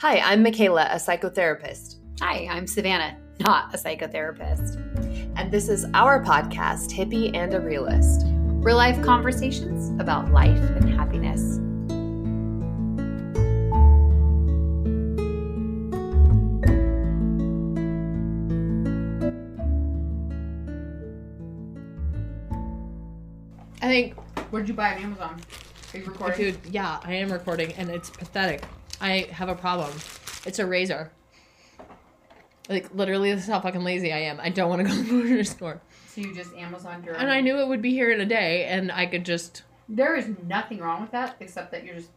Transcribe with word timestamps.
Hi, 0.00 0.18
I'm 0.20 0.42
Michaela, 0.42 0.88
a 0.90 0.94
psychotherapist. 0.96 1.96
Hi, 2.20 2.48
I'm 2.50 2.66
Savannah, 2.66 3.18
not 3.40 3.74
a 3.74 3.76
psychotherapist. 3.76 4.76
And 5.36 5.52
this 5.52 5.68
is 5.68 5.84
our 5.92 6.24
podcast, 6.24 6.90
Hippie 6.90 7.36
and 7.36 7.52
a 7.52 7.60
Realist. 7.60 8.22
Real 8.64 8.76
life 8.78 8.98
conversations 9.02 9.90
about 10.00 10.30
life 10.32 10.58
and 10.58 10.88
happiness. 10.88 11.58
I 23.82 23.86
think, 23.86 24.14
What 24.50 24.60
did 24.60 24.68
you 24.68 24.74
buy 24.74 24.94
on 24.94 25.02
Amazon? 25.02 25.40
Are 25.92 25.98
you 25.98 26.04
recording? 26.04 26.36
dude, 26.38 26.58
yeah, 26.70 27.00
I 27.02 27.14
am 27.14 27.30
recording 27.30 27.72
and 27.74 27.90
it's 27.90 28.08
pathetic. 28.08 28.62
I 29.00 29.28
have 29.32 29.48
a 29.48 29.54
problem. 29.54 29.90
It's 30.44 30.58
a 30.58 30.66
razor. 30.66 31.10
Like, 32.68 32.94
literally, 32.94 33.32
this 33.34 33.44
is 33.44 33.48
how 33.48 33.60
fucking 33.60 33.82
lazy 33.82 34.12
I 34.12 34.18
am. 34.18 34.38
I 34.40 34.48
don't 34.48 34.68
want 34.68 34.82
to 34.82 34.88
go 34.88 34.94
to 34.94 35.02
the 35.02 35.08
grocery 35.08 35.44
store. 35.44 35.80
So 36.08 36.20
you 36.20 36.34
just 36.34 36.54
Amazon 36.54 37.02
your 37.04 37.14
And 37.14 37.30
I 37.30 37.40
knew 37.40 37.58
it 37.58 37.66
would 37.68 37.82
be 37.82 37.90
here 37.90 38.10
in 38.12 38.20
a 38.20 38.26
day 38.26 38.64
and 38.66 38.90
I 38.92 39.06
could 39.06 39.24
just. 39.24 39.62
There 39.88 40.16
is 40.16 40.28
nothing 40.46 40.78
wrong 40.78 41.02
with 41.02 41.10
that 41.12 41.36
except 41.40 41.72
that 41.72 41.84
you're 41.84 41.96
just 41.96 42.10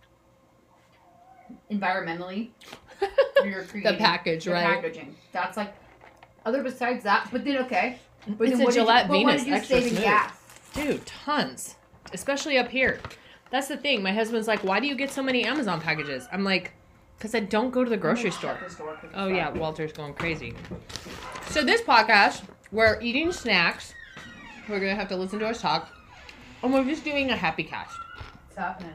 environmentally 1.72 2.50
you're 3.44 3.63
creating 3.63 3.98
package, 3.98 4.46
the 4.46 4.52
right? 4.52 4.63
Packaging. 4.63 5.16
That's 5.32 5.58
like 5.58 5.74
other 6.46 6.63
besides 6.63 7.04
that. 7.04 7.30
But 7.32 7.46
then 7.46 7.58
okay. 7.60 8.00
But 8.27 8.48
It's 8.48 8.52
then 8.58 8.62
a 8.62 8.66
what 8.66 8.74
Gillette 8.74 9.04
you, 9.05 9.08
but 9.10 9.13
Venus 9.18 9.32
what 9.32 9.38
did 9.40 9.48
you 9.48 9.54
Extra 9.54 9.76
save 9.77 9.84
in 9.86 9.90
Smooth. 9.91 10.04
gas? 10.04 10.34
Dude, 10.74 11.05
tons. 11.05 11.76
Especially 12.13 12.58
up 12.58 12.70
here. 12.70 13.00
That's 13.53 13.67
the 13.67 13.77
thing. 13.77 14.02
My 14.02 14.12
husband's 14.12 14.48
like, 14.48 14.63
why 14.63 14.80
do 14.80 14.88
you 14.88 14.95
get 14.95 15.12
so 15.12 15.21
many 15.21 15.43
Amazon 15.45 15.80
packages? 15.80 16.27
I'm 16.31 16.43
like, 16.43 16.71
because 17.20 17.35
I 17.35 17.39
don't 17.41 17.70
go 17.70 17.84
to 17.84 17.89
the 17.89 17.95
grocery 17.98 18.31
store. 18.31 18.57
Shut 18.59 18.67
the 18.67 18.73
store 18.73 18.88
'cause 18.95 19.03
it's 19.03 19.13
Oh 19.16 19.27
yeah, 19.27 19.52
Walter's 19.52 19.93
going 19.93 20.16
crazy. 20.16 20.55
So 21.49 21.63
this 21.63 21.79
podcast, 21.82 22.41
we're 22.71 22.99
eating 22.99 23.32
snacks. 23.32 23.93
We're 24.68 24.79
gonna 24.79 24.95
have 24.95 25.07
to 25.10 25.15
listen 25.15 25.37
to 25.37 25.48
us 25.49 25.62
talk, 25.62 25.87
and 26.63 26.73
we're 26.73 26.84
just 26.84 27.04
doing 27.04 27.29
a 27.29 27.35
happy 27.35 27.63
cast. 27.63 27.95
What's 28.48 28.57
happening? 28.57 28.93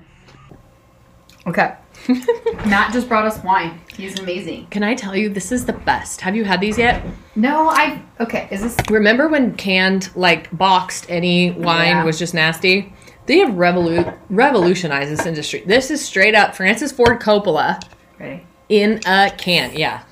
Okay. 1.46 1.74
Matt 2.68 2.92
just 2.92 3.08
brought 3.08 3.26
us 3.26 3.40
wine. 3.44 3.80
He's 3.96 4.18
amazing. 4.18 4.66
Can 4.70 4.82
I 4.82 4.96
tell 4.96 5.14
you, 5.14 5.28
this 5.28 5.52
is 5.52 5.66
the 5.66 5.72
best. 5.72 6.20
Have 6.22 6.34
you 6.34 6.44
had 6.44 6.60
these 6.60 6.78
yet? 6.78 7.00
No, 7.36 7.68
I 7.68 8.02
okay. 8.18 8.48
Is 8.50 8.62
this 8.62 8.76
Remember 8.90 9.28
when 9.28 9.54
canned, 9.54 10.10
like 10.16 10.50
boxed 10.50 11.06
any 11.08 11.52
wine 11.52 11.88
Yeah. 11.98 12.04
was 12.04 12.18
just 12.18 12.34
nasty? 12.34 12.92
They 13.28 13.38
have 13.40 13.50
revolu- 13.50 14.16
revolutionized 14.30 15.10
this 15.12 15.26
industry. 15.26 15.62
This 15.66 15.90
is 15.90 16.02
straight 16.02 16.34
up 16.34 16.56
Francis 16.56 16.90
Ford 16.92 17.20
Coppola 17.20 17.78
ready? 18.18 18.46
in 18.70 19.00
a 19.06 19.30
can. 19.36 19.76
Yeah. 19.76 20.02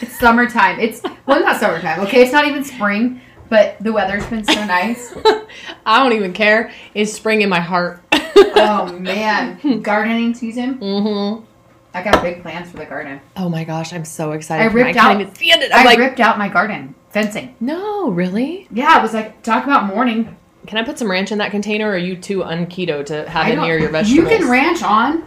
It's 0.00 0.18
summertime. 0.18 0.80
It's 0.80 1.02
well, 1.26 1.40
not 1.40 1.60
summertime. 1.60 2.00
Okay, 2.00 2.22
it's 2.22 2.32
not 2.32 2.46
even 2.46 2.64
spring, 2.64 3.20
but 3.50 3.76
the 3.80 3.92
weather's 3.92 4.24
been 4.26 4.42
so 4.42 4.64
nice. 4.64 5.14
I 5.86 6.02
don't 6.02 6.14
even 6.14 6.32
care. 6.32 6.72
It's 6.94 7.12
spring 7.12 7.42
in 7.42 7.50
my 7.50 7.60
heart. 7.60 8.02
oh 8.12 8.96
man, 8.98 9.82
gardening 9.82 10.32
season. 10.34 10.78
mm-hmm. 10.78 11.44
I 11.92 12.02
got 12.02 12.22
big 12.22 12.40
plans 12.40 12.70
for 12.70 12.78
the 12.78 12.86
garden. 12.86 13.20
Oh 13.36 13.48
my 13.50 13.64
gosh, 13.64 13.92
I'm 13.92 14.04
so 14.06 14.32
excited. 14.32 14.64
I 14.64 14.68
for 14.70 14.76
mine. 14.76 14.86
ripped 14.86 14.98
can't 14.98 15.14
out- 15.16 15.20
even 15.20 15.34
stand 15.34 15.62
it. 15.62 15.72
I'm 15.74 15.80
I 15.80 15.84
like, 15.84 15.98
ripped 15.98 16.20
out 16.20 16.38
my 16.38 16.48
garden 16.48 16.94
fencing. 17.10 17.54
no, 17.60 18.08
really? 18.10 18.66
Yeah, 18.72 18.98
it 18.98 19.02
was 19.02 19.12
like 19.12 19.42
talk 19.42 19.64
about 19.64 19.86
morning. 19.86 20.36
Can 20.66 20.78
I 20.78 20.84
put 20.84 20.98
some 20.98 21.10
ranch 21.10 21.32
in 21.32 21.38
that 21.38 21.50
container, 21.50 21.88
or 21.88 21.94
are 21.94 21.98
you 21.98 22.16
too 22.16 22.40
unketo 22.40 23.04
to 23.06 23.28
have 23.28 23.46
I 23.46 23.50
it 23.50 23.60
near 23.60 23.78
your 23.78 23.88
vegetables? 23.90 24.30
You 24.30 24.38
can 24.38 24.48
ranch 24.48 24.82
on. 24.82 25.24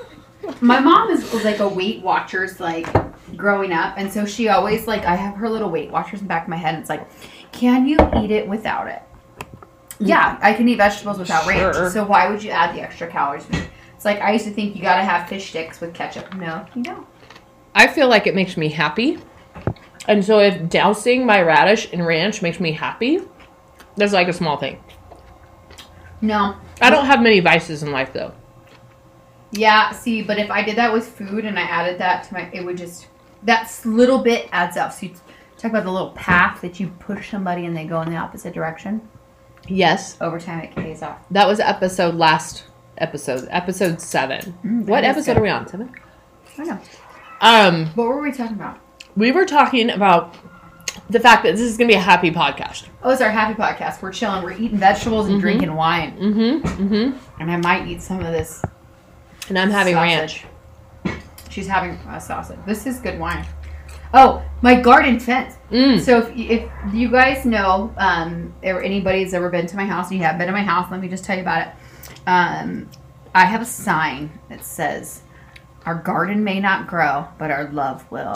my 0.60 0.80
mom 0.80 1.10
is 1.10 1.30
was 1.32 1.44
like 1.44 1.58
a 1.58 1.68
Weight 1.68 2.02
Watchers 2.02 2.58
like 2.58 2.86
growing 3.36 3.72
up, 3.72 3.94
and 3.96 4.12
so 4.12 4.24
she 4.24 4.48
always 4.48 4.86
like 4.86 5.04
I 5.04 5.14
have 5.14 5.34
her 5.36 5.48
little 5.48 5.70
Weight 5.70 5.90
Watchers 5.90 6.20
in 6.20 6.26
the 6.26 6.28
back 6.28 6.44
of 6.44 6.48
my 6.48 6.56
head. 6.56 6.74
And 6.74 6.80
it's 6.80 6.88
like, 6.90 7.06
can 7.52 7.86
you 7.86 7.98
eat 8.16 8.30
it 8.30 8.48
without 8.48 8.86
it? 8.88 9.02
Mm. 10.00 10.08
Yeah, 10.08 10.38
I 10.40 10.54
can 10.54 10.68
eat 10.68 10.76
vegetables 10.76 11.18
without 11.18 11.44
Sure. 11.44 11.72
ranch. 11.72 11.92
So 11.92 12.04
why 12.04 12.28
would 12.30 12.42
you 12.42 12.50
add 12.50 12.74
the 12.74 12.80
extra 12.80 13.08
calories? 13.08 13.46
It's 13.94 14.04
like 14.04 14.20
I 14.20 14.32
used 14.32 14.46
to 14.46 14.50
think 14.52 14.74
you 14.74 14.82
gotta 14.82 15.04
have 15.04 15.28
fish 15.28 15.50
sticks 15.50 15.80
with 15.80 15.94
ketchup. 15.94 16.34
No, 16.34 16.64
you 16.74 16.82
don't. 16.82 17.06
I 17.74 17.86
feel 17.86 18.08
like 18.08 18.26
it 18.26 18.34
makes 18.34 18.56
me 18.56 18.68
happy, 18.68 19.18
and 20.08 20.24
so 20.24 20.40
if 20.40 20.68
dousing 20.68 21.24
my 21.24 21.40
radish 21.40 21.90
in 21.92 22.02
ranch 22.02 22.42
makes 22.42 22.58
me 22.58 22.72
happy, 22.72 23.20
that's 23.96 24.12
like 24.12 24.28
a 24.28 24.32
small 24.32 24.56
thing. 24.56 24.82
No. 26.20 26.56
I 26.80 26.90
don't 26.90 27.06
have 27.06 27.20
many 27.22 27.40
vices 27.40 27.82
in 27.82 27.90
life 27.90 28.12
though. 28.12 28.32
Yeah, 29.50 29.90
see, 29.90 30.22
but 30.22 30.38
if 30.38 30.50
I 30.50 30.62
did 30.62 30.76
that 30.76 30.92
with 30.92 31.06
food 31.08 31.44
and 31.44 31.58
I 31.58 31.62
added 31.62 31.98
that 32.00 32.24
to 32.24 32.34
my, 32.34 32.48
it 32.52 32.64
would 32.64 32.76
just 32.78 33.06
that 33.42 33.70
little 33.84 34.18
bit 34.18 34.48
adds 34.52 34.76
up. 34.76 34.92
So 34.92 35.06
you 35.06 35.12
talk 35.58 35.70
about 35.70 35.84
the 35.84 35.90
little 35.90 36.10
path 36.12 36.60
that 36.62 36.80
you 36.80 36.88
push 37.00 37.30
somebody 37.30 37.66
and 37.66 37.76
they 37.76 37.84
go 37.84 38.00
in 38.02 38.10
the 38.10 38.16
opposite 38.16 38.54
direction. 38.54 39.06
Yes, 39.68 40.16
Over 40.20 40.40
time, 40.40 40.60
it 40.60 40.74
pays 40.74 41.02
off. 41.02 41.18
that 41.30 41.46
was 41.46 41.60
episode 41.60 42.14
last 42.16 42.64
episode, 42.98 43.46
episode 43.50 44.00
seven. 44.00 44.58
Mm, 44.64 44.86
what 44.86 45.04
episode 45.04 45.34
good. 45.34 45.38
are 45.38 45.42
we 45.42 45.48
on? 45.50 45.68
Seven. 45.68 45.94
I 46.58 46.64
know. 46.64 46.80
Um, 47.40 47.86
What 47.94 48.08
were 48.08 48.20
we 48.20 48.32
talking 48.32 48.56
about? 48.56 48.78
we 49.16 49.30
were 49.32 49.44
talking 49.44 49.90
about 49.90 50.34
the 51.10 51.20
fact 51.20 51.42
that 51.44 51.52
this 51.52 51.60
is 51.60 51.76
gonna 51.76 51.88
be 51.88 51.94
a 51.94 52.00
happy 52.00 52.30
podcast. 52.30 52.84
Oh, 53.02 53.10
it's 53.10 53.20
our 53.22 53.30
happy 53.30 53.54
podcast. 53.60 54.02
We're 54.02 54.12
chilling. 54.12 54.42
We're 54.42 54.52
eating 54.52 54.78
vegetables 54.78 55.26
and 55.28 55.36
Mhm. 55.38 55.40
drinking 55.40 55.74
wine, 55.74 56.12
Mm-hmm. 56.18 56.66
Mm-hmm. 56.84 57.40
and 57.42 57.50
I 57.50 57.56
might 57.56 57.86
eat 57.88 58.02
some 58.02 58.20
of 58.20 58.26
this. 58.32 58.62
And 59.48 59.58
I'm 59.58 59.70
having 59.70 59.94
sausage. 59.94 60.44
ranch. 61.04 61.16
She's 61.50 61.66
having 61.66 61.98
a 62.08 62.20
sausage. 62.20 62.58
This 62.66 62.86
is 62.86 62.98
good 63.00 63.18
wine. 63.18 63.44
Oh, 64.14 64.42
my 64.62 64.74
garden 64.80 65.18
fence. 65.18 65.54
Mm. 65.70 65.98
So 66.00 66.18
if, 66.18 66.30
if 66.36 66.70
you 66.94 67.10
guys 67.10 67.44
know, 67.46 67.92
um, 67.96 68.54
or 68.62 68.82
anybody's 68.82 69.32
ever 69.34 69.48
been 69.50 69.66
to 69.66 69.76
my 69.76 69.84
house, 69.86 70.10
and 70.10 70.18
you 70.18 70.24
have 70.24 70.36
been 70.38 70.46
to 70.46 70.52
my 70.52 70.62
house, 70.62 70.90
let 70.90 71.00
me 71.00 71.08
just 71.08 71.24
tell 71.24 71.36
you 71.36 71.42
about 71.42 71.68
it. 71.68 71.74
Um, 72.26 72.88
I 73.34 73.46
have 73.46 73.62
a 73.62 73.66
sign 73.66 74.30
that 74.50 74.64
says, 74.64 75.22
"Our 75.86 75.96
garden 75.96 76.44
may 76.44 76.60
not 76.60 76.86
grow, 76.86 77.26
but 77.38 77.50
our 77.50 77.70
love 77.70 78.10
will." 78.10 78.34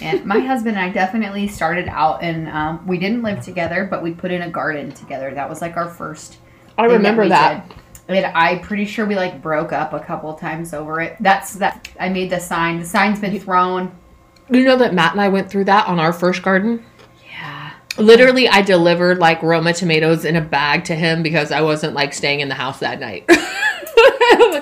And 0.00 0.24
my 0.24 0.38
husband 0.46 0.76
and 0.76 0.84
I 0.84 0.90
definitely 0.90 1.48
started 1.48 1.88
out, 1.88 2.22
and 2.22 2.48
um, 2.48 2.86
we 2.86 2.98
didn't 2.98 3.22
live 3.22 3.40
together, 3.40 3.86
but 3.90 4.02
we 4.02 4.12
put 4.12 4.30
in 4.30 4.42
a 4.42 4.50
garden 4.50 4.92
together. 4.92 5.32
That 5.34 5.48
was 5.48 5.60
like 5.60 5.76
our 5.76 5.88
first. 5.88 6.38
I 6.78 6.86
remember 6.86 7.28
that. 7.28 7.68
did. 7.68 7.78
And 8.08 8.26
I'm 8.26 8.60
pretty 8.60 8.84
sure 8.84 9.06
we 9.06 9.14
like 9.14 9.40
broke 9.40 9.72
up 9.72 9.92
a 9.92 10.00
couple 10.00 10.34
times 10.34 10.74
over 10.74 11.00
it. 11.00 11.16
That's 11.20 11.54
that. 11.54 11.88
I 12.00 12.08
made 12.08 12.30
the 12.30 12.40
sign. 12.40 12.80
The 12.80 12.86
sign's 12.86 13.20
been 13.20 13.38
thrown. 13.38 13.92
You 14.50 14.64
know 14.64 14.76
that 14.76 14.92
Matt 14.92 15.12
and 15.12 15.20
I 15.20 15.28
went 15.28 15.50
through 15.50 15.64
that 15.64 15.86
on 15.86 15.98
our 15.98 16.12
first 16.12 16.42
garden. 16.42 16.84
Yeah. 17.26 17.72
Literally, 17.96 18.48
I 18.48 18.62
delivered 18.62 19.18
like 19.18 19.42
Roma 19.42 19.72
tomatoes 19.72 20.24
in 20.24 20.36
a 20.36 20.40
bag 20.40 20.84
to 20.86 20.94
him 20.94 21.22
because 21.22 21.52
I 21.52 21.62
wasn't 21.62 21.94
like 21.94 22.12
staying 22.12 22.40
in 22.40 22.48
the 22.48 22.54
house 22.54 22.80
that 22.80 22.98
night. 22.98 23.28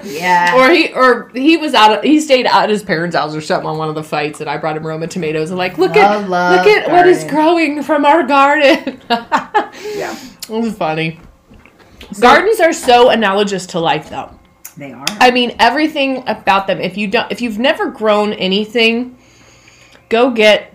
Yeah. 0.02 0.56
Or 0.56 0.70
he 0.70 0.92
or 0.92 1.30
he 1.34 1.56
was 1.56 1.74
out. 1.74 2.04
He 2.04 2.20
stayed 2.20 2.46
out 2.46 2.64
at 2.64 2.70
his 2.70 2.82
parents' 2.82 3.16
house 3.16 3.34
or 3.34 3.40
something 3.40 3.68
on 3.68 3.78
one 3.78 3.88
of 3.88 3.94
the 3.94 4.02
fights, 4.02 4.40
and 4.40 4.48
I 4.48 4.56
brought 4.56 4.76
him 4.76 4.86
Roma 4.86 5.06
tomatoes 5.06 5.50
and 5.50 5.58
like, 5.58 5.78
look 5.78 5.96
at 5.96 6.10
Love, 6.20 6.28
love 6.28 6.56
look 6.56 6.66
at 6.66 6.90
what 6.90 7.06
is 7.06 7.24
growing 7.24 7.82
from 7.82 8.04
our 8.04 8.22
garden. 8.22 9.00
Yeah. 9.94 10.16
it 10.42 10.48
was 10.48 10.76
funny. 10.76 11.20
Gardens 12.18 12.60
are 12.60 12.72
so 12.72 13.10
analogous 13.10 13.66
to 13.66 13.80
life, 13.80 14.10
though. 14.10 14.38
They 14.76 14.92
are. 14.92 15.06
I 15.08 15.30
mean, 15.30 15.54
everything 15.58 16.24
about 16.26 16.66
them. 16.66 16.80
If 16.80 16.96
you 16.96 17.06
don't, 17.06 17.30
if 17.30 17.40
you've 17.40 17.58
never 17.58 17.90
grown 17.90 18.32
anything, 18.32 19.16
go 20.08 20.30
get 20.30 20.74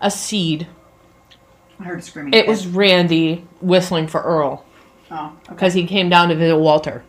a 0.00 0.10
seed. 0.10 0.66
I 1.78 1.84
heard 1.84 2.00
a 2.00 2.02
screaming. 2.02 2.34
It 2.34 2.46
was 2.46 2.66
Randy 2.66 3.46
whistling 3.60 4.08
for 4.08 4.20
Earl 4.20 4.64
Oh, 5.10 5.26
okay. 5.44 5.54
because 5.54 5.74
he 5.74 5.86
came 5.86 6.08
down 6.08 6.28
to 6.28 6.34
visit 6.36 6.56
Walter, 6.56 7.02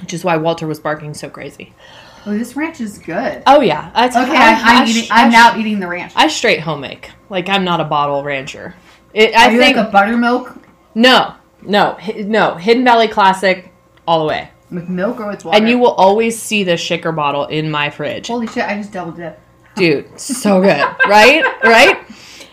which 0.00 0.12
is 0.12 0.24
why 0.24 0.36
Walter 0.36 0.66
was 0.66 0.78
barking 0.80 1.14
so 1.14 1.28
crazy. 1.30 1.72
Oh, 2.24 2.36
this 2.38 2.54
ranch 2.54 2.80
is 2.80 2.98
good. 2.98 3.42
Oh 3.46 3.60
yeah, 3.60 3.90
that's 3.94 4.14
Okay, 4.14 4.36
I, 4.36 4.52
I'm, 4.52 4.82
I'm, 4.82 4.88
eating, 4.88 5.08
I'm 5.10 5.30
now 5.32 5.56
eating 5.56 5.80
the 5.80 5.88
ranch. 5.88 6.12
I 6.14 6.28
straight 6.28 6.60
home 6.60 6.80
make. 6.82 7.10
Like 7.30 7.48
I'm 7.48 7.64
not 7.64 7.80
a 7.80 7.84
bottle 7.84 8.22
rancher. 8.22 8.74
It, 9.12 9.34
Are 9.34 9.38
I 9.40 9.50
you 9.50 9.58
think 9.58 9.76
like 9.76 9.88
a 9.88 9.90
buttermilk 9.90 10.56
no, 10.94 11.34
no, 11.62 11.96
no. 12.16 12.54
Hidden 12.54 12.84
Valley 12.84 13.08
Classic, 13.08 13.72
all 14.06 14.20
the 14.20 14.26
way. 14.26 14.50
with 14.70 14.88
milk 14.88 15.18
or 15.20 15.28
with 15.28 15.44
water? 15.44 15.56
And 15.58 15.68
you 15.68 15.78
will 15.78 15.92
always 15.92 16.40
see 16.40 16.64
the 16.64 16.76
shaker 16.76 17.12
bottle 17.12 17.46
in 17.46 17.70
my 17.70 17.88
fridge. 17.90 18.28
Holy 18.28 18.46
shit! 18.46 18.64
I 18.64 18.76
just 18.76 18.92
double 18.92 19.12
dip. 19.12 19.40
dude 19.74 20.20
so 20.20 20.60
good 20.60 20.80
right 21.08 21.42
right 21.64 21.98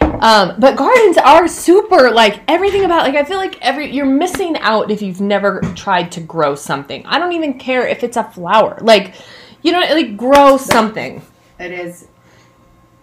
um 0.01 0.53
but 0.59 0.75
gardens 0.75 1.17
are 1.17 1.47
super 1.47 2.11
like 2.11 2.41
everything 2.47 2.83
about 2.85 3.03
like 3.03 3.15
i 3.15 3.23
feel 3.23 3.37
like 3.37 3.57
every 3.61 3.89
you're 3.91 4.05
missing 4.05 4.57
out 4.57 4.91
if 4.91 5.01
you've 5.01 5.21
never 5.21 5.61
tried 5.75 6.11
to 6.11 6.19
grow 6.19 6.55
something 6.55 7.05
i 7.05 7.17
don't 7.19 7.31
even 7.33 7.57
care 7.57 7.87
if 7.87 8.03
it's 8.03 8.17
a 8.17 8.23
flower 8.23 8.77
like 8.81 9.13
you 9.61 9.71
know 9.71 9.79
like 9.79 10.17
grow 10.17 10.57
something 10.57 11.21
It 11.59 11.71
is. 11.71 12.07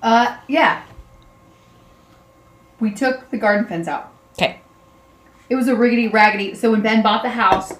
Uh, 0.03 0.37
yeah. 0.47 0.83
We 2.79 2.93
took 2.93 3.31
the 3.31 3.39
garden 3.39 3.67
fence 3.67 3.89
out. 3.89 4.13
okay 4.39 4.61
It 5.51 5.57
was 5.57 5.69
a 5.69 5.73
riggedy 5.75 6.13
raggedy. 6.13 6.55
So 6.55 6.71
when 6.71 6.83
Ben 6.83 7.03
bought 7.03 7.23
the 7.23 7.31
house, 7.31 7.73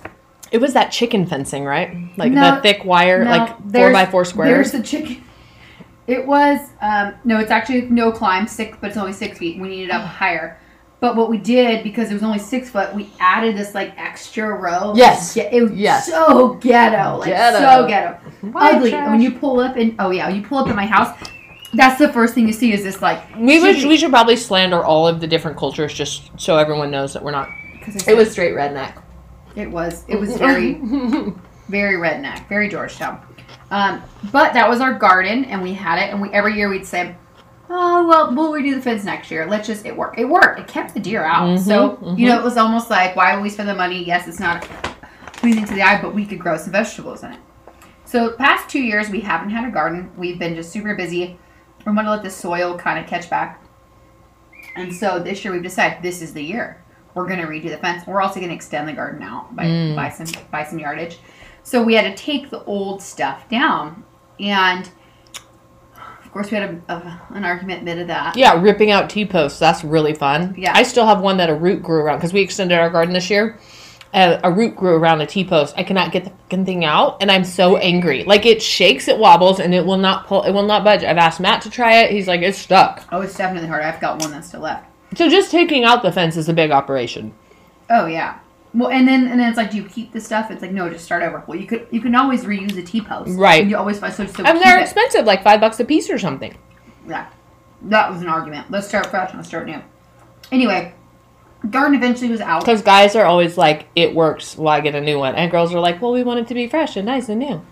It 0.51 0.59
was 0.59 0.73
that 0.73 0.91
chicken 0.91 1.27
fencing, 1.27 1.65
right? 1.65 1.95
Like 2.17 2.33
No, 2.33 2.57
the 2.57 2.63
thick 2.63 2.85
wire, 2.85 3.25
No, 3.25 3.31
like 3.31 3.73
four 3.73 3.93
by 3.93 4.07
four 4.07 4.25
squares. 4.25 4.51
There's 4.51 4.73
the 4.73 4.83
chicken. 4.83 5.23
It 6.07 6.27
was 6.27 6.61
um, 6.81 7.15
no, 7.25 7.39
it's 7.39 7.51
actually 7.51 7.83
no 7.83 8.13
climb 8.13 8.47
six, 8.47 8.77
but 8.81 8.89
it's 8.89 8.97
only 8.97 9.13
six 9.13 9.39
feet. 9.39 9.61
We 9.61 9.69
needed 9.69 9.91
up 9.91 10.03
higher. 10.07 10.59
But 10.99 11.15
what 11.15 11.29
we 11.29 11.37
did 11.37 11.85
because 11.85 12.11
it 12.11 12.15
was 12.15 12.23
only 12.23 12.39
six 12.39 12.71
foot, 12.71 12.95
we 12.95 13.11
added 13.21 13.57
this 13.57 13.75
like 13.75 13.93
extra 13.99 14.49
row. 14.55 14.95
Yes. 14.97 15.37
It 15.37 15.63
was 15.63 15.73
Yes. 15.73 16.07
so 16.09 16.55
ghetto, 16.55 17.19
like 17.19 17.29
Ghetto. 17.29 17.59
so 17.59 17.87
ghetto, 17.87 18.15
White 18.53 18.75
ugly. 18.77 18.91
trash. 18.91 19.11
When 19.11 19.21
you 19.21 19.33
pull 19.33 19.61
up 19.61 19.77
and 19.77 19.95
oh 19.99 20.11
yeah, 20.11 20.27
when 20.29 20.37
you 20.37 20.43
pull 20.43 20.59
up 20.59 20.69
in 20.69 20.75
my 20.77 20.87
house, 20.87 21.15
that's 21.75 21.99
the 21.99 22.09
first 22.11 22.33
thing 22.35 22.47
you 22.47 22.53
see 22.55 22.73
is 22.73 22.83
this 22.83 23.03
like 23.03 23.21
We 23.37 23.61
would, 23.61 23.77
we 23.85 23.99
should 23.99 24.11
probably 24.11 24.37
slander 24.37 24.83
all 24.83 25.07
of 25.07 25.21
the 25.21 25.27
different 25.27 25.59
cultures 25.59 25.93
just 25.93 26.31
so 26.41 26.57
everyone 26.57 26.91
knows 26.91 27.13
that 27.13 27.23
we're 27.23 27.31
not. 27.33 27.51
'cause 27.85 28.09
I 28.09 28.13
It 28.13 28.17
was 28.17 28.31
straight 28.33 28.55
redneck. 28.55 28.95
It 29.55 29.71
was. 29.71 30.05
It 30.09 30.19
was 30.19 30.37
very, 30.39 30.75
very 31.69 31.97
redneck, 31.97 32.49
very 32.49 32.69
Georgetown. 32.71 33.21
Um, 33.71 34.03
but 34.33 34.53
that 34.55 34.69
was 34.69 34.81
our 34.81 34.95
garden, 34.95 35.45
and 35.47 35.63
we 35.63 35.73
had 35.75 35.99
it, 35.99 36.11
and 36.13 36.21
we 36.23 36.31
every 36.31 36.55
year 36.55 36.69
we'd 36.69 36.87
say, 36.87 37.17
"Oh 37.69 38.07
well, 38.07 38.35
we'll 38.35 38.53
redo 38.53 38.75
the 38.75 38.81
fence 38.83 39.05
next 39.05 39.31
year. 39.31 39.47
Let's 39.47 39.67
just 39.67 39.85
it 39.87 39.97
worked. 39.97 40.19
It 40.19 40.25
worked. 40.25 40.61
It 40.61 40.69
kept 40.69 40.95
the 40.95 41.01
deer 41.01 41.25
out. 41.25 41.59
so 41.59 41.99
you 42.17 42.29
know, 42.29 42.39
it 42.39 42.45
was 42.45 42.57
almost 42.57 42.91
like, 42.91 43.17
why 43.17 43.35
would 43.35 43.43
we 43.43 43.51
spend 43.51 43.69
the 43.69 43.75
money? 43.75 44.05
Yes, 44.05 44.29
it's 44.29 44.39
not 44.41 44.63
pleasing 45.35 45.65
to 45.65 45.75
the 45.75 45.83
eye, 45.83 46.01
but 46.01 46.15
we 46.15 46.25
could 46.25 46.39
grow 46.39 46.57
some 46.57 46.73
vegetables 46.73 47.23
in 47.25 47.33
it. 47.33 47.41
So 48.05 48.31
past 48.33 48.69
two 48.69 48.81
years, 48.81 49.11
we 49.11 49.21
haven't 49.21 49.51
had 49.51 49.67
a 49.69 49.71
garden. 49.73 50.13
We've 50.17 50.39
been 50.39 50.55
just 50.55 50.71
super 50.71 50.95
busy. 50.95 51.37
We 51.85 51.93
want 51.93 52.07
to 52.07 52.11
let 52.13 52.23
the 52.23 52.31
soil 52.31 52.79
kind 52.79 52.99
of 53.01 53.07
catch 53.09 53.29
back. 53.29 53.61
And 54.77 54.95
so 54.95 55.19
this 55.19 55.45
year 55.45 55.53
we've 55.53 55.63
decided 55.63 56.03
this 56.03 56.23
is 56.23 56.33
the 56.33 56.43
year. 56.43 56.83
We're 57.15 57.27
going 57.27 57.41
to 57.41 57.47
redo 57.47 57.71
the 57.71 57.79
fence. 57.79 58.07
We're 58.07 58.21
also 58.21 58.37
going 58.41 58.51
to 58.51 58.55
extend 58.55 58.87
the 58.89 58.93
garden 58.93 59.23
out 59.23 59.55
by, 59.57 59.65
Mm. 59.65 59.97
by 59.97 60.11
some 60.11 60.27
by 60.51 60.65
some 60.65 60.79
yardage. 60.79 61.19
So 61.67 61.83
we 61.83 61.95
had 61.95 62.17
to 62.17 62.25
take 62.25 62.51
the 62.51 62.63
old 62.63 63.03
stuff 63.03 63.49
down, 63.49 64.05
and 64.39 64.89
of 66.25 66.31
course 66.31 66.49
we 66.49 66.57
had 66.59 66.81
a, 66.89 66.93
a, 66.93 67.23
an 67.31 67.45
argument 67.45 67.85
bit 67.85 67.99
of 67.99 68.07
that. 68.07 68.37
Yeah, 68.37 68.63
ripping 68.63 68.93
out 68.93 69.11
T 69.11 69.27
posts. 69.27 69.59
That's 69.59 69.83
really 69.83 70.15
fun. 70.15 70.55
Yeah. 70.57 70.75
I 70.77 70.85
still 70.85 71.07
have 71.07 71.21
one 71.21 71.39
that 71.39 71.51
a 71.51 71.55
root 71.57 71.83
grew 71.83 72.03
around 72.03 72.19
because 72.19 72.33
we 72.33 72.41
extended 72.41 72.79
our 72.79 72.89
garden 72.89 73.13
this 73.13 73.29
year. 73.31 73.59
Uh, 74.15 74.39
a 74.45 74.53
root 74.53 74.77
grew 74.77 74.95
around 74.95 75.23
a 75.23 75.27
T 75.27 75.43
post. 75.43 75.75
I 75.77 75.83
cannot 75.83 76.13
get 76.13 76.23
the 76.23 76.31
fucking 76.31 76.67
thing 76.67 76.85
out, 76.85 77.21
and 77.21 77.33
I'm 77.33 77.43
so 77.43 77.79
angry. 77.79 78.23
Like 78.23 78.47
it 78.47 78.63
shakes, 78.63 79.09
it 79.09 79.19
wobbles, 79.19 79.59
and 79.59 79.75
it 79.75 79.85
will 79.85 79.99
not 79.99 80.29
pull. 80.29 80.45
It 80.45 80.53
will 80.53 80.63
not 80.63 80.85
budge. 80.85 81.03
I've 81.03 81.19
asked 81.19 81.41
Matt 81.41 81.63
to 81.63 81.71
try 81.71 82.05
it. 82.05 82.13
He's 82.13 82.29
like, 82.29 82.43
it's 82.43 82.59
stuck. 82.59 83.03
Oh, 83.11 83.23
it's 83.23 83.37
definitely 83.37 83.69
hard. 83.69 83.83
I've 83.83 84.01
got 84.01 84.21
one 84.21 84.31
that's 84.31 84.47
still 84.47 84.61
left. 84.61 84.89
So 85.17 85.29
just 85.29 85.51
taking 85.51 85.83
out 85.83 86.05
the 86.05 86.13
fence 86.13 86.37
is 86.37 86.49
a 86.49 86.55
big 86.55 86.71
operation. 86.71 87.35
Oh 87.91 88.07
yeah. 88.07 88.39
Well, 88.77 88.91
and 88.91 89.09
then 89.09 89.27
and 89.27 89.41
then 89.41 89.49
it's 89.49 89.57
like, 89.57 89.71
do 89.71 89.79
you 89.79 89.85
keep 89.85 90.13
the 90.13 90.21
stuff? 90.21 90.51
It's 90.51 90.61
like, 90.61 90.71
no, 90.71 90.91
just 90.91 91.07
start 91.07 91.23
over. 91.23 91.43
Well, 91.47 91.59
you 91.59 91.67
could 91.67 91.89
you 91.91 92.03
can 92.03 92.15
always 92.15 92.45
reuse 92.45 92.77
a 92.77 92.83
T 92.83 93.01
post, 93.01 93.31
Right. 93.39 93.63
And 93.63 93.71
you 93.71 93.77
always 93.79 93.99
find 93.99 94.13
so 94.13 94.27
so. 94.27 94.45
And 94.45 94.61
they're 94.61 94.79
it. 94.79 94.83
expensive, 94.83 95.25
like 95.25 95.43
five 95.43 95.61
bucks 95.61 95.81
a 95.81 95.85
piece 95.85 96.11
or 96.11 96.19
something. 96.19 96.55
Yeah, 97.09 97.27
that 97.83 98.13
was 98.13 98.21
an 98.21 98.29
argument. 98.29 98.71
Let's 98.71 98.87
start 98.87 99.07
fresh. 99.07 99.35
Let's 99.35 99.49
start 99.49 99.67
new. 99.67 99.81
Anyway, 100.53 100.95
garden 101.71 101.95
eventually 101.97 102.31
was 102.31 102.43
out. 102.43 102.61
Because 102.61 102.83
guys 102.83 103.17
are 103.17 103.25
always 103.25 103.57
like, 103.57 103.89
it 103.97 104.15
works. 104.15 104.59
Why 104.59 104.83
get 104.83 104.95
a 104.95 105.01
new 105.01 105.19
one? 105.19 105.35
And 105.35 105.51
girls 105.51 105.73
are 105.73 105.81
like, 105.81 106.03
well, 106.03 106.13
we 106.13 106.23
want 106.23 106.41
it 106.41 106.49
to 106.49 106.55
be 106.55 106.69
fresh 106.69 106.97
and 106.97 107.07
nice 107.07 107.31
and 107.31 107.41
new. 107.41 107.65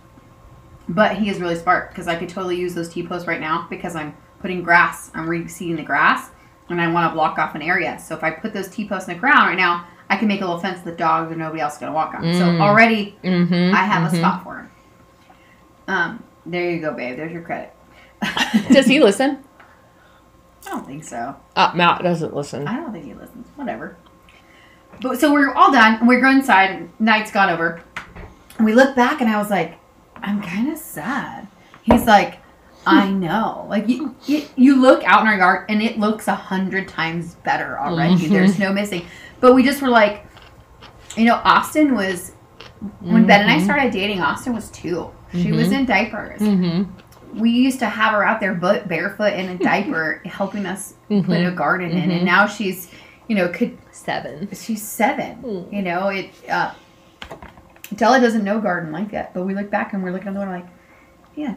But 0.89 1.19
he 1.19 1.29
is 1.29 1.39
really 1.39 1.57
smart 1.57 1.91
because 1.91 2.09
I 2.09 2.17
could 2.17 2.31
totally 2.31 2.57
use 2.57 2.75
those 2.75 2.89
T 2.89 3.07
posts 3.07 3.29
right 3.29 3.41
now 3.41 3.67
because 3.69 3.95
I'm 3.95 4.17
putting 4.41 4.63
grass. 4.63 5.11
I'm 5.15 5.27
reseeding 5.27 5.77
the 5.77 5.83
grass, 5.83 6.31
and 6.71 6.81
I 6.81 6.91
want 6.91 7.11
to 7.11 7.15
block 7.15 7.39
off 7.39 7.55
an 7.55 7.61
area. 7.63 7.99
So 7.99 8.17
if 8.17 8.25
I 8.25 8.31
put 8.31 8.55
those 8.55 8.69
T 8.69 8.89
posts 8.89 9.07
in 9.07 9.15
the 9.15 9.21
ground 9.21 9.49
right 9.49 9.59
now, 9.59 9.87
I 10.11 10.17
can 10.17 10.29
make 10.29 10.41
a 10.41 10.45
little 10.45 10.61
fence 10.61 10.81
that 10.83 10.97
dogs 10.99 11.33
or 11.33 11.37
nobody 11.37 11.61
else 11.61 11.75
is 11.75 11.81
gonna 11.81 11.93
walk 11.93 12.15
on. 12.15 12.23
So 12.35 12.45
Mm. 12.45 12.61
already 12.61 13.17
Mm-hmm. 13.25 13.75
I 13.75 13.85
have 13.85 14.13
a 14.13 14.17
spot 14.17 14.43
for 14.45 14.59
him. 14.59 14.71
Um, 15.89 16.23
there 16.47 16.71
you 16.71 16.81
go, 16.81 16.93
babe. 16.93 17.17
There's 17.17 17.33
your 17.33 17.43
credit. 17.43 17.73
Does 18.71 18.87
he 18.87 19.01
listen? 19.01 19.43
I 20.67 20.71
don't 20.71 20.87
think 20.87 21.05
so. 21.05 21.37
Uh, 21.57 21.73
Matt 21.75 22.03
doesn't 22.03 22.35
listen. 22.35 22.67
I 22.67 22.77
don't 22.77 22.93
think 22.93 23.05
he 23.05 23.15
listens. 23.15 23.47
Whatever. 23.57 23.97
But 25.03 25.21
so 25.21 25.33
we're 25.33 25.53
all 25.53 25.71
done, 25.73 26.07
we 26.07 26.21
go 26.21 26.31
inside. 26.31 26.89
Night's 27.01 27.31
gone 27.33 27.51
over, 27.51 27.83
and 28.57 28.65
we 28.65 28.73
look 28.75 28.95
back, 28.97 29.21
and 29.21 29.29
I 29.29 29.37
was 29.39 29.51
like, 29.51 29.79
"I'm 30.23 30.41
kind 30.41 30.71
of 30.73 30.79
sad." 30.79 31.49
He's 31.83 32.07
like, 32.07 32.39
"I 32.87 33.11
know." 33.11 33.67
Like 33.69 33.89
you, 33.89 34.15
you, 34.27 34.45
you 34.57 34.81
look 34.81 35.03
out 35.05 35.23
in 35.23 35.27
our 35.29 35.37
yard, 35.37 35.67
and 35.69 35.83
it 35.83 35.99
looks 35.99 36.29
a 36.29 36.35
hundred 36.35 36.89
times 36.89 37.35
better 37.45 37.79
already. 37.79 38.15
Mhm. 38.15 38.29
There's 38.31 38.59
no 38.59 38.73
missing. 38.73 39.05
But 39.45 39.53
we 39.55 39.63
just 39.63 39.83
were 39.83 39.91
like, 39.91 40.25
you 41.19 41.27
know, 41.27 41.35
Austin 41.45 41.95
was 41.95 42.33
when 43.01 43.27
Ben 43.27 43.43
and 43.43 43.51
I 43.51 43.59
Mhm. 43.59 43.65
started 43.65 43.93
dating. 43.93 44.23
Austin 44.23 44.55
was 44.55 44.71
two. 44.71 45.11
She 45.35 45.53
was 45.53 45.71
in 45.71 45.85
diapers. 45.85 46.41
Mm-hmm. 46.41 47.39
We 47.39 47.51
used 47.51 47.79
to 47.81 47.87
have 47.87 48.13
her 48.15 48.25
out 48.25 48.41
there, 48.41 48.55
but 48.55 48.89
barefoot 48.89 49.35
in 49.35 49.51
a 49.51 49.59
diaper, 49.59 50.23
helping 50.25 50.65
us 50.65 50.95
put 51.11 51.45
a 51.47 51.51
garden 51.51 51.91
in, 51.91 52.11
and 52.11 52.25
now 52.25 52.47
she's, 52.47 52.91
you 53.29 53.37
know, 53.37 53.49
could 53.49 53.77
Seven. 53.91 54.49
she's 54.55 54.83
seven. 54.83 55.37
Mm. 55.43 55.71
You 55.75 55.83
know, 55.83 56.09
it. 56.09 56.31
Uh, 56.49 56.71
Della 57.97 58.21
doesn't 58.23 58.45
know 58.45 58.61
garden 58.63 58.93
like 58.93 59.11
that, 59.11 59.35
but 59.35 59.43
we 59.45 59.55
look 59.55 59.71
back 59.71 59.93
and 59.93 60.03
we're 60.03 60.11
looking 60.13 60.29
at 60.29 60.33
the 60.35 60.41
one 60.41 60.49
like, 60.49 60.67
yeah, 61.35 61.57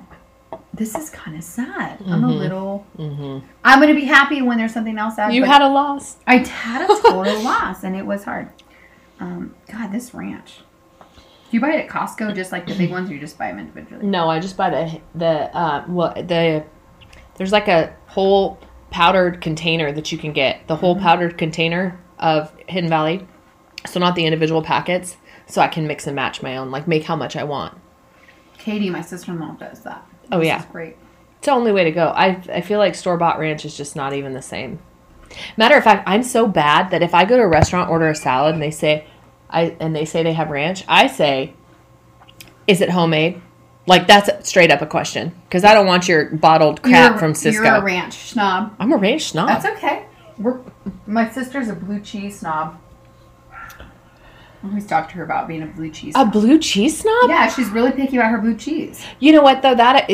this 0.73 0.95
is 0.95 1.09
kind 1.09 1.35
of 1.37 1.43
sad. 1.43 1.99
I'm 2.07 2.23
a 2.23 2.27
Mhm. 2.27 2.37
little. 2.37 2.85
Mm-hmm. 2.97 3.45
I'm 3.63 3.79
gonna 3.79 3.93
be 3.95 4.05
happy 4.05 4.41
when 4.41 4.57
there's 4.57 4.73
something 4.73 4.97
else 4.97 5.15
sad. 5.15 5.33
You 5.33 5.43
had 5.43 5.61
a 5.61 5.67
loss. 5.67 6.17
I 6.27 6.37
had 6.37 6.81
a 6.83 6.87
total 6.87 7.41
loss, 7.43 7.83
and 7.83 7.95
it 7.95 8.05
was 8.05 8.23
hard. 8.23 8.49
Um, 9.19 9.55
God, 9.71 9.91
this 9.91 10.13
ranch. 10.13 10.59
Do 11.49 11.55
you 11.55 11.61
buy 11.61 11.71
it 11.71 11.85
at 11.85 11.89
Costco, 11.89 12.35
just 12.35 12.51
like 12.51 12.67
the 12.67 12.75
big 12.75 12.91
ones, 12.91 13.09
or 13.09 13.13
you 13.13 13.19
just 13.19 13.37
buy 13.37 13.47
them 13.47 13.59
individually? 13.59 14.05
No, 14.05 14.29
I 14.29 14.39
just 14.39 14.57
buy 14.57 14.69
the 14.69 15.01
the 15.15 15.55
uh 15.57 15.83
well 15.87 16.13
the 16.15 16.63
there's 17.35 17.51
like 17.51 17.67
a 17.67 17.93
whole 18.07 18.59
powdered 18.91 19.41
container 19.41 19.91
that 19.91 20.11
you 20.11 20.17
can 20.17 20.33
get. 20.33 20.67
The 20.67 20.75
whole 20.75 20.95
powdered 20.99 21.37
container 21.37 21.99
of 22.19 22.51
Hidden 22.67 22.89
Valley. 22.89 23.27
So 23.85 23.99
not 23.99 24.15
the 24.15 24.25
individual 24.25 24.61
packets. 24.61 25.17
So 25.45 25.61
I 25.61 25.67
can 25.69 25.87
mix 25.87 26.05
and 26.07 26.15
match 26.15 26.41
my 26.43 26.57
own, 26.57 26.71
like 26.71 26.87
make 26.87 27.03
how 27.05 27.15
much 27.15 27.35
I 27.37 27.43
want. 27.45 27.77
Katie, 28.57 28.89
my 28.89 29.01
sister-in-law, 29.01 29.53
does 29.53 29.81
that. 29.83 30.05
Oh, 30.31 30.41
yeah. 30.41 30.65
great. 30.71 30.95
It's 31.37 31.45
the 31.45 31.51
only 31.51 31.71
way 31.71 31.83
to 31.85 31.91
go. 31.91 32.07
I 32.07 32.41
I 32.51 32.61
feel 32.61 32.79
like 32.79 32.95
store 32.95 33.17
bought 33.17 33.39
ranch 33.39 33.63
is 33.65 33.75
just 33.77 33.95
not 33.95 34.13
even 34.13 34.33
the 34.33 34.41
same. 34.41 34.79
Matter 35.55 35.75
of 35.75 35.83
fact, 35.83 36.03
I'm 36.07 36.23
so 36.23 36.47
bad 36.47 36.91
that 36.91 37.01
if 37.03 37.13
I 37.13 37.25
go 37.25 37.37
to 37.37 37.43
a 37.43 37.47
restaurant 37.47 37.89
order 37.89 38.09
a 38.09 38.15
salad 38.15 38.53
and 38.53 38.61
they 38.63 38.71
say 38.71 39.05
I 39.49 39.75
and 39.79 39.95
they 39.95 40.05
say 40.05 40.23
they 40.23 40.33
have 40.33 40.49
ranch, 40.49 40.83
I 40.87 41.07
say, 41.07 41.53
"Is 42.65 42.81
it 42.81 42.89
homemade?" 42.89 43.41
Like 43.85 44.07
that's 44.07 44.49
straight 44.49 44.71
up 44.71 44.81
a 44.81 44.85
question 44.85 45.33
because 45.45 45.63
I 45.63 45.73
don't 45.73 45.85
want 45.85 46.07
your 46.07 46.31
bottled 46.35 46.81
crap 46.81 47.11
You're- 47.11 47.19
from 47.19 47.33
Sysco. 47.33 47.53
You're 47.53 47.65
a 47.65 47.83
ranch 47.83 48.13
snob. 48.15 48.75
I'm 48.79 48.91
a 48.91 48.97
ranch 48.97 49.29
snob. 49.29 49.47
That's 49.47 49.65
okay. 49.77 50.05
We're, 50.37 50.59
my 51.05 51.29
sister's 51.29 51.69
a 51.69 51.73
blue 51.73 51.99
cheese 52.01 52.39
snob. 52.39 52.77
Always 54.67 54.85
talk 54.85 55.09
to 55.09 55.15
her 55.15 55.23
about 55.23 55.47
being 55.47 55.63
a 55.63 55.67
blue 55.67 55.89
cheese. 55.89 56.13
a 56.15 56.25
blue 56.25 56.59
cheese 56.59 56.99
snob? 56.99 57.29
yeah, 57.29 57.47
she's 57.47 57.69
really 57.69 57.91
picky 57.91 58.17
about 58.17 58.31
her 58.31 58.37
blue 58.37 58.55
cheese. 58.55 59.03
You 59.19 59.31
know 59.31 59.41
what 59.41 59.61
though? 59.61 59.75
That 59.75 60.09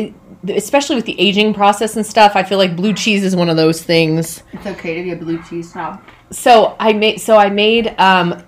especially 0.48 0.96
with 0.96 1.06
the 1.06 1.20
aging 1.20 1.54
process 1.54 1.96
and 1.96 2.06
stuff, 2.06 2.36
I 2.36 2.44
feel 2.44 2.58
like 2.58 2.76
blue 2.76 2.94
cheese 2.94 3.24
is 3.24 3.36
one 3.36 3.50
of 3.50 3.58
those 3.58 3.82
things. 3.82 4.44
It's 4.52 4.66
okay 4.66 4.96
to 4.96 5.04
be 5.04 5.12
a 5.12 5.16
blue 5.16 5.42
cheese 5.44 5.72
snob. 5.72 6.02
So 6.32 6.76
I 6.80 6.94
made 6.94 7.20
so 7.20 7.38
I 7.38 7.50
made 7.50 7.96
um, 8.00 8.44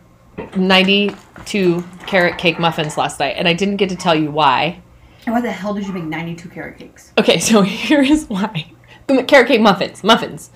92 0.57 1.83
carrot 2.05 2.37
cake 2.37 2.59
muffins 2.59 2.97
last 2.97 3.19
night, 3.19 3.35
and 3.37 3.47
I 3.47 3.53
didn't 3.53 3.77
get 3.77 3.89
to 3.89 3.95
tell 3.95 4.15
you 4.15 4.31
why. 4.31 4.81
And 5.25 5.33
why 5.33 5.41
the 5.41 5.51
hell 5.51 5.73
did 5.73 5.87
you 5.87 5.93
make 5.93 6.03
92 6.03 6.49
carrot 6.49 6.77
cakes? 6.77 7.11
Okay, 7.17 7.39
so 7.39 7.61
here 7.61 8.01
is 8.01 8.25
why. 8.27 8.71
The 9.07 9.23
carrot 9.23 9.47
cake 9.47 9.61
muffins, 9.61 10.03
muffins. 10.03 10.49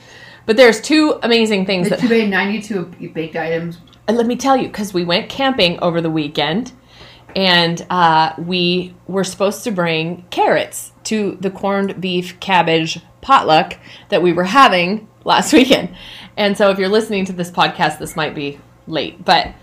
But 0.49 0.57
there's 0.57 0.81
two 0.81 1.19
amazing 1.21 1.67
things 1.67 1.89
Did 1.89 1.99
that 1.99 2.03
you 2.03 2.09
made 2.09 2.27
92 2.31 3.11
baked 3.13 3.35
items? 3.35 3.77
And 4.07 4.17
let 4.17 4.25
me 4.25 4.35
tell 4.35 4.57
you, 4.57 4.65
because 4.65 4.95
we 4.95 5.03
went 5.03 5.29
camping 5.29 5.79
over 5.79 6.01
the 6.01 6.09
weekend, 6.09 6.71
and 7.35 7.85
uh, 7.91 8.33
we 8.39 8.95
were 9.05 9.23
supposed 9.23 9.63
to 9.65 9.71
bring 9.71 10.25
carrots 10.31 10.91
to 11.03 11.37
the 11.39 11.51
corned 11.51 12.01
beef 12.01 12.39
cabbage 12.39 12.99
potluck 13.21 13.77
that 14.09 14.23
we 14.23 14.33
were 14.33 14.45
having 14.45 15.07
last 15.23 15.53
weekend. 15.59 15.95
And 16.35 16.57
so, 16.57 16.71
if 16.71 16.79
you're 16.79 16.89
listening 16.89 17.25
to 17.25 17.33
this 17.33 17.51
podcast, 17.51 17.99
this 17.99 18.15
might 18.15 18.33
be 18.33 18.59
late, 18.87 19.23
but 19.23 19.53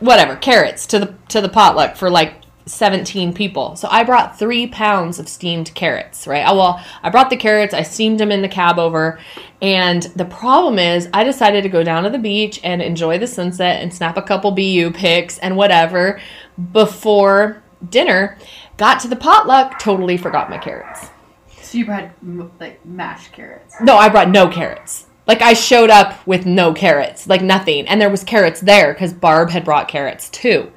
whatever, 0.00 0.36
carrots 0.36 0.86
to 0.86 1.00
the 1.00 1.14
to 1.28 1.42
the 1.42 1.50
potluck 1.50 1.96
for 1.96 2.08
like 2.08 2.43
17 2.66 3.34
people. 3.34 3.76
So 3.76 3.88
I 3.90 4.04
brought 4.04 4.38
three 4.38 4.66
pounds 4.66 5.18
of 5.18 5.28
steamed 5.28 5.74
carrots, 5.74 6.26
right? 6.26 6.44
Oh, 6.46 6.56
well, 6.56 6.84
I 7.02 7.10
brought 7.10 7.30
the 7.30 7.36
carrots, 7.36 7.74
I 7.74 7.82
steamed 7.82 8.20
them 8.20 8.32
in 8.32 8.42
the 8.42 8.48
cab 8.48 8.78
over. 8.78 9.18
And 9.60 10.02
the 10.16 10.24
problem 10.24 10.78
is, 10.78 11.08
I 11.12 11.24
decided 11.24 11.62
to 11.62 11.68
go 11.68 11.82
down 11.82 12.04
to 12.04 12.10
the 12.10 12.18
beach 12.18 12.60
and 12.64 12.80
enjoy 12.80 13.18
the 13.18 13.26
sunset 13.26 13.82
and 13.82 13.92
snap 13.92 14.16
a 14.16 14.22
couple 14.22 14.50
BU 14.50 14.92
pics 14.92 15.38
and 15.38 15.56
whatever 15.56 16.20
before 16.72 17.62
dinner. 17.90 18.38
Got 18.76 19.00
to 19.00 19.08
the 19.08 19.16
potluck, 19.16 19.78
totally 19.78 20.16
forgot 20.16 20.50
my 20.50 20.58
carrots. 20.58 21.08
So 21.60 21.78
you 21.78 21.86
brought 21.86 22.10
like 22.60 22.84
mashed 22.84 23.32
carrots. 23.32 23.76
No, 23.80 23.96
I 23.96 24.08
brought 24.08 24.30
no 24.30 24.48
carrots. 24.48 25.06
Like 25.26 25.42
I 25.42 25.54
showed 25.54 25.90
up 25.90 26.26
with 26.26 26.44
no 26.44 26.74
carrots, 26.74 27.26
like 27.26 27.42
nothing. 27.42 27.86
And 27.88 28.00
there 28.00 28.10
was 28.10 28.24
carrots 28.24 28.60
there 28.60 28.92
because 28.92 29.12
Barb 29.12 29.50
had 29.50 29.64
brought 29.64 29.88
carrots 29.88 30.28
too. 30.28 30.70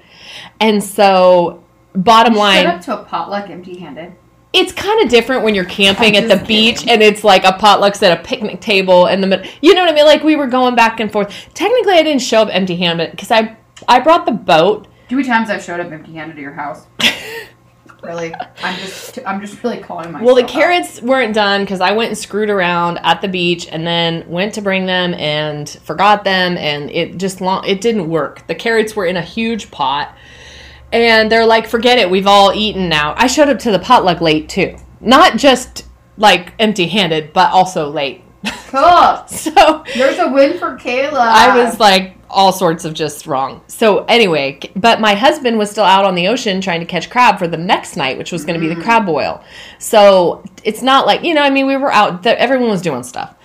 And 0.59 0.83
so, 0.83 1.63
bottom 1.97 2.33
Shut 2.33 2.39
line, 2.39 2.65
up 2.67 2.81
to 2.81 2.99
a 2.99 3.03
potluck 3.03 3.49
empty-handed. 3.49 4.13
it's 4.53 4.71
kind 4.71 5.03
of 5.03 5.09
different 5.09 5.43
when 5.43 5.53
you're 5.55 5.65
camping 5.65 6.15
I'm 6.15 6.29
at 6.31 6.39
the 6.39 6.45
beach 6.45 6.77
kidding. 6.77 6.89
and 6.91 7.03
it's 7.03 7.23
like 7.23 7.43
a 7.43 7.53
potluck's 7.53 8.01
at 8.03 8.17
a 8.19 8.23
picnic 8.23 8.61
table 8.61 9.07
in 9.07 9.21
the 9.21 9.27
middle. 9.27 9.45
You 9.61 9.73
know 9.73 9.81
what 9.81 9.91
I 9.91 9.93
mean? 9.95 10.05
Like 10.05 10.23
we 10.23 10.35
were 10.35 10.47
going 10.47 10.75
back 10.75 10.99
and 10.99 11.11
forth. 11.11 11.33
Technically, 11.53 11.93
I 11.93 12.03
didn't 12.03 12.21
show 12.21 12.41
up 12.43 12.49
empty-handed 12.51 13.11
because 13.11 13.31
I 13.31 13.57
I 13.87 13.99
brought 13.99 14.25
the 14.25 14.31
boat. 14.31 14.87
Many 15.09 15.23
times 15.23 15.49
I've 15.49 15.63
showed 15.63 15.79
up 15.79 15.91
empty-handed 15.91 16.35
to 16.35 16.41
your 16.41 16.53
house. 16.53 16.87
really, 18.03 18.33
I'm 18.63 18.77
just 18.79 19.19
I'm 19.25 19.41
just 19.41 19.63
really 19.63 19.79
calling 19.79 20.11
myself. 20.11 20.25
Well, 20.25 20.35
the 20.35 20.43
out. 20.43 20.49
carrots 20.49 21.01
weren't 21.01 21.33
done 21.33 21.61
because 21.61 21.81
I 21.81 21.91
went 21.93 22.09
and 22.09 22.17
screwed 22.17 22.49
around 22.49 22.99
at 23.03 23.21
the 23.21 23.27
beach 23.27 23.67
and 23.67 23.85
then 23.87 24.27
went 24.29 24.53
to 24.55 24.61
bring 24.61 24.85
them 24.85 25.13
and 25.15 25.67
forgot 25.83 26.23
them 26.23 26.57
and 26.57 26.89
it 26.91 27.17
just 27.17 27.41
long 27.41 27.65
it 27.65 27.81
didn't 27.81 28.09
work. 28.09 28.45
The 28.47 28.55
carrots 28.55 28.95
were 28.95 29.05
in 29.05 29.17
a 29.17 29.21
huge 29.21 29.71
pot 29.71 30.15
and 30.91 31.31
they're 31.31 31.45
like, 31.45 31.67
"Forget 31.67 31.99
it, 31.99 32.09
we've 32.09 32.27
all 32.27 32.53
eaten 32.53 32.89
now." 32.89 33.13
I 33.17 33.27
showed 33.27 33.49
up 33.49 33.59
to 33.59 33.71
the 33.71 33.79
potluck 33.79 34.21
late 34.21 34.49
too, 34.49 34.77
not 34.99 35.37
just 35.37 35.85
like 36.17 36.53
empty-handed, 36.59 37.33
but 37.33 37.51
also 37.51 37.89
late. 37.89 38.23
Cool. 38.67 39.25
so 39.27 39.85
There's 39.95 40.19
a 40.19 40.29
win 40.29 40.57
for 40.57 40.77
Kayla. 40.77 41.13
I 41.13 41.63
was 41.63 41.79
like 41.79 42.17
all 42.29 42.51
sorts 42.51 42.83
of 42.83 42.93
just 42.93 43.25
wrong. 43.25 43.61
So 43.67 44.03
anyway, 44.05 44.59
but 44.75 44.99
my 44.99 45.15
husband 45.15 45.57
was 45.57 45.71
still 45.71 45.85
out 45.85 46.03
on 46.03 46.15
the 46.15 46.27
ocean 46.27 46.59
trying 46.59 46.81
to 46.81 46.85
catch 46.85 47.09
crab 47.09 47.39
for 47.39 47.47
the 47.47 47.55
next 47.55 47.95
night, 47.95 48.17
which 48.17 48.33
was 48.33 48.43
going 48.43 48.59
to 48.59 48.59
be 48.59 48.73
the 48.73 48.79
mm. 48.79 48.83
crab 48.83 49.05
boil. 49.05 49.41
So 49.79 50.43
it's 50.65 50.81
not 50.81 51.05
like 51.05 51.23
you 51.23 51.33
know, 51.33 51.41
I 51.41 51.49
mean, 51.49 51.65
we 51.67 51.77
were 51.77 51.91
out. 51.91 52.25
Everyone 52.25 52.69
was 52.69 52.81
doing 52.81 53.03
stuff. 53.03 53.35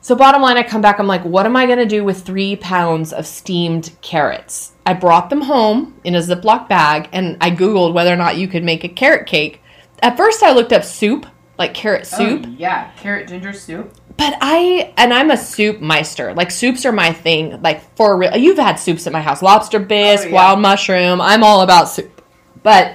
So 0.00 0.14
bottom 0.14 0.40
line, 0.40 0.56
I 0.56 0.62
come 0.62 0.80
back. 0.80 0.98
I'm 0.98 1.06
like, 1.06 1.24
what 1.24 1.44
am 1.44 1.54
I 1.56 1.66
going 1.66 1.78
to 1.78 1.86
do 1.86 2.02
with 2.02 2.22
three 2.22 2.56
pounds 2.56 3.12
of 3.12 3.26
steamed 3.26 3.94
carrots? 4.00 4.72
I 4.88 4.94
brought 4.94 5.28
them 5.28 5.42
home 5.42 6.00
in 6.02 6.14
a 6.14 6.20
Ziploc 6.20 6.66
bag, 6.66 7.10
and 7.12 7.36
I 7.42 7.50
googled 7.50 7.92
whether 7.92 8.10
or 8.10 8.16
not 8.16 8.38
you 8.38 8.48
could 8.48 8.64
make 8.64 8.84
a 8.84 8.88
carrot 8.88 9.26
cake. 9.26 9.60
At 10.00 10.16
first, 10.16 10.42
I 10.42 10.52
looked 10.52 10.72
up 10.72 10.82
soup, 10.82 11.26
like 11.58 11.74
carrot 11.74 12.08
oh, 12.14 12.16
soup. 12.16 12.44
Oh, 12.46 12.54
yeah, 12.56 12.90
carrot 12.92 13.28
ginger 13.28 13.52
soup. 13.52 13.92
But 14.16 14.38
I 14.40 14.94
and 14.96 15.12
I'm 15.12 15.30
a 15.30 15.36
soup 15.36 15.82
meister. 15.82 16.32
Like 16.32 16.50
soups 16.50 16.86
are 16.86 16.92
my 16.92 17.12
thing. 17.12 17.60
Like 17.60 17.94
for 17.96 18.16
real, 18.16 18.34
you've 18.34 18.56
had 18.56 18.76
soups 18.76 19.06
at 19.06 19.12
my 19.12 19.20
house: 19.20 19.42
lobster 19.42 19.78
bisque, 19.78 20.24
Oh, 20.24 20.28
yeah. 20.28 20.34
wild 20.34 20.60
mushroom. 20.60 21.20
I'm 21.20 21.44
all 21.44 21.60
about 21.60 21.90
soup. 21.90 22.22
But 22.62 22.94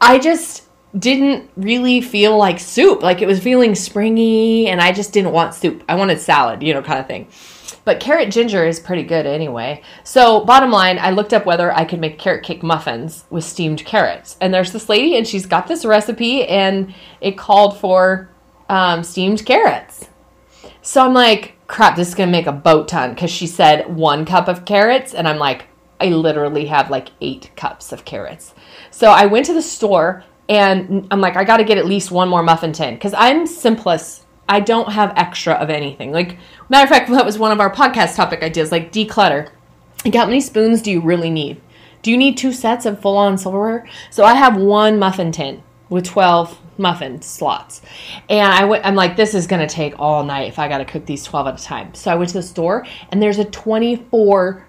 I 0.00 0.20
just 0.20 0.62
didn't 0.96 1.50
really 1.56 2.02
feel 2.02 2.36
like 2.36 2.60
soup. 2.60 3.02
Like 3.02 3.20
it 3.20 3.26
was 3.26 3.42
feeling 3.42 3.74
springy, 3.74 4.68
and 4.68 4.80
I 4.80 4.92
just 4.92 5.12
didn't 5.12 5.32
want 5.32 5.54
soup. 5.54 5.82
I 5.88 5.96
wanted 5.96 6.20
salad, 6.20 6.62
you 6.62 6.72
know, 6.72 6.82
kind 6.82 7.00
of 7.00 7.08
thing. 7.08 7.26
But 7.84 8.00
carrot 8.00 8.30
ginger 8.30 8.66
is 8.66 8.78
pretty 8.78 9.02
good 9.02 9.26
anyway. 9.26 9.82
So, 10.04 10.44
bottom 10.44 10.70
line, 10.70 10.98
I 10.98 11.10
looked 11.10 11.32
up 11.32 11.46
whether 11.46 11.72
I 11.72 11.84
could 11.84 12.00
make 12.00 12.18
carrot 12.18 12.44
cake 12.44 12.62
muffins 12.62 13.24
with 13.30 13.44
steamed 13.44 13.84
carrots. 13.84 14.36
And 14.40 14.52
there's 14.52 14.72
this 14.72 14.88
lady, 14.88 15.16
and 15.16 15.26
she's 15.26 15.46
got 15.46 15.66
this 15.66 15.84
recipe, 15.84 16.46
and 16.46 16.94
it 17.20 17.38
called 17.38 17.78
for 17.78 18.30
um, 18.68 19.02
steamed 19.02 19.44
carrots. 19.46 20.08
So 20.82 21.04
I'm 21.04 21.14
like, 21.14 21.54
crap, 21.66 21.96
this 21.96 22.08
is 22.08 22.14
gonna 22.14 22.30
make 22.30 22.46
a 22.46 22.52
boat 22.52 22.88
ton 22.88 23.14
because 23.14 23.30
she 23.30 23.46
said 23.46 23.94
one 23.94 24.24
cup 24.24 24.48
of 24.48 24.64
carrots, 24.64 25.14
and 25.14 25.26
I'm 25.26 25.38
like, 25.38 25.66
I 26.00 26.06
literally 26.06 26.66
have 26.66 26.90
like 26.90 27.08
eight 27.20 27.50
cups 27.56 27.92
of 27.92 28.04
carrots. 28.04 28.54
So 28.90 29.10
I 29.10 29.26
went 29.26 29.46
to 29.46 29.54
the 29.54 29.62
store 29.62 30.24
and 30.48 31.06
I'm 31.10 31.20
like, 31.20 31.36
I 31.36 31.44
got 31.44 31.58
to 31.58 31.64
get 31.64 31.78
at 31.78 31.86
least 31.86 32.10
one 32.10 32.28
more 32.28 32.42
muffin 32.42 32.72
tin 32.72 32.94
because 32.94 33.14
I'm 33.14 33.46
simplest. 33.46 34.24
I 34.50 34.58
don't 34.58 34.92
have 34.92 35.12
extra 35.16 35.54
of 35.54 35.70
anything. 35.70 36.10
Like, 36.10 36.36
matter 36.68 36.82
of 36.82 36.88
fact, 36.90 37.08
that 37.08 37.24
was 37.24 37.38
one 37.38 37.52
of 37.52 37.60
our 37.60 37.72
podcast 37.72 38.16
topic 38.16 38.42
ideas, 38.42 38.72
like 38.72 38.90
declutter. 38.90 39.48
Like, 40.04 40.14
how 40.14 40.26
many 40.26 40.40
spoons 40.40 40.82
do 40.82 40.90
you 40.90 41.00
really 41.00 41.30
need? 41.30 41.60
Do 42.02 42.10
you 42.10 42.16
need 42.16 42.36
two 42.36 42.52
sets 42.52 42.84
of 42.84 43.00
full 43.00 43.16
on 43.16 43.38
silverware? 43.38 43.88
So 44.10 44.24
I 44.24 44.34
have 44.34 44.56
one 44.56 44.98
muffin 44.98 45.30
tin 45.30 45.62
with 45.88 46.04
12 46.04 46.58
muffin 46.78 47.22
slots. 47.22 47.80
And 48.28 48.52
I 48.52 48.64
went, 48.64 48.84
I'm 48.84 48.96
like, 48.96 49.14
this 49.16 49.34
is 49.34 49.46
going 49.46 49.66
to 49.66 49.72
take 49.72 49.94
all 50.00 50.24
night 50.24 50.48
if 50.48 50.58
I 50.58 50.66
got 50.66 50.78
to 50.78 50.84
cook 50.84 51.06
these 51.06 51.22
12 51.22 51.46
at 51.46 51.60
a 51.60 51.62
time. 51.62 51.94
So 51.94 52.10
I 52.10 52.16
went 52.16 52.30
to 52.30 52.38
the 52.38 52.42
store 52.42 52.84
and 53.10 53.22
there's 53.22 53.38
a 53.38 53.44
24 53.44 54.66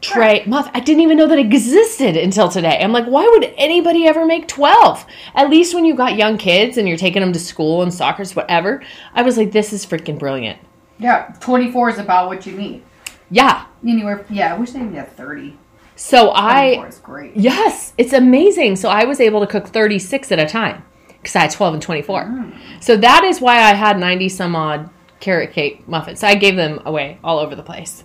tray 0.00 0.44
muff. 0.46 0.70
I 0.72 0.80
didn't 0.80 1.02
even 1.02 1.18
know 1.18 1.26
that 1.26 1.38
existed 1.38 2.16
until 2.16 2.48
today. 2.48 2.78
I'm 2.80 2.92
like, 2.92 3.06
why 3.06 3.26
would 3.26 3.52
anybody 3.56 4.06
ever 4.06 4.24
make 4.24 4.48
12? 4.48 5.04
At 5.34 5.50
least 5.50 5.74
when 5.74 5.84
you 5.84 5.94
got 5.94 6.16
young 6.16 6.38
kids 6.38 6.78
and 6.78 6.88
you're 6.88 6.96
taking 6.96 7.20
them 7.20 7.32
to 7.32 7.38
school 7.38 7.82
and 7.82 7.92
soccer's 7.92 8.34
whatever. 8.34 8.82
I 9.14 9.22
was 9.22 9.36
like, 9.36 9.52
this 9.52 9.72
is 9.72 9.84
freaking 9.84 10.18
brilliant. 10.18 10.58
Yeah, 10.98 11.34
24 11.40 11.90
is 11.90 11.98
about 11.98 12.28
what 12.28 12.46
you 12.46 12.52
need. 12.52 12.82
Yeah. 13.30 13.66
Anywhere, 13.86 14.26
yeah, 14.28 14.54
I 14.54 14.58
wish 14.58 14.72
they 14.72 14.80
had 14.80 15.16
30. 15.16 15.56
So 15.96 16.32
I 16.34 16.74
24 16.76 16.88
is 16.88 16.98
great. 16.98 17.36
Yes, 17.36 17.92
it's 17.98 18.12
amazing. 18.12 18.76
So 18.76 18.88
I 18.88 19.04
was 19.04 19.20
able 19.20 19.40
to 19.40 19.46
cook 19.46 19.68
36 19.68 20.32
at 20.32 20.38
a 20.38 20.46
time 20.46 20.82
because 21.08 21.36
I 21.36 21.40
had 21.40 21.50
12 21.50 21.74
and 21.74 21.82
24. 21.82 22.24
Mm. 22.24 22.82
So 22.82 22.96
that 22.96 23.24
is 23.24 23.40
why 23.40 23.56
I 23.56 23.74
had 23.74 23.98
90 23.98 24.28
some 24.30 24.56
odd 24.56 24.88
carrot 25.20 25.52
cake 25.52 25.86
muffins. 25.86 26.22
I 26.22 26.34
gave 26.34 26.56
them 26.56 26.80
away 26.84 27.18
all 27.22 27.38
over 27.38 27.54
the 27.54 27.62
place. 27.62 28.04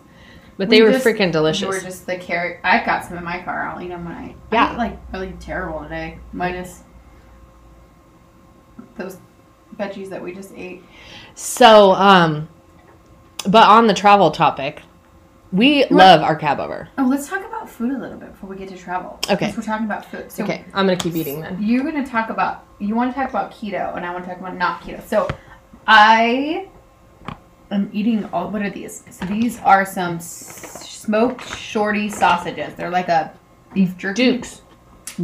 But 0.58 0.70
they 0.70 0.82
We 0.82 0.88
were 0.88 0.94
just- 0.94 1.06
freaking 1.06 1.32
delicious. 1.32 1.62
They 1.62 1.68
were 1.68 1.80
just 1.82 2.06
the 2.06 2.16
carrot. 2.18 2.60
I 2.64 2.84
got 2.86 3.04
some 3.04 3.18
in 3.18 3.24
my 3.24 3.42
car. 3.42 3.68
I'll 3.68 3.82
eat 3.82 3.90
them 3.90 4.06
when 4.06 4.14
I. 4.16 4.36
Yeah. 4.52 4.68
I 4.72 4.76
like 4.78 4.98
really 5.12 5.34
terrible 5.40 5.82
today. 5.84 6.18
Minus 6.32 6.84
those 8.98 9.18
veggies 9.78 10.10
that 10.10 10.22
we 10.24 10.34
just 10.34 10.54
ate. 10.56 10.84
So, 11.34 11.92
um, 11.94 12.48
but 13.48 13.68
on 13.68 13.88
the 13.88 13.94
travel 13.94 14.32
topic, 14.32 14.82
we 15.52 15.86
love 15.88 16.22
our 16.22 16.36
cab 16.36 16.60
over. 16.60 16.88
Oh, 16.98 17.04
let's 17.04 17.28
talk 17.28 17.46
about 17.46 17.70
food 17.70 17.92
a 17.92 17.98
little 17.98 18.18
bit 18.18 18.32
before 18.32 18.50
we 18.50 18.56
get 18.56 18.70
to 18.70 18.78
travel. 18.78 19.20
Okay. 19.30 19.54
We're 19.56 19.64
talking 19.64 19.86
about 19.86 20.06
food. 20.06 20.32
So 20.32 20.44
Okay, 20.44 20.64
I'm 20.74 20.86
gonna 20.86 20.98
keep 20.98 21.16
eating 21.16 21.42
then. 21.42 21.62
You're 21.62 21.84
going 21.84 22.02
to 22.04 22.10
talk 22.10 22.30
about. 22.30 22.66
You 22.80 22.96
want 22.96 23.14
to 23.14 23.20
talk 23.20 23.30
about 23.30 23.52
keto, 23.52 23.96
and 23.96 24.06
I 24.06 24.12
want 24.12 24.24
to 24.26 24.30
talk 24.30 24.40
about 24.40 24.56
not 24.58 24.82
keto. 24.82 25.02
So, 25.06 25.28
I 25.88 26.68
am 27.72 27.90
eating 27.94 28.26
all. 28.26 28.50
What 28.50 28.62
are 28.62 28.70
these? 28.70 29.04
So 29.12 29.26
these 29.26 29.60
are 29.62 29.86
some 29.86 30.16
s- 30.16 30.90
smoked 30.90 31.48
shorty 31.58 32.10
sausages. 32.10 32.76
They're 32.76 32.90
like 32.90 33.10
a 33.10 33.34
beef 33.74 33.98
jerky. 33.98 34.32
Dukes. 34.32 34.62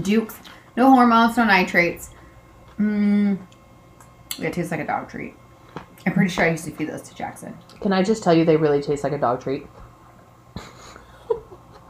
Dukes. 0.01 0.35
No 0.77 0.89
hormones, 0.91 1.37
no 1.37 1.43
nitrates. 1.45 2.11
Mmm. 2.79 3.37
It 4.39 4.53
tastes 4.53 4.71
like 4.71 4.79
a 4.79 4.87
dog 4.87 5.09
treat. 5.09 5.35
I'm 6.05 6.13
pretty 6.13 6.29
sure 6.31 6.45
I 6.45 6.49
used 6.51 6.65
to 6.65 6.71
feed 6.71 6.89
those 6.89 7.01
to 7.03 7.13
Jackson. 7.15 7.55
Can 7.81 7.93
I 7.93 8.01
just 8.01 8.23
tell 8.23 8.33
you 8.33 8.43
they 8.45 8.57
really 8.57 8.81
taste 8.81 9.03
like 9.03 9.13
a 9.13 9.17
dog 9.19 9.41
treat? 9.41 9.67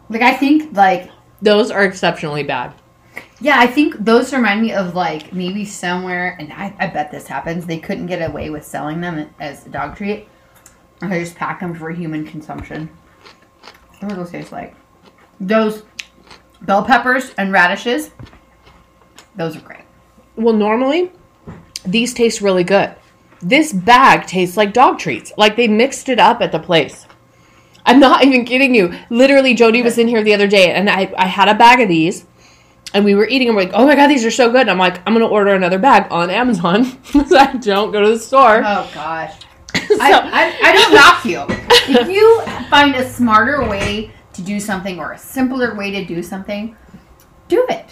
Like 0.10 0.22
I 0.22 0.34
think 0.36 0.75
like 0.75 1.10
Those 1.41 1.72
are 1.72 1.84
exceptionally 1.84 2.43
bad. 2.43 2.74
yeah, 3.39 3.55
I 3.60 3.67
think 3.67 3.96
those 3.98 4.34
remind 4.34 4.62
me 4.62 4.74
of 4.74 4.93
like 4.96 5.31
maybe 5.31 5.63
somewhere, 5.63 6.36
and 6.39 6.51
I, 6.51 6.75
I 6.79 6.88
bet 6.88 7.12
this 7.12 7.27
happens. 7.27 7.65
They 7.65 7.77
couldn't 7.79 8.08
get 8.08 8.27
away 8.29 8.50
with 8.50 8.65
selling 8.65 9.00
them 9.01 9.29
as 9.39 9.65
a 9.65 9.70
dog 9.70 9.96
treat, 9.96 10.27
and 11.01 11.12
they 11.12 11.20
just 11.20 11.36
pack 11.36 11.60
them 11.60 11.74
for 11.74 11.89
human 11.89 12.25
consumption. 12.25 12.89
What 14.00 14.10
do 14.10 14.15
those 14.15 14.31
taste 14.31 14.51
like? 14.51 14.75
Those 15.39 15.84
bell 16.62 16.84
peppers 16.84 17.34
and 17.38 17.51
radishes. 17.51 18.12
Those 19.36 19.58
are 19.58 19.62
great. 19.62 19.86
Well, 20.36 20.53
normally 20.53 21.12
these 21.86 22.13
taste 22.13 22.41
really 22.41 22.63
good. 22.63 22.96
This 23.41 23.74
bag 23.74 24.27
tastes 24.27 24.58
like 24.58 24.74
dog 24.74 25.00
treats. 25.00 25.34
Like 25.38 25.55
they 25.55 25.67
mixed 25.67 26.10
it 26.10 26.20
up 26.20 26.41
at 26.41 26.51
the 26.51 26.60
place. 26.60 27.05
I'm 27.86 28.00
not 28.00 28.24
even 28.25 28.46
kidding 28.46 28.75
you. 28.75 28.93
Literally, 29.10 29.53
Jody 29.53 29.81
was 29.81 29.98
in 29.98 30.08
here 30.08 30.24
the 30.24 30.34
other 30.34 30.48
day 30.48 30.72
and 30.72 30.89
I, 30.89 31.13
I 31.17 31.27
had 31.27 31.50
a 31.50 31.55
bag 31.55 31.79
of 31.81 31.89
these 31.89 32.25
and 32.93 33.05
we 33.05 33.15
were 33.15 33.27
eating 33.27 33.48
them. 33.48 33.55
We're 33.55 33.63
like, 33.63 33.74
oh 33.74 33.86
my 33.86 33.96
God, 33.96 34.08
these 34.08 34.25
are 34.25 34.31
so 34.31 34.51
good. 34.51 34.62
And 34.62 34.72
I'm 34.72 34.77
like, 34.77 34.98
I'm 35.08 35.13
going 35.13 35.25
to 35.25 35.31
order 35.31 35.53
another 35.53 35.79
bag 35.79 36.12
on 36.12 36.29
Amazon 36.29 36.84
because 37.13 37.34
I 37.34 37.53
don't 37.53 37.91
go 37.91 38.01
to 38.01 38.10
the 38.10 38.20
store. 38.20 38.62
Oh 38.65 38.89
gosh. 38.93 39.36
So- 39.88 39.98
I, 40.00 40.12
I, 40.12 40.60
I 40.64 40.74
don't 40.74 40.94
knock 40.94 41.26
you. 41.26 41.46
If 42.02 42.08
you 42.10 42.42
find 42.70 42.96
a 42.96 43.08
smarter 43.10 43.68
way 43.68 44.12
to 44.34 44.42
do 44.42 44.60
something 44.60 45.00
or 45.00 45.14
a 45.14 45.18
simpler 45.18 45.76
way 45.76 45.92
to 45.92 46.06
do 46.06 46.22
something, 46.24 46.76
do 47.48 47.66
it. 47.70 47.86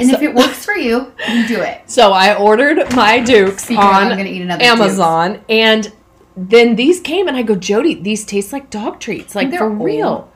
And 0.00 0.10
if 0.10 0.22
it 0.22 0.34
works 0.34 0.64
for 0.64 0.74
you, 0.74 1.12
you 1.30 1.46
do 1.46 1.60
it. 1.60 1.82
So 1.86 2.12
I 2.12 2.34
ordered 2.36 2.78
my 2.96 3.20
Dukes 3.20 3.64
Speaking 3.64 3.82
on 3.82 3.94
I'm 4.10 4.16
gonna 4.16 4.24
eat 4.30 4.42
another 4.42 4.64
Amazon, 4.64 5.44
and 5.48 5.92
then 6.36 6.74
these 6.74 6.98
came, 7.00 7.28
and 7.28 7.36
I 7.36 7.42
go, 7.42 7.54
Jody, 7.54 7.94
these 7.94 8.24
taste 8.24 8.52
like 8.52 8.70
dog 8.70 8.98
treats, 8.98 9.34
like 9.36 9.50
They're 9.50 9.58
for 9.60 9.70
old. 9.70 9.84
real. 9.84 10.32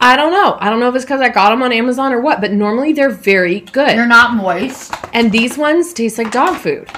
I 0.00 0.16
don't 0.16 0.32
know. 0.32 0.56
I 0.60 0.70
don't 0.70 0.80
know 0.80 0.88
if 0.88 0.94
it's 0.94 1.04
because 1.04 1.20
I 1.20 1.28
got 1.28 1.50
them 1.50 1.62
on 1.62 1.72
Amazon 1.72 2.12
or 2.12 2.20
what, 2.20 2.40
but 2.40 2.52
normally 2.52 2.92
they're 2.92 3.10
very 3.10 3.60
good. 3.60 3.88
They're 3.90 4.06
not 4.06 4.34
moist. 4.34 4.94
and 5.12 5.30
these 5.32 5.58
ones 5.58 5.92
taste 5.92 6.16
like 6.18 6.30
dog 6.30 6.56
food. 6.56 6.88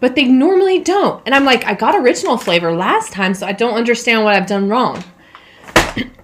But 0.00 0.14
they 0.14 0.24
normally 0.24 0.80
don't. 0.80 1.22
And 1.24 1.34
I'm 1.34 1.44
like, 1.44 1.64
I 1.64 1.74
got 1.74 1.94
original 1.94 2.36
flavor 2.36 2.74
last 2.74 3.12
time, 3.12 3.34
so 3.34 3.46
I 3.46 3.52
don't 3.52 3.74
understand 3.74 4.24
what 4.24 4.34
I've 4.34 4.46
done 4.46 4.68
wrong. 4.68 5.02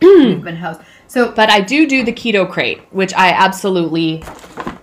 You've 0.01 0.43
been 0.43 0.57
housed. 0.57 0.81
So 1.07 1.33
But 1.33 1.51
I 1.51 1.61
do 1.61 1.87
do 1.87 2.05
the 2.05 2.13
keto 2.13 2.51
crate, 2.51 2.81
which 2.91 3.13
I 3.15 3.31
absolutely, 3.31 4.23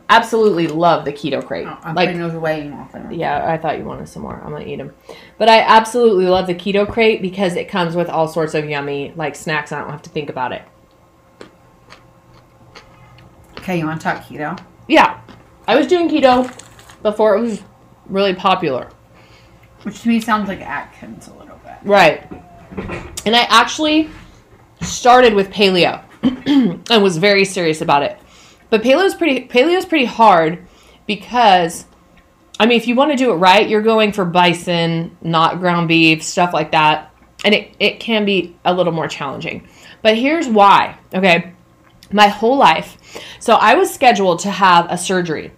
absolutely 0.10 0.68
love 0.68 1.06
the 1.06 1.14
keto 1.14 1.46
crate. 1.46 1.68
oh, 1.68 1.78
I'm 1.84 1.96
like, 1.96 2.10
putting 2.10 2.22
those 2.22 2.34
away 2.34 2.74
yeah, 3.12 3.50
I 3.50 3.58
thought 3.58 3.78
you 3.78 3.86
wanted 3.86 4.10
some 4.10 4.24
more. 4.24 4.42
I'm 4.44 4.52
gonna 4.52 4.66
eat 4.66 4.78
them. 4.78 4.94
But 5.38 5.50
I 5.50 5.60
absolutely 5.60 6.26
love 6.26 6.48
the 6.48 6.56
keto 6.56 6.90
crate 6.92 7.22
because 7.22 7.56
it 7.56 7.70
comes 7.70 7.96
with 7.96 8.10
all 8.10 8.28
sorts 8.28 8.54
of 8.54 8.66
yummy 8.70 9.14
like 9.16 9.36
snacks. 9.36 9.72
I 9.72 9.80
don't 9.80 9.92
have 9.92 10.02
to 10.04 10.10
think 10.10 10.30
about 10.30 10.52
it. 10.52 10.64
Okay, 13.60 13.80
you 13.80 13.86
want 13.86 14.00
to 14.00 14.04
talk 14.04 14.24
keto? 14.24 14.58
Yeah, 14.88 15.20
I 15.68 15.76
was 15.76 15.88
doing 15.88 16.10
keto 16.10 16.50
before 17.04 17.36
it 17.36 17.42
was 17.42 17.64
really 18.10 18.34
popular. 18.34 18.90
Which 19.84 20.02
to 20.02 20.10
me 20.10 20.20
sounds 20.20 20.48
like 20.48 20.62
Atkins 20.62 21.28
a 21.28 21.34
little 21.34 21.60
bit. 21.64 21.76
Right. 21.84 22.30
And 23.26 23.36
I 23.36 23.46
actually 23.50 24.10
started 24.82 25.34
with 25.34 25.50
paleo 25.50 26.04
and 26.90 27.04
was 27.04 27.18
very 27.18 27.46
serious 27.46 27.82
about 27.82 28.04
it. 28.04 28.18
But 28.70 28.84
paleo's 28.84 29.16
pretty 29.16 29.48
paleo's 29.48 29.86
pretty 29.86 30.06
hard 30.06 30.66
because 31.06 31.86
I 32.60 32.66
mean 32.66 32.78
if 32.78 32.88
you 32.88 32.96
want 32.96 33.12
to 33.12 33.18
do 33.18 33.32
it 33.32 33.36
right, 33.36 33.68
you're 33.68 33.82
going 33.82 34.12
for 34.12 34.26
bison, 34.26 35.18
not 35.22 35.60
ground 35.60 35.88
beef, 35.88 36.24
stuff 36.24 36.54
like 36.54 36.72
that. 36.72 37.14
And 37.46 37.54
it, 37.54 37.76
it 37.80 38.00
can 38.00 38.26
be 38.26 38.58
a 38.66 38.74
little 38.74 38.92
more 38.92 39.08
challenging. 39.08 39.68
But 40.02 40.18
here's 40.18 40.48
why. 40.48 40.98
Okay. 41.14 41.54
My 42.12 42.28
whole 42.28 42.58
life. 42.58 42.98
So 43.40 43.56
I 43.56 43.76
was 43.76 43.94
scheduled 43.94 44.40
to 44.40 44.52
have 44.52 44.88
a 44.90 44.98
surgery 44.98 45.52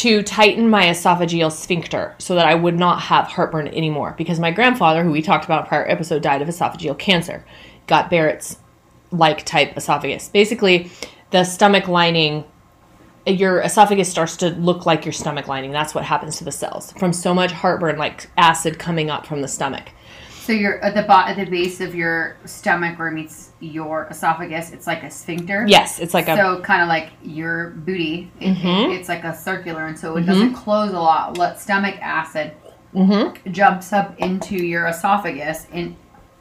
to 0.00 0.22
tighten 0.22 0.70
my 0.70 0.86
esophageal 0.86 1.52
sphincter 1.52 2.14
so 2.16 2.34
that 2.34 2.46
I 2.46 2.54
would 2.54 2.78
not 2.78 3.02
have 3.02 3.26
heartburn 3.26 3.68
anymore 3.68 4.14
because 4.16 4.40
my 4.40 4.50
grandfather, 4.50 5.04
who 5.04 5.10
we 5.10 5.20
talked 5.20 5.44
about 5.44 5.64
in 5.64 5.68
prior 5.68 5.86
episode, 5.86 6.22
died 6.22 6.40
of 6.40 6.48
esophageal 6.48 6.98
cancer, 6.98 7.44
got 7.86 8.08
Barrett's 8.08 8.56
like 9.10 9.44
type 9.44 9.76
esophagus. 9.76 10.30
Basically, 10.30 10.90
the 11.32 11.44
stomach 11.44 11.86
lining, 11.86 12.44
your 13.26 13.60
esophagus 13.60 14.10
starts 14.10 14.38
to 14.38 14.48
look 14.52 14.86
like 14.86 15.04
your 15.04 15.12
stomach 15.12 15.48
lining. 15.48 15.70
That's 15.70 15.94
what 15.94 16.04
happens 16.04 16.38
to 16.38 16.44
the 16.44 16.52
cells 16.52 16.92
from 16.92 17.12
so 17.12 17.34
much 17.34 17.52
heartburn, 17.52 17.98
like 17.98 18.30
acid 18.38 18.78
coming 18.78 19.10
up 19.10 19.26
from 19.26 19.42
the 19.42 19.48
stomach. 19.48 19.90
So 20.40 20.52
you're 20.52 20.80
at 20.82 20.94
the 20.94 21.02
bot 21.02 21.28
at 21.28 21.36
the 21.36 21.44
base 21.50 21.80
of 21.80 21.94
your 21.94 22.36
stomach 22.46 22.98
where 22.98 23.08
it 23.08 23.12
meets 23.12 23.50
your 23.60 24.06
esophagus. 24.10 24.72
It's 24.72 24.86
like 24.86 25.02
a 25.02 25.10
sphincter. 25.10 25.64
Yes, 25.68 26.00
it's 26.00 26.14
like 26.14 26.28
a 26.28 26.36
So 26.36 26.60
kind 26.62 26.82
of 26.82 26.88
like 26.88 27.10
your 27.22 27.70
booty. 27.70 28.32
It- 28.40 28.56
Mhm. 28.56 28.96
it's 28.98 29.08
like 29.08 29.22
a 29.24 29.36
circular, 29.36 29.84
and 29.86 29.98
so 29.98 30.16
it 30.16 30.22
doesn't 30.26 30.54
close 30.54 30.92
a 30.92 30.98
lot. 31.00 31.36
Let 31.38 31.60
stomach 31.60 31.96
acid 32.00 32.52
Mhm. 32.94 33.52
jumps 33.52 33.92
up 33.92 34.14
into 34.18 34.56
your 34.56 34.86
esophagus, 34.88 35.66
and 35.72 35.94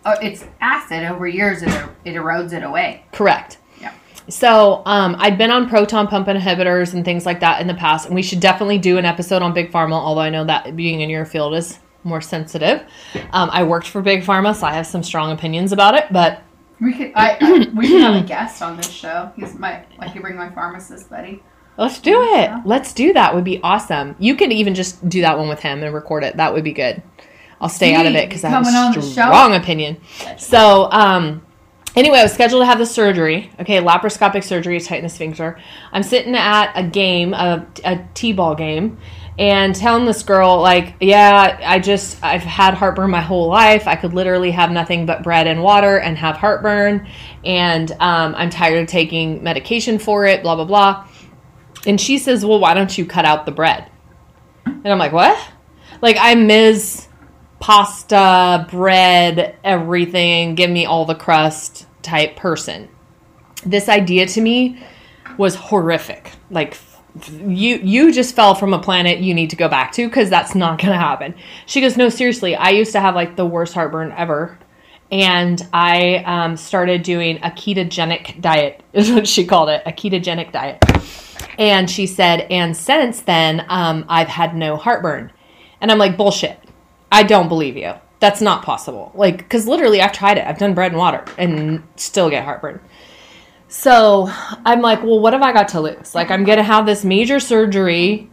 uh, 0.06 0.16
it's 0.22 0.46
acid 0.62 1.04
over 1.04 1.28
years. 1.28 1.62
It, 1.62 1.70
er- 1.70 1.90
it 2.06 2.16
erodes 2.16 2.54
it 2.54 2.64
away. 2.64 3.04
Correct. 3.12 3.58
Yeah. 3.82 3.92
So 4.30 4.82
um, 4.86 5.18
I'd 5.20 5.38
been 5.38 5.52
on 5.52 5.68
proton 5.68 6.08
pump 6.08 6.28
inhibitors 6.28 6.94
and 6.94 7.04
things 7.04 7.26
like 7.26 7.42
that 7.42 7.60
in 7.60 7.68
the 7.68 7.74
past, 7.74 8.06
and 8.06 8.16
we 8.16 8.22
should 8.24 8.40
definitely 8.40 8.78
do 8.78 8.98
an 8.98 9.04
episode 9.06 9.42
on 9.42 9.54
big 9.54 9.72
pharma. 9.74 9.94
Although 9.94 10.22
I 10.22 10.30
know 10.30 10.46
that 10.46 10.76
being 10.78 11.02
in 11.02 11.10
your 11.10 11.26
field 11.26 11.54
is 11.54 11.78
more 12.04 12.22
sensitive. 12.22 12.82
Um, 13.32 13.50
I 13.52 13.64
worked 13.64 13.88
for 13.88 14.02
big 14.02 14.24
pharma, 14.24 14.56
so 14.56 14.66
I 14.68 14.74
have 14.74 14.88
some 14.88 15.04
strong 15.04 15.32
opinions 15.32 15.72
about 15.72 15.96
it. 15.96 16.06
But 16.12 16.42
We 16.80 16.94
could 16.94 17.12
I, 17.16 17.38
I 17.42 17.70
we 17.76 17.88
could 17.88 18.02
have 18.02 18.24
a 18.24 18.28
guest 18.28 18.62
on 18.62 18.78
this 18.78 18.90
show. 18.90 19.32
He's 19.36 19.54
my 19.56 19.84
like 19.98 20.16
you 20.16 20.22
bring 20.22 20.36
my 20.38 20.50
pharmacist 20.50 21.10
buddy. 21.10 21.44
let's 21.78 22.00
do 22.00 22.22
it. 22.36 22.52
Let's 22.66 22.94
do 22.94 23.14
that. 23.14 23.36
Would 23.36 23.44
be 23.44 23.60
awesome. 23.64 24.16
You 24.20 24.36
could 24.36 24.52
even 24.52 24.76
just 24.76 25.08
do 25.10 25.22
that 25.22 25.38
one 25.38 25.50
with 25.50 25.60
him 25.62 25.84
and 25.84 25.94
record 25.94 26.24
it. 26.24 26.38
That 26.38 26.54
would 26.54 26.64
be 26.64 26.74
good. 26.74 27.02
I'll 27.62 27.70
stay 27.70 27.94
out 27.94 28.06
of 28.06 28.16
it 28.16 28.30
because 28.30 28.44
I 28.46 28.50
have 28.50 28.66
a 28.66 29.02
strong 29.02 29.54
opinion. 29.54 29.98
So, 30.38 30.90
um, 30.92 31.46
anyway, 31.94 32.20
I 32.20 32.24
was 32.24 32.32
scheduled 32.34 32.62
to 32.62 32.66
have 32.66 32.80
the 32.80 32.86
surgery. 32.86 33.52
Okay, 33.60 33.82
laparoscopic 33.82 34.46
surgery 34.46 34.80
to 34.80 34.86
tighten 34.86 35.04
the 35.04 35.10
sphincter. 35.10 35.60
I'm 35.92 36.04
sitting 36.04 36.36
at 36.36 36.72
a 36.76 36.84
game, 36.88 37.34
a, 37.34 37.68
a 37.84 38.00
t-ball 38.14 38.56
game, 38.56 38.98
and 39.40 39.74
telling 39.74 40.06
this 40.06 40.22
girl 40.22 40.62
like, 40.62 40.96
yeah, 41.00 41.58
I 41.64 41.80
just 41.80 42.22
I've 42.22 42.44
had 42.44 42.74
heartburn 42.74 43.10
my 43.10 43.22
whole 43.22 43.48
life. 43.48 43.88
I 43.88 43.96
could 43.96 44.14
literally 44.14 44.52
have 44.52 44.70
nothing 44.70 45.06
but 45.06 45.24
bread 45.24 45.48
and 45.48 45.64
water 45.64 45.98
and 45.98 46.18
have 46.18 46.36
heartburn, 46.36 47.08
and 47.46 47.90
um, 47.94 48.36
I'm 48.36 48.50
tired 48.50 48.82
of 48.82 48.88
taking 48.88 49.42
medication 49.42 49.98
for 49.98 50.26
it. 50.26 50.44
Blah 50.44 50.58
blah 50.58 50.66
blah. 50.66 51.08
And 51.88 52.00
she 52.00 52.18
says, 52.18 52.46
well, 52.46 52.60
why 52.60 52.74
don't 52.74 52.96
you 52.98 53.06
cut 53.06 53.24
out 53.24 53.46
the 53.46 53.54
bread? 53.54 53.90
And 54.66 54.88
I'm 54.88 55.00
like, 55.00 55.14
what? 55.14 55.40
Like 56.02 56.18
i 56.20 56.36
miss 56.36 57.08
pasta, 57.62 58.68
bread, 58.70 59.58
everything, 59.64 60.56
give 60.56 60.70
me 60.70 60.86
all 60.86 61.06
the 61.06 61.16
crust 61.16 61.88
type 62.02 62.36
person. 62.36 62.90
This 63.66 63.88
idea 63.88 64.26
to 64.28 64.42
me 64.42 64.82
was 65.38 65.56
horrific. 65.56 66.34
Like 66.50 66.78
you 67.40 67.78
you 67.78 68.14
just 68.14 68.36
fell 68.36 68.56
from 68.56 68.74
a 68.74 68.80
planet 68.80 69.20
you 69.20 69.34
need 69.34 69.50
to 69.50 69.56
go 69.56 69.68
back 69.68 69.92
to 69.94 70.10
cuz 70.10 70.30
that's 70.30 70.56
not 70.56 70.80
to 70.80 70.94
happen. 70.94 71.34
She 71.66 71.82
goes, 71.82 71.98
"No, 71.98 72.10
seriously, 72.10 72.56
I 72.56 72.70
used 72.70 72.92
to 72.92 73.00
have 73.00 73.16
like 73.16 73.36
the 73.36 73.46
worst 73.46 73.74
heartburn 73.74 74.14
ever." 74.16 74.58
And 75.12 75.66
I 75.74 76.18
um, 76.18 76.56
started 76.56 77.02
doing 77.02 77.38
a 77.38 77.50
ketogenic 77.50 78.40
diet, 78.42 78.82
is 78.94 79.12
what 79.12 79.28
she 79.28 79.46
called 79.46 79.70
it, 79.70 79.82
a 79.86 79.92
ketogenic 79.92 80.52
diet. 80.52 80.84
And 81.58 81.90
she 81.90 82.08
said, 82.08 82.48
and 82.50 82.76
since 82.76 83.22
then, 83.22 83.66
um, 83.70 84.06
I've 84.08 84.28
had 84.28 84.56
no 84.56 84.78
heartburn. 84.78 85.32
And 85.82 85.92
I'm 85.92 85.98
like, 85.98 86.16
bullshit. 86.16 86.58
I 87.12 87.24
don't 87.24 87.50
believe 87.50 87.76
you. 87.76 87.94
That's 88.20 88.42
not 88.42 88.64
possible. 88.64 89.12
Like, 89.16 89.38
because 89.40 89.68
literally, 89.68 90.02
I've 90.02 90.12
tried 90.12 90.38
it. 90.38 90.46
I've 90.46 90.58
done 90.58 90.74
bread 90.74 90.92
and 90.92 91.00
water 91.00 91.26
and 91.38 91.84
still 91.96 92.30
get 92.30 92.46
heartburn. 92.46 92.80
So 93.70 94.28
I'm 94.66 94.82
like, 94.82 95.04
well, 95.04 95.20
what 95.20 95.34
have 95.34 95.44
I 95.44 95.54
got 95.54 95.70
to 95.70 95.82
lose? 95.82 96.16
Like, 96.16 96.32
I'm 96.32 96.44
going 96.44 96.58
to 96.58 96.64
have 96.64 96.88
this 96.88 97.06
major 97.06 97.40
surgery 97.40 98.30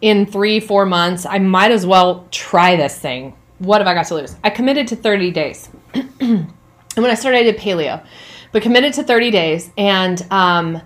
in 0.00 0.24
three, 0.24 0.60
four 0.60 0.86
months. 0.86 1.26
I 1.26 1.38
might 1.38 1.70
as 1.70 1.84
well 1.84 2.26
try 2.30 2.74
this 2.74 2.98
thing. 2.98 3.36
What 3.58 3.82
have 3.82 3.86
I 3.86 3.92
got 3.92 4.06
to 4.06 4.14
lose? 4.14 4.34
I 4.42 4.50
committed 4.50 4.88
to 4.88 4.96
30 4.96 5.30
days. 5.30 5.68
and 5.94 6.50
when 6.94 7.10
I 7.10 7.14
started, 7.14 7.38
I 7.38 7.42
did 7.42 7.58
paleo, 7.58 8.02
but 8.50 8.62
committed 8.62 8.94
to 8.94 9.02
30 9.02 9.30
days. 9.30 9.70
And 9.76 10.26
um, 10.30 10.80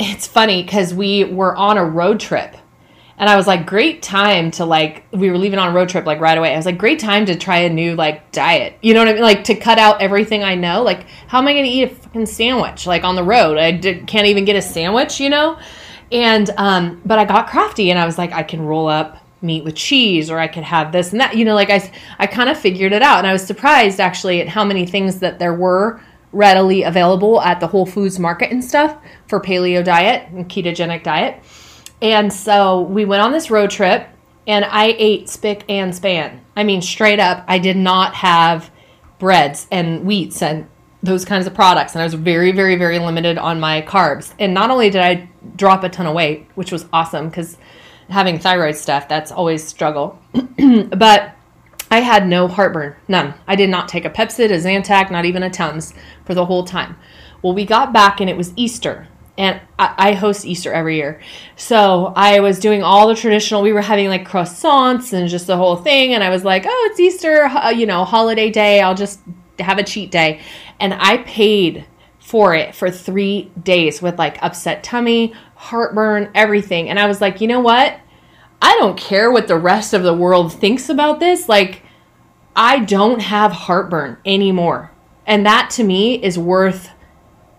it's 0.00 0.26
funny 0.26 0.64
because 0.64 0.92
we 0.92 1.24
were 1.24 1.54
on 1.54 1.78
a 1.78 1.84
road 1.84 2.18
trip 2.18 2.56
and 3.18 3.30
I 3.30 3.36
was 3.36 3.46
like, 3.46 3.66
great 3.66 4.02
time 4.02 4.50
to 4.52 4.66
like, 4.66 5.04
we 5.10 5.30
were 5.30 5.38
leaving 5.38 5.58
on 5.58 5.68
a 5.68 5.72
road 5.72 5.88
trip 5.88 6.04
like 6.04 6.20
right 6.20 6.36
away. 6.36 6.52
I 6.52 6.56
was 6.56 6.66
like, 6.66 6.76
great 6.76 6.98
time 6.98 7.24
to 7.26 7.34
try 7.34 7.58
a 7.58 7.70
new 7.70 7.94
like 7.94 8.30
diet. 8.30 8.74
You 8.82 8.92
know 8.92 9.00
what 9.00 9.08
I 9.08 9.12
mean? 9.14 9.22
Like 9.22 9.44
to 9.44 9.54
cut 9.54 9.78
out 9.78 10.02
everything 10.02 10.44
I 10.44 10.54
know. 10.54 10.82
Like, 10.82 11.06
how 11.26 11.38
am 11.38 11.48
I 11.48 11.54
going 11.54 11.64
to 11.64 11.70
eat 11.70 11.84
a 11.84 11.88
fucking 11.94 12.26
sandwich 12.26 12.86
like 12.86 13.04
on 13.04 13.16
the 13.16 13.22
road? 13.24 13.56
I 13.56 13.72
did, 13.72 14.06
can't 14.06 14.26
even 14.26 14.44
get 14.44 14.54
a 14.54 14.62
sandwich, 14.62 15.18
you 15.18 15.30
know? 15.30 15.58
And, 16.12 16.50
um, 16.58 17.00
but 17.06 17.18
I 17.18 17.24
got 17.24 17.48
crafty 17.48 17.90
and 17.90 17.98
I 17.98 18.04
was 18.04 18.18
like, 18.18 18.32
I 18.32 18.42
can 18.42 18.60
roll 18.60 18.86
up 18.86 19.18
meat 19.40 19.64
with 19.64 19.76
cheese 19.76 20.30
or 20.30 20.38
I 20.38 20.48
could 20.48 20.64
have 20.64 20.92
this 20.92 21.12
and 21.12 21.20
that. 21.20 21.36
You 21.36 21.46
know, 21.46 21.54
like 21.54 21.70
I, 21.70 21.90
I 22.18 22.26
kind 22.26 22.50
of 22.50 22.58
figured 22.58 22.92
it 22.92 23.02
out. 23.02 23.18
And 23.18 23.26
I 23.26 23.32
was 23.32 23.46
surprised 23.46 23.98
actually 23.98 24.42
at 24.42 24.48
how 24.48 24.64
many 24.64 24.84
things 24.84 25.20
that 25.20 25.38
there 25.38 25.54
were 25.54 26.02
readily 26.32 26.82
available 26.82 27.40
at 27.40 27.60
the 27.60 27.66
Whole 27.66 27.86
Foods 27.86 28.18
market 28.18 28.50
and 28.50 28.62
stuff 28.62 28.98
for 29.26 29.40
paleo 29.40 29.82
diet 29.82 30.28
and 30.30 30.48
ketogenic 30.50 31.02
diet. 31.02 31.42
And 32.02 32.32
so 32.32 32.82
we 32.82 33.04
went 33.04 33.22
on 33.22 33.32
this 33.32 33.50
road 33.50 33.70
trip 33.70 34.08
and 34.46 34.64
I 34.64 34.94
ate 34.98 35.28
spick 35.28 35.64
and 35.68 35.94
span. 35.94 36.40
I 36.54 36.64
mean, 36.64 36.82
straight 36.82 37.18
up, 37.18 37.44
I 37.48 37.58
did 37.58 37.76
not 37.76 38.14
have 38.14 38.70
breads 39.18 39.66
and 39.70 40.04
wheats 40.04 40.42
and 40.42 40.68
those 41.02 41.24
kinds 41.24 41.46
of 41.46 41.54
products. 41.54 41.94
And 41.94 42.02
I 42.02 42.04
was 42.04 42.14
very, 42.14 42.52
very, 42.52 42.76
very 42.76 42.98
limited 42.98 43.38
on 43.38 43.60
my 43.60 43.82
carbs. 43.82 44.34
And 44.38 44.54
not 44.54 44.70
only 44.70 44.90
did 44.90 45.00
I 45.00 45.28
drop 45.56 45.84
a 45.84 45.88
ton 45.88 46.06
of 46.06 46.14
weight, 46.14 46.46
which 46.54 46.72
was 46.72 46.86
awesome 46.92 47.28
because 47.28 47.56
having 48.08 48.38
thyroid 48.38 48.76
stuff, 48.76 49.08
that's 49.08 49.32
always 49.32 49.64
struggle. 49.64 50.20
but 50.90 51.34
I 51.90 52.00
had 52.00 52.26
no 52.26 52.48
heartburn, 52.48 52.96
none. 53.08 53.34
I 53.46 53.56
did 53.56 53.70
not 53.70 53.88
take 53.88 54.04
a 54.04 54.10
Pepcid, 54.10 54.50
a 54.50 54.58
Zantac, 54.58 55.10
not 55.10 55.24
even 55.24 55.42
a 55.42 55.50
Tums 55.50 55.94
for 56.24 56.34
the 56.34 56.46
whole 56.46 56.64
time. 56.64 56.96
Well, 57.42 57.54
we 57.54 57.64
got 57.64 57.92
back 57.92 58.20
and 58.20 58.28
it 58.28 58.36
was 58.36 58.52
Easter, 58.56 59.08
and 59.38 59.60
I, 59.78 59.94
I 59.96 60.12
host 60.12 60.46
Easter 60.46 60.72
every 60.72 60.96
year. 60.96 61.20
So 61.56 62.12
I 62.16 62.40
was 62.40 62.58
doing 62.58 62.82
all 62.82 63.08
the 63.08 63.14
traditional. 63.14 63.62
We 63.62 63.72
were 63.72 63.82
having 63.82 64.08
like 64.08 64.26
croissants 64.26 65.12
and 65.12 65.28
just 65.28 65.46
the 65.46 65.56
whole 65.56 65.76
thing, 65.76 66.14
and 66.14 66.24
I 66.24 66.30
was 66.30 66.44
like, 66.44 66.64
"Oh, 66.66 66.88
it's 66.90 67.00
Easter, 67.00 67.44
uh, 67.44 67.70
you 67.70 67.86
know, 67.86 68.04
holiday 68.04 68.50
day. 68.50 68.80
I'll 68.80 68.94
just 68.94 69.20
have 69.58 69.78
a 69.78 69.84
cheat 69.84 70.10
day," 70.10 70.40
and 70.80 70.94
I 70.94 71.18
paid 71.18 71.86
for 72.26 72.56
it 72.56 72.74
for 72.74 72.90
three 72.90 73.52
days 73.62 74.02
with 74.02 74.18
like 74.18 74.42
upset 74.42 74.82
tummy, 74.82 75.32
heartburn, 75.54 76.28
everything. 76.34 76.90
And 76.90 76.98
I 76.98 77.06
was 77.06 77.20
like, 77.20 77.40
you 77.40 77.46
know 77.46 77.60
what? 77.60 78.00
I 78.60 78.74
don't 78.80 78.98
care 78.98 79.30
what 79.30 79.46
the 79.46 79.56
rest 79.56 79.94
of 79.94 80.02
the 80.02 80.12
world 80.12 80.52
thinks 80.52 80.88
about 80.88 81.20
this. 81.20 81.48
Like, 81.48 81.82
I 82.56 82.80
don't 82.80 83.20
have 83.20 83.52
heartburn 83.52 84.16
anymore. 84.24 84.90
And 85.24 85.46
that 85.46 85.70
to 85.74 85.84
me 85.84 86.20
is 86.20 86.36
worth 86.36 86.90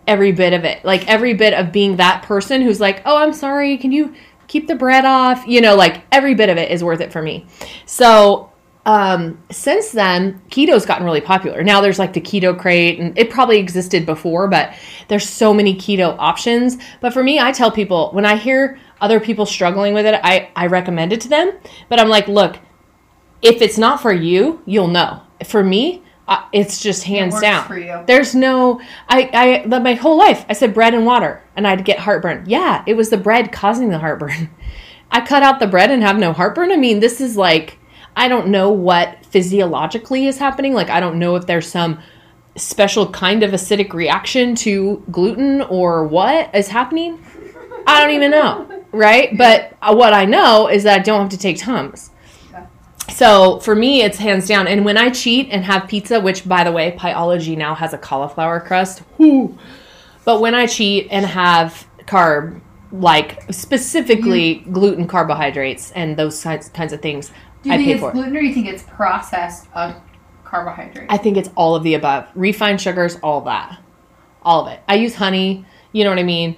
every 0.07 0.31
bit 0.31 0.53
of 0.53 0.63
it. 0.63 0.83
Like, 0.83 1.07
every 1.07 1.33
bit 1.33 1.53
of 1.53 1.71
being 1.71 1.97
that 1.97 2.23
person 2.23 2.61
who's 2.61 2.79
like, 2.79 3.01
oh, 3.05 3.17
I'm 3.17 3.33
sorry, 3.33 3.77
can 3.77 3.91
you 3.91 4.13
keep 4.47 4.67
the 4.67 4.75
bread 4.75 5.05
off? 5.05 5.45
You 5.45 5.61
know, 5.61 5.75
like, 5.75 6.03
every 6.11 6.33
bit 6.33 6.49
of 6.49 6.57
it 6.57 6.71
is 6.71 6.83
worth 6.83 7.01
it 7.01 7.11
for 7.11 7.21
me. 7.21 7.45
So, 7.85 8.51
um, 8.87 9.43
since 9.51 9.91
then, 9.91 10.41
keto's 10.49 10.85
gotten 10.85 11.03
really 11.03 11.19
popular. 11.19 11.61
Now 11.61 11.81
there's 11.81 11.99
like 11.99 12.13
the 12.13 12.21
keto 12.21 12.57
crate, 12.57 12.99
and 12.99 13.19
it 13.19 13.29
probably 13.29 13.59
existed 13.59 14.05
before, 14.05 14.47
but 14.47 14.73
there's 15.09 15.27
so 15.27 15.53
many 15.53 15.75
keto 15.75 16.15
options. 16.17 16.77
But 17.01 17.11
for 17.11 17.21
me, 17.21 17.37
I 17.37 17.51
tell 17.51 17.69
people 17.69 18.11
when 18.13 18.25
I 18.25 18.37
hear 18.37 18.79
other 19.01 19.19
people 19.19 19.45
struggling 19.45 19.93
with 19.93 20.05
it, 20.05 20.17
I, 20.23 20.51
I 20.55 20.67
recommend 20.67 21.11
it 21.11 21.19
to 21.21 21.27
them. 21.27 21.51
But 21.89 21.99
I'm 21.99 22.07
like, 22.07 22.29
look, 22.29 22.59
if 23.41 23.61
it's 23.61 23.77
not 23.77 24.01
for 24.01 24.13
you, 24.13 24.61
you'll 24.65 24.87
know. 24.87 25.21
For 25.45 25.63
me, 25.65 26.01
uh, 26.27 26.43
it's 26.51 26.81
just 26.81 27.03
hands 27.03 27.33
works 27.33 27.41
down. 27.41 28.05
There's 28.05 28.35
no, 28.35 28.81
I, 29.07 29.63
I, 29.65 29.79
my 29.79 29.93
whole 29.93 30.17
life, 30.17 30.45
I 30.49 30.53
said 30.53 30.73
bread 30.73 30.93
and 30.93 31.05
water, 31.05 31.41
and 31.55 31.65
I'd 31.65 31.85
get 31.85 31.99
heartburn. 31.99 32.43
Yeah, 32.47 32.83
it 32.85 32.95
was 32.95 33.09
the 33.09 33.17
bread 33.17 33.51
causing 33.51 33.89
the 33.89 33.99
heartburn. 33.99 34.49
I 35.11 35.25
cut 35.25 35.41
out 35.41 35.59
the 35.59 35.67
bread 35.67 35.89
and 35.89 36.03
have 36.03 36.19
no 36.19 36.33
heartburn. 36.33 36.71
I 36.71 36.75
mean, 36.75 36.99
this 36.99 37.21
is 37.21 37.37
like, 37.37 37.79
I 38.15 38.27
don't 38.27 38.47
know 38.47 38.71
what 38.71 39.25
physiologically 39.27 40.25
is 40.25 40.37
happening. 40.37 40.73
Like, 40.73 40.89
I 40.89 40.99
don't 40.99 41.17
know 41.17 41.37
if 41.37 41.45
there's 41.45 41.67
some 41.67 41.99
special 42.57 43.09
kind 43.09 43.43
of 43.43 43.51
acidic 43.51 43.93
reaction 43.93 44.55
to 44.55 45.03
gluten 45.09 45.61
or 45.61 46.05
what 46.05 46.53
is 46.53 46.67
happening. 46.67 47.23
I 47.85 48.01
don't 48.01 48.15
even 48.15 48.31
know, 48.31 48.83
right? 48.91 49.37
But 49.37 49.77
uh, 49.81 49.95
what 49.95 50.13
I 50.13 50.25
know 50.25 50.67
is 50.67 50.83
that 50.83 50.99
I 50.99 51.03
don't 51.03 51.21
have 51.21 51.29
to 51.29 51.37
take 51.37 51.57
Tums. 51.57 52.09
So 53.09 53.59
for 53.59 53.75
me, 53.75 54.01
it's 54.03 54.17
hands 54.17 54.47
down. 54.47 54.67
And 54.67 54.85
when 54.85 54.97
I 54.97 55.09
cheat 55.09 55.47
and 55.49 55.63
have 55.65 55.87
pizza, 55.87 56.19
which 56.19 56.47
by 56.47 56.63
the 56.63 56.71
way, 56.71 56.95
Pieology 56.97 57.57
now 57.57 57.73
has 57.73 57.93
a 57.93 57.97
cauliflower 57.97 58.59
crust. 58.59 59.01
But 59.17 60.41
when 60.41 60.53
I 60.53 60.65
cheat 60.65 61.07
and 61.09 61.25
have 61.25 61.87
carb, 62.01 62.61
like 62.91 63.41
specifically 63.53 64.55
gluten, 64.71 65.07
carbohydrates, 65.07 65.91
and 65.91 66.17
those 66.17 66.41
kinds 66.43 66.93
of 66.93 67.01
things, 67.01 67.31
Do 67.63 67.69
you 67.69 67.73
I 67.75 67.77
think 67.77 67.87
pay 67.87 67.93
it's 67.95 68.03
it. 68.03 68.11
gluten 68.13 68.35
or 68.35 68.41
do 68.41 68.45
you 68.45 68.53
think 68.53 68.67
it's 68.67 68.83
processed 68.83 69.67
uh, 69.73 69.93
carbohydrate? 70.43 71.07
I 71.09 71.17
think 71.17 71.37
it's 71.37 71.49
all 71.55 71.75
of 71.75 71.83
the 71.83 71.93
above. 71.95 72.27
Refined 72.35 72.81
sugars, 72.81 73.17
all 73.23 73.41
that. 73.41 73.79
All 74.43 74.65
of 74.67 74.71
it. 74.71 74.79
I 74.87 74.95
use 74.95 75.15
honey, 75.15 75.65
you 75.91 76.03
know 76.03 76.09
what 76.11 76.19
I 76.19 76.23
mean? 76.23 76.55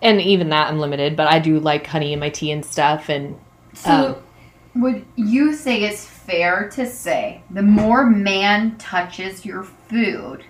And 0.00 0.20
even 0.20 0.48
that 0.48 0.68
I'm 0.68 0.78
limited, 0.78 1.16
but 1.16 1.28
I 1.28 1.38
do 1.38 1.60
like 1.60 1.86
honey 1.86 2.12
in 2.12 2.18
my 2.18 2.28
tea 2.30 2.50
and 2.50 2.64
stuff 2.64 3.08
and 3.08 3.38
So, 3.74 4.22
would 4.74 5.04
you 5.16 5.54
say 5.54 5.82
it's 5.82 6.04
fair 6.04 6.68
to 6.70 6.86
say 6.86 7.42
the 7.50 7.62
more 7.62 8.06
man 8.06 8.76
touches 8.78 9.44
your 9.44 9.64
food, 9.64 10.44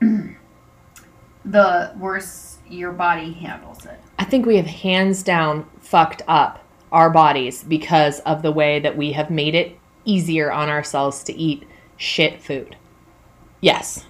the 0.00 1.94
worse 1.98 2.58
your 2.68 2.92
body 2.92 3.32
handles 3.32 3.86
it? 3.86 4.00
I 4.18 4.24
think 4.24 4.46
we 4.46 4.56
have 4.56 4.66
hands 4.66 5.22
down 5.22 5.68
fucked 5.78 6.22
up 6.26 6.64
our 6.90 7.10
bodies 7.10 7.62
because 7.62 8.20
of 8.20 8.42
the 8.42 8.52
way 8.52 8.78
that 8.80 8.96
we 8.96 9.12
have 9.12 9.30
made 9.30 9.54
it 9.54 9.78
easier 10.04 10.52
on 10.52 10.68
ourselves 10.68 11.22
to 11.24 11.34
eat 11.34 11.66
shit 11.96 12.40
food. 12.40 12.76
Yes. 13.60 14.06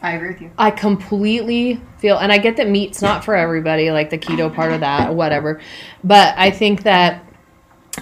I 0.00 0.12
agree 0.12 0.28
with 0.32 0.42
you. 0.42 0.50
I 0.58 0.70
completely 0.70 1.80
feel, 1.98 2.18
and 2.18 2.30
I 2.30 2.36
get 2.36 2.56
that 2.58 2.68
meat's 2.68 3.00
not 3.00 3.24
for 3.24 3.34
everybody, 3.34 3.90
like 3.90 4.10
the 4.10 4.18
keto 4.18 4.54
part 4.54 4.72
of 4.72 4.80
that, 4.80 5.08
or 5.08 5.14
whatever. 5.14 5.62
But 6.02 6.34
I 6.36 6.50
think 6.50 6.82
that 6.82 7.23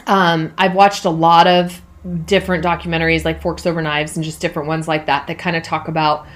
um, 0.06 0.52
I've 0.58 0.74
watched 0.74 1.04
a 1.04 1.10
lot 1.10 1.46
of 1.46 1.80
different 2.24 2.64
documentaries, 2.64 3.24
like 3.24 3.40
Forks 3.40 3.66
Over 3.66 3.80
Knives, 3.82 4.16
and 4.16 4.24
just 4.24 4.40
different 4.40 4.68
ones 4.68 4.88
like 4.88 5.06
that, 5.06 5.26
that 5.26 5.38
kind 5.38 5.56
of 5.56 5.62
talk 5.62 5.88
about 5.88 6.26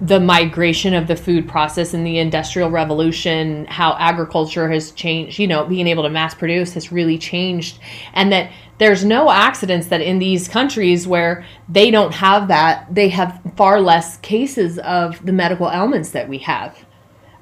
the 0.00 0.18
migration 0.18 0.92
of 0.92 1.06
the 1.06 1.14
food 1.14 1.46
process 1.48 1.94
and 1.94 2.04
the 2.04 2.18
industrial 2.18 2.70
revolution, 2.70 3.64
how 3.66 3.96
agriculture 3.98 4.68
has 4.70 4.90
changed, 4.92 5.38
you 5.38 5.46
know, 5.46 5.64
being 5.64 5.86
able 5.86 6.02
to 6.02 6.10
mass 6.10 6.34
produce 6.34 6.74
has 6.74 6.90
really 6.90 7.16
changed, 7.16 7.78
and 8.12 8.32
that 8.32 8.50
there's 8.78 9.04
no 9.04 9.30
accidents 9.30 9.88
that 9.88 10.00
in 10.00 10.18
these 10.18 10.48
countries 10.48 11.06
where 11.06 11.44
they 11.68 11.90
don't 11.90 12.12
have 12.14 12.48
that, 12.48 12.92
they 12.92 13.08
have 13.08 13.40
far 13.56 13.80
less 13.80 14.16
cases 14.18 14.78
of 14.80 15.24
the 15.24 15.32
medical 15.32 15.70
ailments 15.70 16.10
that 16.10 16.28
we 16.28 16.38
have. 16.38 16.84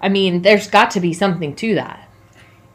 I 0.01 0.09
mean, 0.09 0.43
there's 0.43 0.69
got 0.69 0.91
to 0.93 1.01
be 1.01 1.13
something 1.15 1.55
to 1.57 1.75
that. 1.77 2.09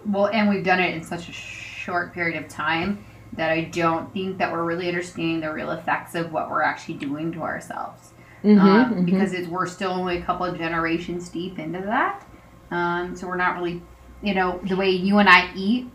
Well, 0.06 0.28
and 0.28 0.50
we've 0.50 0.66
done 0.66 0.80
it 0.80 0.96
in 0.96 1.04
such 1.04 1.30
a 1.30 1.34
short 1.82 2.14
period 2.14 2.42
of 2.42 2.50
time 2.50 3.04
that 3.34 3.50
I 3.50 3.64
don't 3.66 4.12
think 4.14 4.38
that 4.40 4.52
we're 4.52 4.64
really 4.64 4.88
understanding 4.88 5.40
the 5.42 5.52
real 5.52 5.72
effects 5.72 6.16
of 6.16 6.32
what 6.32 6.50
we're 6.50 6.62
actually 6.64 6.96
doing 6.96 7.32
to 7.34 7.42
ourselves. 7.42 8.12
um, 8.44 9.06
Because 9.06 9.34
it's, 9.34 9.48
we're 9.48 9.68
still 9.68 9.92
only 9.92 10.18
a 10.18 10.22
couple 10.22 10.46
of 10.46 10.58
generations 10.58 11.30
deep 11.30 11.58
into 11.60 11.80
that. 11.82 12.26
Um, 12.72 13.16
so 13.16 13.28
we're 13.28 13.38
not 13.38 13.56
really, 13.58 13.82
you 14.22 14.34
know, 14.34 14.60
the 14.68 14.76
way 14.76 14.90
you 14.90 15.20
and 15.20 15.30
I 15.30 15.52
eat 15.56 15.90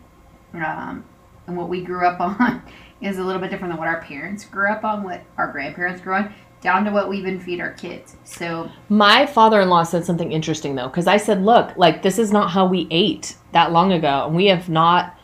um, 0.53 1.03
and 1.45 1.55
what 1.57 1.69
we 1.69 1.81
grew 1.83 2.05
up 2.05 2.19
on 2.41 2.61
is 3.01 3.17
a 3.19 3.23
little 3.23 3.41
bit 3.41 3.51
different 3.51 3.71
than 3.73 3.79
what 3.79 3.87
our 3.87 4.01
parents 4.01 4.45
grew 4.45 4.69
up 4.71 4.83
on, 4.83 5.03
what 5.03 5.21
our 5.37 5.51
grandparents 5.51 6.01
grew 6.01 6.15
on, 6.15 6.33
down 6.61 6.85
to 6.85 6.91
what 6.91 7.07
we 7.09 7.17
even 7.17 7.39
feed 7.39 7.59
our 7.59 7.73
kids. 7.73 8.15
So 8.23 8.71
My 8.89 9.25
father 9.27 9.61
in 9.61 9.69
law 9.69 9.83
said 9.83 10.05
something 10.05 10.31
interesting 10.31 10.73
though, 10.75 10.87
because 10.87 11.05
I 11.07 11.17
said, 11.17 11.43
look, 11.43 11.75
like 11.77 12.01
this 12.01 12.17
is 12.17 12.31
not 12.31 12.49
how 12.51 12.65
we 12.65 12.87
ate 12.89 13.35
that 13.51 13.71
long 13.71 13.91
ago. 13.91 14.25
And 14.25 14.35
we 14.35 14.47
have 14.47 14.67
not, 14.69 15.15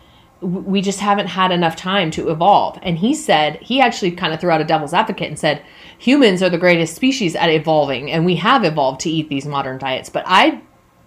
we 0.43 0.81
just 0.81 0.99
haven't 0.99 1.27
had 1.27 1.51
enough 1.51 1.75
time 1.75 2.11
to 2.11 2.29
evolve. 2.29 2.77
And 2.83 2.97
he 2.97 3.13
said, 3.13 3.57
he 3.61 3.81
actually 3.81 4.11
kind 4.11 4.33
of 4.33 4.39
threw 4.39 4.51
out 4.51 4.61
a 4.61 4.65
devil's 4.65 4.93
advocate 4.93 5.29
and 5.29 5.39
said, 5.39 5.63
humans 5.97 6.43
are 6.43 6.49
the 6.49 6.57
greatest 6.57 6.95
species 6.95 7.35
at 7.35 7.49
evolving, 7.49 8.11
and 8.11 8.25
we 8.25 8.35
have 8.35 8.63
evolved 8.63 9.01
to 9.01 9.09
eat 9.09 9.29
these 9.29 9.45
modern 9.45 9.77
diets. 9.77 10.09
But 10.09 10.25
I 10.27 10.61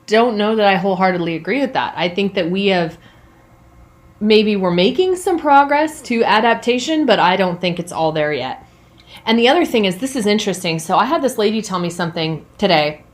don't 0.06 0.36
know 0.36 0.56
that 0.56 0.66
I 0.66 0.76
wholeheartedly 0.76 1.36
agree 1.36 1.60
with 1.60 1.74
that. 1.74 1.94
I 1.96 2.08
think 2.08 2.34
that 2.34 2.50
we 2.50 2.66
have 2.66 2.98
maybe 4.20 4.56
we're 4.56 4.70
making 4.70 5.16
some 5.16 5.38
progress 5.38 6.00
to 6.02 6.24
adaptation, 6.24 7.04
but 7.04 7.18
I 7.18 7.36
don't 7.36 7.60
think 7.60 7.78
it's 7.78 7.92
all 7.92 8.12
there 8.12 8.32
yet. 8.32 8.66
And 9.26 9.38
the 9.38 9.48
other 9.48 9.64
thing 9.64 9.84
is, 9.84 9.98
this 9.98 10.16
is 10.16 10.26
interesting. 10.26 10.78
So 10.78 10.96
I 10.96 11.04
had 11.04 11.22
this 11.22 11.38
lady 11.38 11.60
tell 11.60 11.78
me 11.78 11.90
something 11.90 12.46
today 12.58 13.04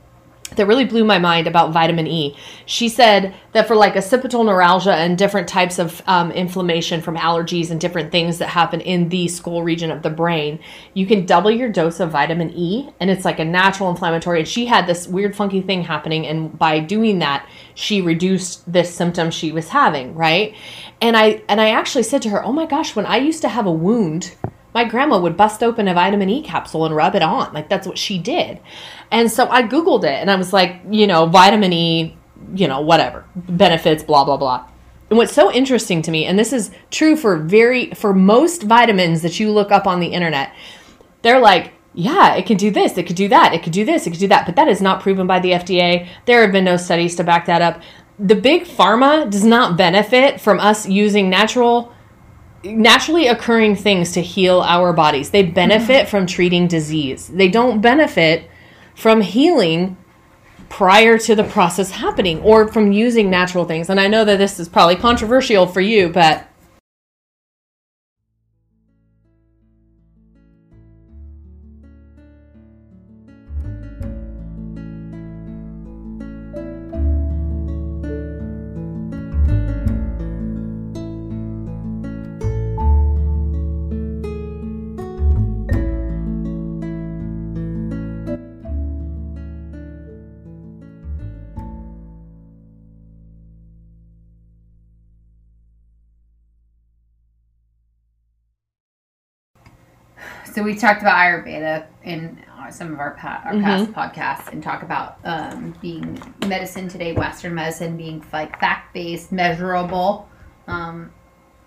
that 0.55 0.65
really 0.65 0.85
blew 0.85 1.03
my 1.03 1.19
mind 1.19 1.47
about 1.47 1.71
vitamin 1.71 2.07
E. 2.07 2.37
She 2.65 2.89
said 2.89 3.33
that 3.51 3.67
for 3.67 3.75
like 3.75 3.95
occipital 3.95 4.43
neuralgia 4.43 4.93
and 4.93 5.17
different 5.17 5.47
types 5.47 5.79
of 5.79 6.01
um, 6.07 6.31
inflammation 6.31 7.01
from 7.01 7.17
allergies 7.17 7.71
and 7.71 7.79
different 7.79 8.11
things 8.11 8.37
that 8.39 8.49
happen 8.49 8.81
in 8.81 9.09
the 9.09 9.27
skull 9.27 9.63
region 9.63 9.91
of 9.91 10.01
the 10.01 10.09
brain, 10.09 10.59
you 10.93 11.05
can 11.05 11.25
double 11.25 11.51
your 11.51 11.69
dose 11.69 11.99
of 11.99 12.11
vitamin 12.11 12.51
E, 12.55 12.89
and 12.99 13.09
it's 13.09 13.25
like 13.25 13.39
a 13.39 13.45
natural 13.45 13.89
inflammatory. 13.89 14.39
And 14.39 14.47
she 14.47 14.65
had 14.65 14.87
this 14.87 15.07
weird, 15.07 15.35
funky 15.35 15.61
thing 15.61 15.83
happening, 15.83 16.25
and 16.25 16.57
by 16.57 16.79
doing 16.79 17.19
that, 17.19 17.47
she 17.75 18.01
reduced 18.01 18.71
this 18.71 18.93
symptom 18.93 19.31
she 19.31 19.51
was 19.51 19.69
having. 19.69 20.15
Right? 20.15 20.55
And 21.01 21.17
I 21.17 21.41
and 21.49 21.59
I 21.59 21.69
actually 21.69 22.03
said 22.03 22.21
to 22.23 22.29
her, 22.29 22.43
"Oh 22.43 22.53
my 22.53 22.65
gosh, 22.65 22.95
when 22.95 23.05
I 23.05 23.17
used 23.17 23.41
to 23.41 23.49
have 23.49 23.65
a 23.65 23.71
wound." 23.71 24.35
My 24.73 24.83
grandma 24.83 25.19
would 25.19 25.37
bust 25.37 25.61
open 25.63 25.87
a 25.87 25.93
vitamin 25.93 26.29
E 26.29 26.41
capsule 26.41 26.85
and 26.85 26.95
rub 26.95 27.15
it 27.15 27.21
on. 27.21 27.53
Like 27.53 27.69
that's 27.69 27.87
what 27.87 27.97
she 27.97 28.17
did. 28.17 28.59
And 29.11 29.31
so 29.31 29.47
I 29.49 29.63
Googled 29.63 30.03
it 30.03 30.19
and 30.19 30.31
I 30.31 30.35
was 30.35 30.53
like, 30.53 30.81
you 30.89 31.07
know, 31.07 31.25
vitamin 31.27 31.73
E, 31.73 32.17
you 32.55 32.67
know, 32.67 32.81
whatever, 32.81 33.25
benefits, 33.35 34.03
blah, 34.03 34.25
blah, 34.25 34.37
blah. 34.37 34.67
And 35.09 35.17
what's 35.17 35.33
so 35.33 35.51
interesting 35.51 36.01
to 36.01 36.11
me, 36.11 36.25
and 36.25 36.39
this 36.39 36.51
is 36.51 36.71
true 36.89 37.15
for 37.15 37.37
very, 37.37 37.91
for 37.91 38.13
most 38.13 38.63
vitamins 38.63 39.21
that 39.21 39.39
you 39.39 39.51
look 39.51 39.71
up 39.71 39.85
on 39.85 39.99
the 39.99 40.07
internet, 40.07 40.53
they're 41.21 41.39
like, 41.39 41.73
yeah, 41.93 42.33
it 42.33 42.47
could 42.47 42.57
do 42.57 42.71
this, 42.71 42.97
it 42.97 43.05
could 43.05 43.15
do 43.15 43.27
that, 43.27 43.53
it 43.53 43.61
could 43.61 43.73
do 43.73 43.85
this, 43.85 44.07
it 44.07 44.11
could 44.11 44.19
do 44.19 44.27
that. 44.29 44.47
But 44.47 44.55
that 44.55 44.67
is 44.67 44.81
not 44.81 45.01
proven 45.01 45.27
by 45.27 45.39
the 45.39 45.51
FDA. 45.51 46.07
There 46.25 46.41
have 46.41 46.51
been 46.51 46.63
no 46.63 46.77
studies 46.77 47.15
to 47.17 47.23
back 47.23 47.45
that 47.45 47.61
up. 47.61 47.81
The 48.17 48.35
big 48.35 48.63
pharma 48.63 49.29
does 49.29 49.43
not 49.43 49.77
benefit 49.77 50.41
from 50.41 50.59
us 50.59 50.87
using 50.87 51.29
natural 51.29 51.93
naturally 52.63 53.27
occurring 53.27 53.75
things 53.75 54.13
to 54.13 54.21
heal 54.21 54.61
our 54.61 54.93
bodies. 54.93 55.31
They 55.31 55.43
benefit 55.43 56.03
mm-hmm. 56.03 56.09
from 56.09 56.25
treating 56.25 56.67
disease. 56.67 57.27
They 57.27 57.47
don't 57.47 57.81
benefit 57.81 58.49
from 58.95 59.21
healing 59.21 59.97
prior 60.69 61.17
to 61.19 61.35
the 61.35 61.43
process 61.43 61.91
happening 61.91 62.39
or 62.41 62.67
from 62.67 62.91
using 62.91 63.29
natural 63.29 63.65
things. 63.65 63.89
And 63.89 63.99
I 63.99 64.07
know 64.07 64.25
that 64.25 64.37
this 64.37 64.59
is 64.59 64.67
probably 64.69 64.95
controversial 64.95 65.67
for 65.67 65.81
you, 65.81 66.09
but 66.09 66.47
So 100.53 100.61
we 100.61 100.75
talked 100.75 101.01
about 101.01 101.15
Ayurveda 101.15 101.87
in 102.03 102.39
some 102.69 102.93
of 102.93 102.99
our, 102.99 103.15
pa- 103.15 103.41
our 103.43 103.53
past 103.53 103.91
podcasts 103.91 104.51
and 104.51 104.61
talk 104.61 104.83
about 104.83 105.17
um, 105.23 105.73
being 105.81 106.21
medicine 106.47 106.87
today, 106.87 107.13
Western 107.13 107.55
medicine 107.55 107.97
being 107.97 108.23
like 108.31 108.59
fact 108.59 108.93
based, 108.93 109.31
measurable, 109.31 110.29
um, 110.67 111.11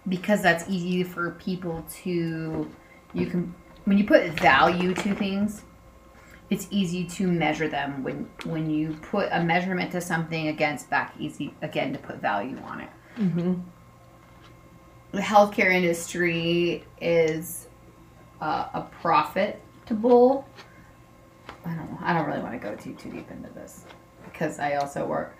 because 0.08 0.40
that's 0.40 0.68
easy 0.68 1.02
for 1.02 1.32
people 1.32 1.84
to 2.04 2.70
you 3.12 3.26
can 3.26 3.52
when 3.86 3.98
you 3.98 4.04
put 4.04 4.22
value 4.34 4.94
to 4.94 5.14
things. 5.16 5.62
It's 6.48 6.68
easy 6.70 7.04
to 7.06 7.26
measure 7.26 7.66
them 7.66 8.04
when 8.04 8.30
when 8.44 8.70
you 8.70 8.96
put 9.02 9.28
a 9.32 9.42
measurement 9.42 9.90
to 9.92 10.00
something 10.00 10.46
against 10.46 10.88
back 10.90 11.12
easy 11.18 11.52
again 11.60 11.92
to 11.92 11.98
put 11.98 12.20
value 12.20 12.56
on 12.58 12.82
it. 12.82 12.90
The 15.10 15.22
healthcare 15.22 15.72
industry 15.72 16.84
is 17.00 17.65
uh, 18.40 18.68
a 18.74 18.82
profitable. 19.00 20.46
I 21.64 21.74
don't 21.74 21.90
know. 21.90 21.98
I 22.02 22.12
don't 22.12 22.26
really 22.26 22.42
want 22.42 22.60
to 22.60 22.68
go 22.68 22.74
too 22.76 22.94
too 22.94 23.10
deep 23.10 23.30
into 23.30 23.48
this 23.50 23.84
because 24.24 24.58
I 24.58 24.74
also 24.74 25.06
work. 25.06 25.36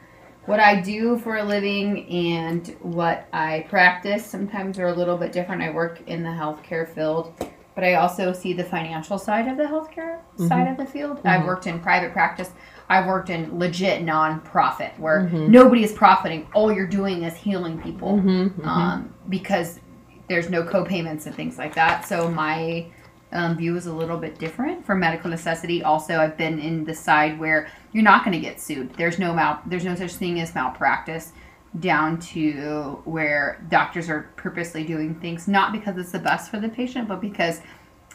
What 0.46 0.60
I 0.60 0.80
do 0.80 1.18
for 1.18 1.38
a 1.38 1.42
living 1.42 2.08
and 2.08 2.68
what 2.80 3.26
I 3.32 3.66
practice 3.68 4.24
sometimes 4.24 4.78
are 4.78 4.88
a 4.88 4.94
little 4.94 5.16
bit 5.16 5.32
different. 5.32 5.60
I 5.60 5.70
work 5.70 6.00
in 6.06 6.22
the 6.22 6.30
healthcare 6.30 6.88
field, 6.88 7.34
but 7.74 7.82
I 7.82 7.94
also 7.94 8.32
see 8.32 8.52
the 8.52 8.62
financial 8.62 9.18
side 9.18 9.48
of 9.48 9.56
the 9.56 9.64
healthcare 9.64 10.20
mm-hmm. 10.20 10.46
side 10.46 10.68
of 10.68 10.76
the 10.76 10.86
field. 10.86 11.18
I've 11.24 11.40
mm-hmm. 11.40 11.48
worked 11.48 11.66
in 11.66 11.80
private 11.80 12.12
practice. 12.12 12.52
I've 12.88 13.06
worked 13.06 13.28
in 13.30 13.58
legit 13.58 14.02
nonprofit 14.02 14.96
where 15.00 15.22
mm-hmm. 15.22 15.50
nobody 15.50 15.82
is 15.82 15.92
profiting. 15.92 16.46
All 16.54 16.72
you're 16.72 16.86
doing 16.86 17.24
is 17.24 17.34
healing 17.34 17.82
people 17.82 18.20
um, 18.64 19.12
because 19.28 19.80
there's 20.28 20.50
no 20.50 20.62
co-payments 20.62 21.26
and 21.26 21.34
things 21.34 21.58
like 21.58 21.74
that. 21.74 22.06
So 22.06 22.30
my 22.30 22.86
um, 23.32 23.56
view 23.56 23.76
is 23.76 23.86
a 23.86 23.92
little 23.92 24.16
bit 24.16 24.38
different 24.38 24.84
for 24.84 24.94
medical 24.94 25.30
necessity. 25.30 25.82
Also, 25.82 26.18
I've 26.18 26.36
been 26.36 26.58
in 26.58 26.84
the 26.84 26.94
side 26.94 27.38
where 27.38 27.68
you're 27.92 28.02
not 28.02 28.24
going 28.24 28.32
to 28.32 28.40
get 28.40 28.60
sued. 28.60 28.94
There's 28.94 29.18
no 29.18 29.34
mal. 29.34 29.60
There's 29.66 29.84
no 29.84 29.94
such 29.94 30.14
thing 30.14 30.40
as 30.40 30.54
malpractice. 30.54 31.32
Down 31.78 32.18
to 32.20 33.02
where 33.04 33.62
doctors 33.68 34.08
are 34.08 34.30
purposely 34.36 34.84
doing 34.84 35.14
things 35.16 35.46
not 35.46 35.72
because 35.72 35.98
it's 35.98 36.12
the 36.12 36.18
best 36.18 36.50
for 36.50 36.58
the 36.58 36.70
patient, 36.70 37.06
but 37.06 37.20
because 37.20 37.60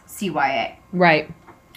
CYA. 0.08 0.78
Right. 0.92 1.30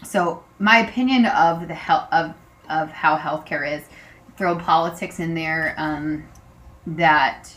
So 0.02 0.42
my 0.58 0.78
opinion 0.78 1.26
of 1.26 1.68
the 1.68 1.74
health 1.74 2.08
of 2.12 2.34
of 2.70 2.90
how 2.90 3.18
healthcare 3.18 3.70
is, 3.70 3.84
throw 4.38 4.56
politics 4.56 5.20
in 5.20 5.34
there. 5.34 5.74
Um, 5.76 6.26
that 6.86 7.48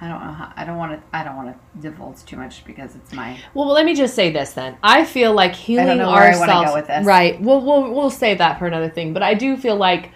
I 0.00 0.06
don't 0.08 0.20
know. 0.24 0.32
How, 0.32 0.52
I 0.56 0.64
don't 0.64 0.76
want 0.76 0.92
to. 0.92 1.16
I 1.16 1.24
don't 1.24 1.36
want 1.36 1.48
to 1.48 1.80
divulge 1.80 2.24
too 2.24 2.36
much 2.36 2.64
because 2.64 2.94
it's 2.94 3.12
my. 3.12 3.36
Well, 3.54 3.66
let 3.68 3.84
me 3.84 3.94
just 3.94 4.14
say 4.14 4.30
this 4.30 4.52
then. 4.52 4.76
I 4.82 5.04
feel 5.04 5.32
like 5.32 5.54
healing 5.54 5.98
know 5.98 6.10
where 6.10 6.22
I 6.32 6.38
wanna 6.38 6.40
ourselves. 6.52 6.70
go 6.70 6.74
with 6.76 6.86
this. 6.86 7.04
Right. 7.04 7.40
We'll, 7.40 7.60
we'll 7.60 7.92
we'll 7.92 8.10
save 8.10 8.38
that 8.38 8.58
for 8.58 8.66
another 8.66 8.88
thing. 8.88 9.12
But 9.12 9.22
I 9.24 9.34
do 9.34 9.56
feel 9.56 9.76
like 9.76 10.12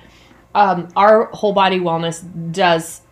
um, 0.54 0.88
our 0.96 1.26
whole 1.32 1.52
body 1.52 1.80
wellness 1.80 2.22
does 2.52 3.02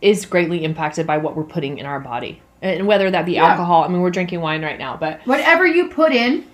is 0.00 0.24
greatly 0.26 0.64
impacted 0.64 1.06
by 1.06 1.18
what 1.18 1.36
we're 1.36 1.44
putting 1.44 1.78
in 1.78 1.86
our 1.86 2.00
body, 2.00 2.40
and 2.62 2.86
whether 2.86 3.10
that 3.10 3.26
be 3.26 3.32
Yeah. 3.32 3.44
alcohol. 3.46 3.84
I 3.84 3.88
mean, 3.88 4.00
we're 4.00 4.10
drinking 4.10 4.40
wine 4.40 4.62
right 4.62 4.78
now, 4.78 4.96
but 4.96 5.20
whatever 5.26 5.66
you 5.66 5.88
put 5.88 6.12
in 6.12 6.46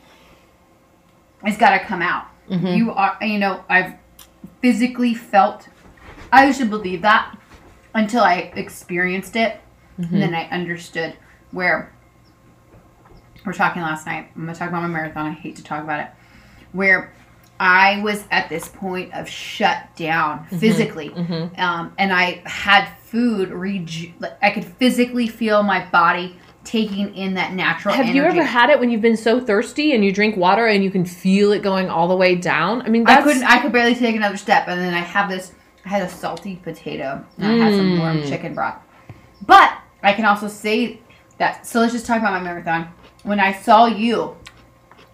it's 1.43 1.57
got 1.57 1.71
to 1.79 1.85
come 1.87 2.03
out 2.03 2.27
you 2.51 2.91
are 2.91 3.17
you 3.23 3.39
know 3.39 3.65
i've 3.71 3.95
physically 4.61 5.15
felt 5.15 5.69
i 6.33 6.51
to 6.53 6.65
believe 6.67 7.01
that 7.01 7.35
until 7.95 8.23
i 8.23 8.53
experienced 8.57 9.37
it 9.37 9.61
and 9.97 10.11
then 10.13 10.33
mm-hmm. 10.33 10.53
i 10.53 10.55
understood 10.55 11.17
where 11.51 11.93
we're 13.45 13.53
talking 13.53 13.83
last 13.83 14.07
night 14.07 14.31
i'm 14.35 14.43
gonna 14.43 14.55
talk 14.55 14.69
about 14.69 14.83
my 14.83 14.89
marathon 14.89 15.27
i 15.27 15.33
hate 15.33 15.57
to 15.57 15.63
talk 15.63 15.83
about 15.83 16.01
it 16.01 16.11
where 16.73 17.13
i 17.59 18.01
was 18.03 18.25
at 18.31 18.49
this 18.49 18.69
point 18.69 19.13
of 19.15 19.29
shut 19.29 19.89
down 19.97 20.39
mm-hmm. 20.39 20.59
physically 20.59 21.11
mm-hmm. 21.11 21.61
um, 21.61 21.93
and 21.99 22.13
i 22.13 22.43
had 22.47 22.89
food 23.05 23.51
reju- 23.51 24.13
like, 24.19 24.37
i 24.43 24.51
could 24.51 24.65
physically 24.65 25.27
feel 25.27 25.63
my 25.63 25.85
body 25.91 26.37
taking 26.65 27.15
in 27.15 27.35
that 27.35 27.55
natural 27.55 27.95
have 27.95 28.15
you 28.15 28.23
ever 28.23 28.45
had 28.45 28.71
it 28.71 28.79
when 28.79 28.91
you've 28.91 29.01
been 29.01 29.17
so 29.17 29.41
thirsty 29.41 29.93
and 29.93 30.05
you 30.05 30.13
drink 30.13 30.37
water 30.37 30.67
and 30.67 30.85
you 30.85 30.91
can 30.91 31.05
feel 31.05 31.53
it 31.53 31.63
going 31.63 31.89
all 31.89 32.09
the 32.09 32.17
way 32.17 32.35
down? 32.35 32.83
I 32.83 32.89
mean, 32.89 33.07
I 33.07 33.23
couldn't. 33.23 33.45
I 33.45 33.61
could 33.61 33.73
barely 33.73 33.95
take 33.95 34.17
another 34.17 34.37
step, 34.37 34.69
and 34.69 34.81
then 34.81 34.95
I 34.95 35.01
have 35.01 35.31
this. 35.31 35.53
I 35.85 35.89
had 35.89 36.03
a 36.03 36.09
salty 36.09 36.57
potato, 36.57 37.25
and 37.39 37.47
I 37.47 37.57
had 37.57 37.75
some 37.75 37.97
warm 37.99 38.23
chicken 38.23 38.55
broth. 38.55 38.77
But 39.47 39.73
I 40.03 40.13
can 40.13 40.25
also 40.25 40.49
say 40.49 41.01
that. 41.39 41.67
So 41.67 41.81
let's 41.81 41.93
just 41.93 42.07
talk 42.07 42.19
about 42.19 42.33
my 42.33 42.41
marathon. 42.41 42.93
When 43.23 43.41
I 43.41 43.53
saw 43.53 43.87
you, 43.87 44.37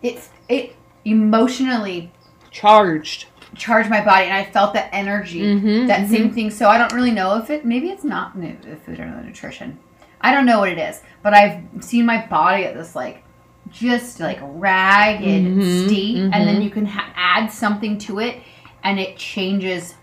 it's 0.03 0.31
it 0.49 0.77
emotionally 1.05 2.13
charged. 2.51 3.27
charged 3.55 3.89
my 3.89 4.05
body, 4.05 4.25
and 4.27 4.35
I 4.35 4.45
felt 4.45 4.75
that 4.75 4.91
energy, 4.93 5.41
Mhm, 5.41 5.87
that 5.87 6.09
same 6.09 6.31
thing. 6.33 6.51
So 6.51 6.69
I 6.69 6.77
don't 6.79 6.93
really 6.93 7.13
know 7.13 7.37
if 7.39 7.49
it. 7.49 7.65
Maybe 7.65 7.89
it's 7.91 8.05
not 8.05 8.39
the 8.39 8.77
food 8.85 9.01
or 9.01 9.07
the 9.07 9.23
nutrition. 9.23 9.79
I 10.21 10.33
don't 10.33 10.47
know 10.47 10.59
what 10.59 10.69
it 10.71 10.79
is, 10.79 11.01
but 11.23 11.33
I've 11.33 11.63
seen 11.81 12.05
my 12.05 12.27
body 12.27 12.65
at 12.65 12.75
this 12.75 12.95
like 12.97 13.23
just 13.71 14.21
like 14.21 14.39
ragged 14.43 15.45
Mhm, 15.45 15.63
state, 15.87 16.17
and 16.33 16.47
then 16.47 16.61
you 16.61 16.71
can 16.71 16.87
ha- 16.87 17.13
add 17.17 17.51
something 17.51 17.99
to 17.99 18.19
it, 18.21 18.43
and 18.85 18.99
it 19.01 19.17
changes 19.17 19.95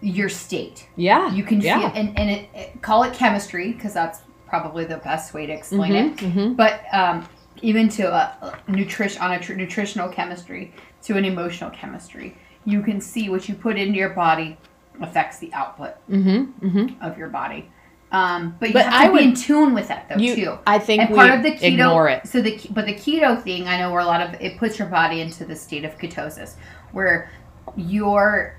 your 0.00 0.28
state. 0.28 0.88
Yeah. 0.96 1.32
You 1.32 1.42
can 1.42 1.60
yeah. 1.60 1.78
feel, 1.80 1.92
and, 1.94 2.18
and 2.18 2.30
it, 2.30 2.48
it- 2.54 2.82
call 2.82 3.02
it 3.02 3.14
chemistry 3.14 3.72
because 3.72 3.94
that's 3.94 4.20
probably 4.46 4.84
the 4.84 4.98
best 4.98 5.34
way 5.34 5.46
to 5.46 5.52
explain 5.52 5.94
it. 5.94 6.16
Mhm. 6.18 6.56
But 6.56 6.82
um, 6.92 7.26
even 7.62 7.88
to 7.90 8.04
a, 8.12 8.54
a 8.66 8.70
nutrition 8.70 9.20
on 9.22 9.32
a 9.32 9.40
tr- 9.40 9.54
nutritional 9.54 10.08
chemistry 10.08 10.72
to 11.02 11.16
an 11.16 11.24
emotional 11.24 11.70
chemistry, 11.70 12.36
you 12.64 12.82
can 12.82 13.00
see 13.00 13.28
what 13.28 13.48
you 13.48 13.54
put 13.54 13.76
into 13.76 13.96
your 13.98 14.10
body 14.10 14.56
affects 15.00 15.38
the 15.38 15.52
output 15.52 15.94
Mm-hmm. 16.08 16.66
Mm-hmm. 16.68 17.02
of 17.04 17.18
your 17.18 17.28
body. 17.28 17.70
Um, 18.12 18.56
but 18.60 18.68
you 18.68 18.72
But 18.74 18.84
have 18.84 18.92
to 18.92 18.98
I 18.98 19.06
be 19.08 19.12
would- 19.14 19.22
in 19.24 19.34
tune 19.34 19.74
with 19.74 19.88
that 19.88 20.08
though 20.08 20.16
You, 20.16 20.34
too. 20.36 20.58
I 20.66 20.78
think 20.78 21.00
And 21.02 21.10
we 21.10 21.16
part 21.16 21.30
of 21.32 21.42
the 21.42 21.50
keto, 21.52 21.62
ignore 21.62 22.08
it. 22.08 22.26
so 22.28 22.40
the 22.40 22.60
but 22.70 22.86
the 22.86 22.94
keto 22.94 23.42
thing, 23.42 23.66
I 23.66 23.78
know 23.78 23.90
where 23.90 24.00
a 24.00 24.04
lot 24.04 24.20
of 24.20 24.40
it 24.40 24.58
puts 24.58 24.78
your 24.78 24.88
body 24.88 25.20
into 25.22 25.44
the 25.44 25.56
state 25.56 25.84
of 25.84 25.98
ketosis, 25.98 26.54
where 26.92 27.30
you're 27.76 28.55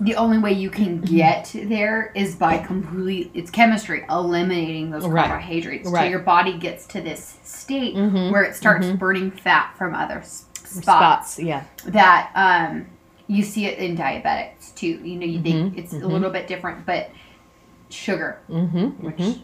the 0.00 0.14
only 0.16 0.38
way 0.38 0.52
you 0.52 0.68
can 0.70 1.00
Mm-hmm. 1.00 1.16
get 1.16 1.50
there 1.68 2.12
is 2.14 2.34
by 2.36 2.58
completely 2.58 3.30
it's 3.38 3.50
chemistry 3.50 4.04
eliminating 4.10 4.90
those 4.90 5.06
Right. 5.06 5.26
carbohydrates 5.26 5.88
Right. 5.90 6.04
so 6.04 6.08
your 6.10 6.18
body 6.20 6.58
gets 6.58 6.86
to 6.88 7.00
this 7.00 7.38
state 7.44 7.94
Mhm. 7.96 8.30
where 8.30 8.42
it 8.42 8.54
starts 8.54 8.86
Mhm. 8.86 8.98
burning 8.98 9.30
fat 9.30 9.72
from 9.76 9.94
other 9.94 10.20
spots, 10.22 10.82
Spots. 10.82 11.38
Yeah. 11.38 11.62
that 11.86 12.30
um 12.34 12.86
you 13.26 13.42
see 13.42 13.66
it 13.66 13.78
in 13.78 13.96
diabetics 13.96 14.74
too 14.74 14.86
you 15.02 15.16
know 15.18 15.26
you 15.26 15.40
think 15.40 15.74
Mhm. 15.74 15.78
it's 15.78 15.92
a 15.94 16.00
Mhm. 16.00 16.10
little 16.10 16.30
bit 16.30 16.46
different 16.46 16.84
but 16.84 17.10
sugar 17.88 18.38
Mm-hmm. 18.50 19.06
which 19.06 19.36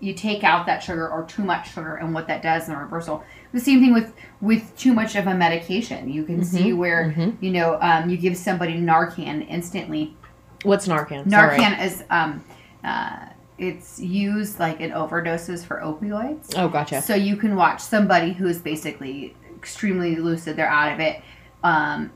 you 0.00 0.14
take 0.14 0.42
out 0.42 0.64
that 0.66 0.82
sugar 0.82 1.06
or 1.08 1.24
too 1.24 1.44
much 1.44 1.72
sugar 1.72 1.94
and 1.96 2.14
what 2.14 2.26
that 2.28 2.42
does 2.42 2.66
in 2.68 2.74
the 2.74 2.80
reversal 2.80 3.22
the 3.52 3.60
same 3.60 3.80
thing 3.80 3.92
with 3.92 4.12
with 4.40 4.76
too 4.76 4.92
much 4.92 5.16
of 5.16 5.26
a 5.26 5.34
medication 5.34 6.08
you 6.08 6.24
can 6.24 6.44
see 6.44 6.72
where 6.72 7.12
mhm. 7.16 7.36
you 7.40 7.50
know 7.50 7.78
um, 7.80 8.08
you 8.08 8.16
give 8.16 8.36
somebody 8.36 8.74
narcan 8.74 9.46
instantly 9.48 10.14
What's 10.62 10.86
Narcan? 10.86 11.30
Sorry. 11.30 11.58
narcan 11.58 11.82
is 11.84 12.04
um, 12.10 12.44
uh, 12.84 13.26
it's 13.58 13.98
used 13.98 14.58
like 14.60 14.80
in 14.80 14.90
overdoses 14.90 15.64
for 15.64 15.78
opioids 15.80 16.52
Oh, 16.56 16.68
gotcha. 16.68 17.00
so 17.02 17.14
you 17.14 17.36
can 17.36 17.56
watch 17.56 17.80
somebody 17.80 18.32
who 18.32 18.46
is 18.46 18.58
basically 18.60 19.34
extremely 19.56 20.16
lucid 20.16 20.56
they're 20.56 20.68
out 20.68 20.92
of 20.92 21.00
it 21.00 21.22
um, 21.62 22.10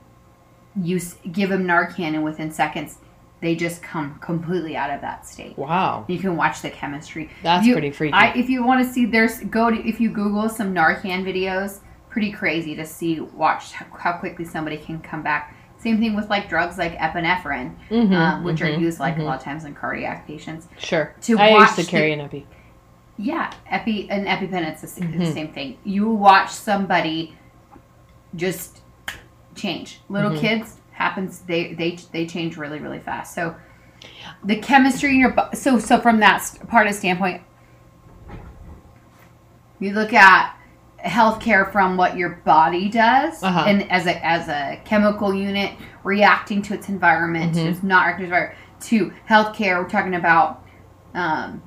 you 0.83 1.01
give 1.33 1.51
them 1.51 1.64
narcan 1.64 2.14
and 2.14 2.25
within 2.25 2.51
seconds 2.51 2.99
they 3.45 3.55
just 3.55 3.83
come 3.83 4.19
completely 4.21 4.75
out 4.75 4.89
of 4.91 5.03
that 5.03 5.27
state 5.27 5.57
Wow. 5.59 6.05
you 6.09 6.19
can 6.19 6.35
watch 6.35 6.63
the 6.63 6.71
chemistry. 6.71 7.29
That's 7.43 7.67
You- 7.67 7.75
pretty 7.75 7.91
freaky. 7.91 8.15
I, 8.15 8.33
if 8.35 8.49
you 8.49 8.65
want 8.65 8.85
to 8.87 8.91
see, 8.91 9.05
there's 9.05 9.41
go 9.41 9.71
to 9.71 9.89
if 9.89 10.01
you 10.01 10.11
Google 10.11 10.49
some 10.49 10.75
Narcan 10.75 11.23
videos. 11.25 11.81
Pretty 12.09 12.31
crazy 12.33 12.75
to 12.77 12.87
see. 12.87 13.21
Watch 13.21 13.73
how, 13.73 14.13
quickly 14.19 14.45
somebody 14.45 14.77
can 14.79 15.01
come 15.01 15.23
back. 15.23 15.55
Same 15.77 15.99
thing 16.01 16.15
with 16.17 16.31
like 16.31 16.49
drugs 16.49 16.79
like 16.79 16.97
epinephrine, 16.97 17.75
Mhm, 17.91 18.15
um, 18.17 18.45
which 18.45 18.63
are 18.63 18.67
mhm, 18.69 18.81
used 18.81 18.99
like 19.01 19.17
a 19.17 19.21
mhm. 19.21 19.25
lot 19.25 19.37
of 19.39 19.43
times 19.43 19.65
in 19.65 19.75
cardiac 19.75 20.27
patients. 20.27 20.67
Sure. 20.79 21.15
To 21.23 21.39
I 21.39 21.51
used 21.59 21.75
to 21.77 21.85
carry 21.85 22.07
the- 22.15 22.21
an 22.21 22.21
epi. 22.23 22.47
Yeah, 23.19 23.53
epi 23.71 24.09
and 24.11 24.27
EpiPen, 24.27 24.63
it's 24.71 24.81
the, 24.95 25.01
the 25.01 25.07
Mhm. 25.19 25.33
same 25.35 25.49
thing. 25.49 25.77
You 25.85 26.09
watch 26.09 26.51
somebody 26.51 27.37
just 28.35 28.81
change. 29.55 30.01
Little 30.09 30.31
Mhm. 30.31 30.41
kids 30.41 30.77
happens. 30.95 31.41
They 31.41 31.75
they 31.75 31.99
they 32.13 32.27
change 32.27 32.57
really 32.57 32.79
really 32.81 32.99
fast. 33.01 33.35
So 33.35 33.55
the 34.43 34.57
chemistry 34.57 35.11
in 35.11 35.21
your 35.21 35.35
so 35.53 35.79
so 35.79 36.01
from 36.01 36.21
that 36.21 36.45
part 36.69 36.87
of 36.87 36.95
standpoint, 36.95 37.43
you 39.81 39.93
look 39.93 40.13
at 40.13 40.57
healthcare 41.05 41.71
from 41.71 41.97
what 41.99 42.17
your 42.17 42.31
body 42.47 42.89
does 42.89 43.43
Uh-huh. 43.43 43.65
and 43.67 43.91
as 43.91 44.07
a 44.07 44.25
as 44.25 44.49
a 44.49 44.81
chemical 44.87 45.35
unit 45.35 45.73
reacting 46.03 46.63
to 46.63 46.73
its 46.75 46.89
environment 46.89 47.55
Mhm. 47.55 47.67
it's 47.67 47.83
not 47.83 48.07
reacting 48.07 48.31
to 48.31 48.51
to 48.89 49.13
healthcare 49.29 49.83
we're 49.83 49.89
talking 49.89 50.15
about 50.15 50.63
um, 51.15 51.63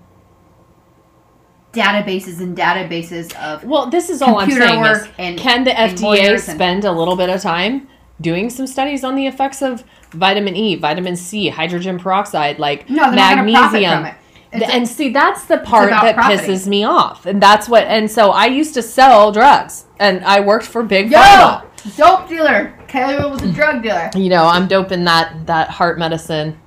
databases 1.72 2.40
and 2.40 2.58
databases 2.58 3.34
of 3.40 3.63
Well, 3.63 3.90
this 3.90 4.10
is 4.10 4.22
all 4.24 4.40
I'm 4.40 4.50
saying 4.50 4.84
is, 4.86 5.08
and- 5.20 5.38
can 5.38 5.63
the 5.63 5.72
FDA 5.72 6.02
lawyers 6.02 6.48
and- 6.48 6.58
spend 6.58 6.86
a 6.86 6.92
little 6.92 7.16
bit 7.16 7.30
of 7.30 7.40
time 7.42 7.88
doing 8.21 8.49
some 8.49 8.67
studies 8.67 9.03
on 9.03 9.15
the 9.15 9.27
effects 9.27 9.62
of 9.62 9.84
vitamin 10.12 10.56
E, 10.56 10.75
vitamin 10.75 11.15
C, 11.15 11.49
hydrogen 11.49 11.99
peroxide, 11.99 12.60
like 12.60 12.89
no 12.89 13.03
they're 13.03 13.15
not 13.15 13.36
going 13.36 13.47
to 13.47 13.53
profit 13.53 13.82
magnesium? 13.82 14.15
It's- 14.53 14.71
and 14.73 14.88
see, 14.88 15.10
that's 15.10 15.43
the 15.45 15.58
part 15.58 15.89
that 15.89 16.15
profiting. 16.15 16.45
pisses 16.49 16.67
me 16.67 16.84
off, 16.86 17.25
and 17.25 17.41
that's 17.43 17.67
what. 17.67 17.84
And 17.84 18.10
so 18.10 18.32
I 18.32 18.45
used 18.45 18.73
to 18.75 18.82
sell 18.82 19.32
drugs, 19.32 19.86
and 19.99 20.23
I 20.23 20.39
worked 20.39 20.65
for 20.65 20.84
big 20.84 21.12
yo 21.12 21.19
pharma. 21.19 21.63
dope 21.97 22.30
dealer 22.30 22.73
Kylie 22.88 23.30
was 23.30 23.41
a 23.43 23.51
drug 23.51 23.84
dealer 23.84 24.10
You 24.15 24.30
know, 24.30 24.45
I'm 24.45 24.67
doping 24.67 25.03
that 25.03 25.45
that 25.47 25.69
heart 25.71 25.99
medicine. 25.99 26.58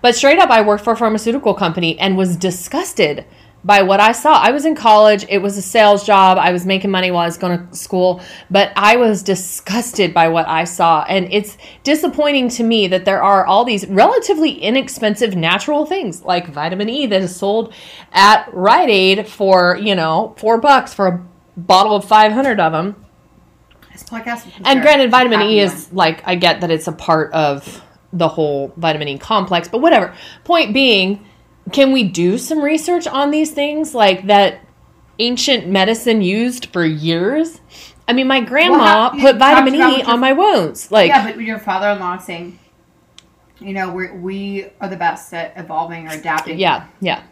But 0.00 0.14
straight 0.14 0.38
up, 0.38 0.50
I 0.50 0.60
worked 0.62 0.84
for 0.84 0.92
a 0.92 0.96
pharmaceutical 0.96 1.54
company 1.54 1.98
and 1.98 2.16
was 2.16 2.36
disgusted 2.36 3.24
by 3.64 3.82
what 3.82 3.98
I 3.98 4.12
saw. 4.12 4.34
I 4.34 4.50
was 4.50 4.66
in 4.66 4.74
college. 4.74 5.24
It 5.28 5.38
was 5.38 5.56
a 5.56 5.62
sales 5.62 6.04
job. 6.04 6.36
I 6.38 6.52
was 6.52 6.66
making 6.66 6.90
money 6.90 7.10
while 7.10 7.22
I 7.22 7.26
was 7.26 7.38
going 7.38 7.66
to 7.66 7.74
school, 7.74 8.22
but 8.50 8.72
I 8.76 8.96
was 8.96 9.22
disgusted 9.22 10.12
by 10.12 10.28
what 10.28 10.46
I 10.46 10.64
saw. 10.64 11.04
And 11.08 11.32
it's 11.32 11.56
disappointing 11.82 12.50
to 12.50 12.62
me 12.62 12.88
that 12.88 13.04
there 13.04 13.22
are 13.22 13.46
all 13.46 13.64
these 13.64 13.86
relatively 13.86 14.52
inexpensive 14.52 15.34
natural 15.34 15.86
things 15.86 16.22
like 16.22 16.48
vitamin 16.48 16.88
E 16.88 17.06
that 17.06 17.22
is 17.22 17.34
sold 17.34 17.72
at 18.12 18.52
Rite 18.52 18.90
Aid 18.90 19.26
for, 19.26 19.78
you 19.80 19.94
know, 19.94 20.34
four 20.36 20.58
bucks 20.58 20.92
for 20.92 21.06
a 21.06 21.26
bottle 21.56 21.96
of 21.96 22.04
500 22.04 22.60
of 22.60 22.72
them. 22.72 22.96
Podcast. 23.94 24.46
And 24.64 24.82
granted, 24.82 25.10
vitamin 25.12 25.42
E 25.42 25.60
is 25.60 25.92
like, 25.92 26.20
I 26.26 26.34
get 26.34 26.60
that 26.60 26.70
it's 26.70 26.88
a 26.88 26.92
part 26.92 27.32
of 27.32 27.80
the 28.12 28.28
whole 28.28 28.72
vitamin 28.76 29.08
E 29.08 29.18
complex, 29.18 29.68
but 29.68 29.80
whatever. 29.80 30.14
Point 30.42 30.74
being, 30.74 31.24
can 31.72 31.92
we 31.92 32.04
do 32.04 32.38
some 32.38 32.60
research 32.62 33.06
on 33.06 33.30
these 33.30 33.52
things 33.52 33.94
like 33.94 34.26
that 34.26 34.60
ancient 35.18 35.66
medicine 35.68 36.22
used 36.22 36.66
for 36.66 36.84
years? 36.84 37.60
I 38.06 38.12
mean, 38.12 38.26
my 38.26 38.40
grandma 38.40 39.10
how- 39.10 39.18
put 39.20 39.36
vitamin 39.36 39.74
E 39.74 39.78
your- 39.78 40.06
on 40.10 40.20
my 40.20 40.32
wounds. 40.32 40.90
Like, 40.92 41.08
yeah, 41.08 41.24
but 41.24 41.40
your 41.40 41.58
father-in-law 41.58 42.18
saying, 42.18 42.58
you 43.60 43.72
know, 43.72 43.90
we 43.92 44.10
we 44.10 44.66
are 44.80 44.88
the 44.88 44.96
best 44.96 45.32
at 45.32 45.54
evolving 45.56 46.06
or 46.08 46.10
adapting. 46.12 46.58
yeah, 46.58 46.86
yeah. 47.00 47.22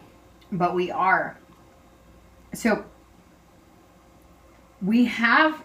but 0.51 0.73
we 0.73 0.89
are. 0.91 1.37
So 2.53 2.85
we 4.81 5.05
have 5.05 5.63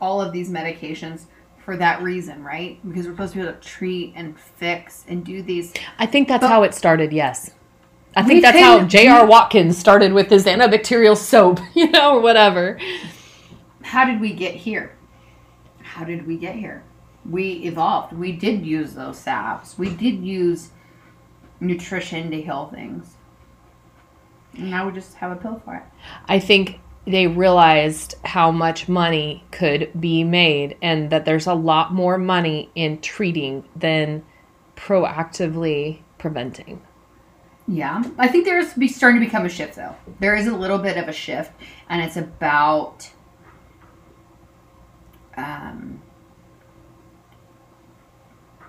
all 0.00 0.20
of 0.20 0.32
these 0.32 0.50
medications 0.50 1.24
for 1.64 1.76
that 1.76 2.02
reason, 2.02 2.42
right? 2.42 2.78
Because 2.86 3.06
we're 3.06 3.12
supposed 3.12 3.32
to 3.34 3.38
be 3.40 3.44
able 3.46 3.52
to 3.54 3.60
treat 3.60 4.12
and 4.16 4.38
fix 4.38 5.04
and 5.08 5.24
do 5.24 5.42
these. 5.42 5.72
I 5.98 6.06
think 6.06 6.28
that's 6.28 6.40
But- 6.40 6.48
how 6.48 6.62
it 6.62 6.74
started, 6.74 7.12
yes. 7.12 7.50
I 8.16 8.22
We 8.22 8.28
think 8.28 8.42
that's 8.42 8.56
can- 8.58 8.80
how 8.80 8.86
J.R. 8.86 9.26
Watkins 9.26 9.78
started 9.78 10.12
with 10.12 10.28
his 10.30 10.44
antibacterial 10.46 11.16
soap, 11.16 11.60
you 11.74 11.90
know, 11.90 12.16
or 12.16 12.20
whatever. 12.20 12.78
How 13.82 14.04
did 14.04 14.20
we 14.20 14.32
get 14.32 14.54
here? 14.54 14.96
How 15.82 16.04
did 16.04 16.26
we 16.26 16.36
get 16.36 16.56
here? 16.56 16.84
We 17.28 17.52
evolved. 17.64 18.12
We 18.12 18.32
did 18.32 18.64
use 18.66 18.94
those 18.94 19.18
salves. 19.18 19.78
We 19.78 19.90
did 19.90 20.24
use 20.24 20.70
nutrition 21.60 22.30
to 22.30 22.40
heal 22.40 22.70
things. 22.72 23.14
And 24.56 24.70
now 24.70 24.86
we 24.86 24.92
just 24.92 25.14
have 25.16 25.30
a 25.30 25.36
pill 25.36 25.60
for 25.64 25.76
it. 25.76 25.82
I 26.26 26.38
think 26.40 26.80
they 27.06 27.26
realized 27.26 28.14
how 28.24 28.50
much 28.50 28.88
money 28.88 29.44
could 29.50 29.90
be 30.00 30.24
made 30.24 30.76
and 30.82 31.10
that 31.10 31.24
there's 31.24 31.46
a 31.46 31.54
lot 31.54 31.92
more 31.92 32.18
money 32.18 32.70
in 32.74 33.00
treating 33.00 33.64
than 33.76 34.24
proactively 34.76 36.00
preventing. 36.18 36.80
Yeah, 37.72 38.02
I 38.18 38.26
think 38.26 38.46
there's 38.46 38.74
be 38.74 38.88
starting 38.88 39.20
to 39.20 39.26
become 39.26 39.46
a 39.46 39.48
shift 39.48 39.76
though. 39.76 39.94
There 40.18 40.34
is 40.34 40.48
a 40.48 40.54
little 40.56 40.78
bit 40.78 40.96
of 40.96 41.06
a 41.06 41.12
shift, 41.12 41.52
and 41.88 42.02
it's 42.02 42.16
about 42.16 43.08
um, 45.36 46.02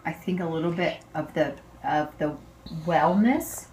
I 0.06 0.14
think 0.14 0.40
a 0.40 0.46
little 0.46 0.72
bit 0.72 1.00
of 1.16 1.34
the 1.34 1.56
of 1.84 2.16
the 2.20 2.38
wellness. 2.86 3.66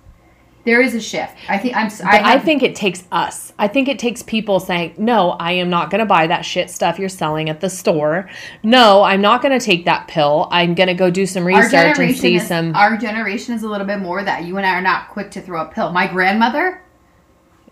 There 0.68 0.82
is 0.82 0.94
a 0.94 1.00
shift. 1.00 1.34
I 1.48 1.56
think 1.56 1.74
I'm. 1.74 1.88
But 1.88 2.26
I, 2.26 2.38
think 2.38 2.62
it 2.62 2.76
takes 2.76 3.02
us. 3.10 3.54
I 3.58 3.68
think 3.68 3.88
it 3.88 3.98
takes 3.98 4.22
people 4.22 4.60
saying, 4.60 4.96
"No, 4.98 5.30
I 5.30 5.52
am 5.52 5.70
not 5.70 5.90
going 5.90 6.00
to 6.00 6.04
buy 6.04 6.26
that 6.26 6.44
shit 6.44 6.68
stuff 6.68 6.98
you're 6.98 7.08
selling 7.08 7.48
at 7.48 7.62
the 7.62 7.70
store. 7.70 8.28
No, 8.62 9.02
I'm 9.02 9.22
not 9.22 9.40
going 9.40 9.58
to 9.58 9.64
take 9.64 9.86
that 9.86 10.08
pill. 10.08 10.46
I'm 10.50 10.74
going 10.74 10.88
to 10.88 10.94
go 10.94 11.08
do 11.08 11.24
some 11.24 11.46
research 11.46 11.98
and 11.98 12.14
see 12.14 12.34
is, 12.36 12.48
some." 12.48 12.76
our 12.76 12.98
generation 12.98 13.54
is 13.54 13.62
a 13.62 13.68
little 13.68 13.86
bit 13.86 14.00
more 14.00 14.22
that 14.22 14.44
you 14.44 14.58
and 14.58 14.66
I 14.66 14.74
are 14.74 14.82
not 14.82 15.08
quick 15.08 15.30
to 15.30 15.40
throw 15.40 15.62
a 15.62 15.64
pill. 15.64 15.90
My 15.90 16.06
grandmother, 16.06 16.82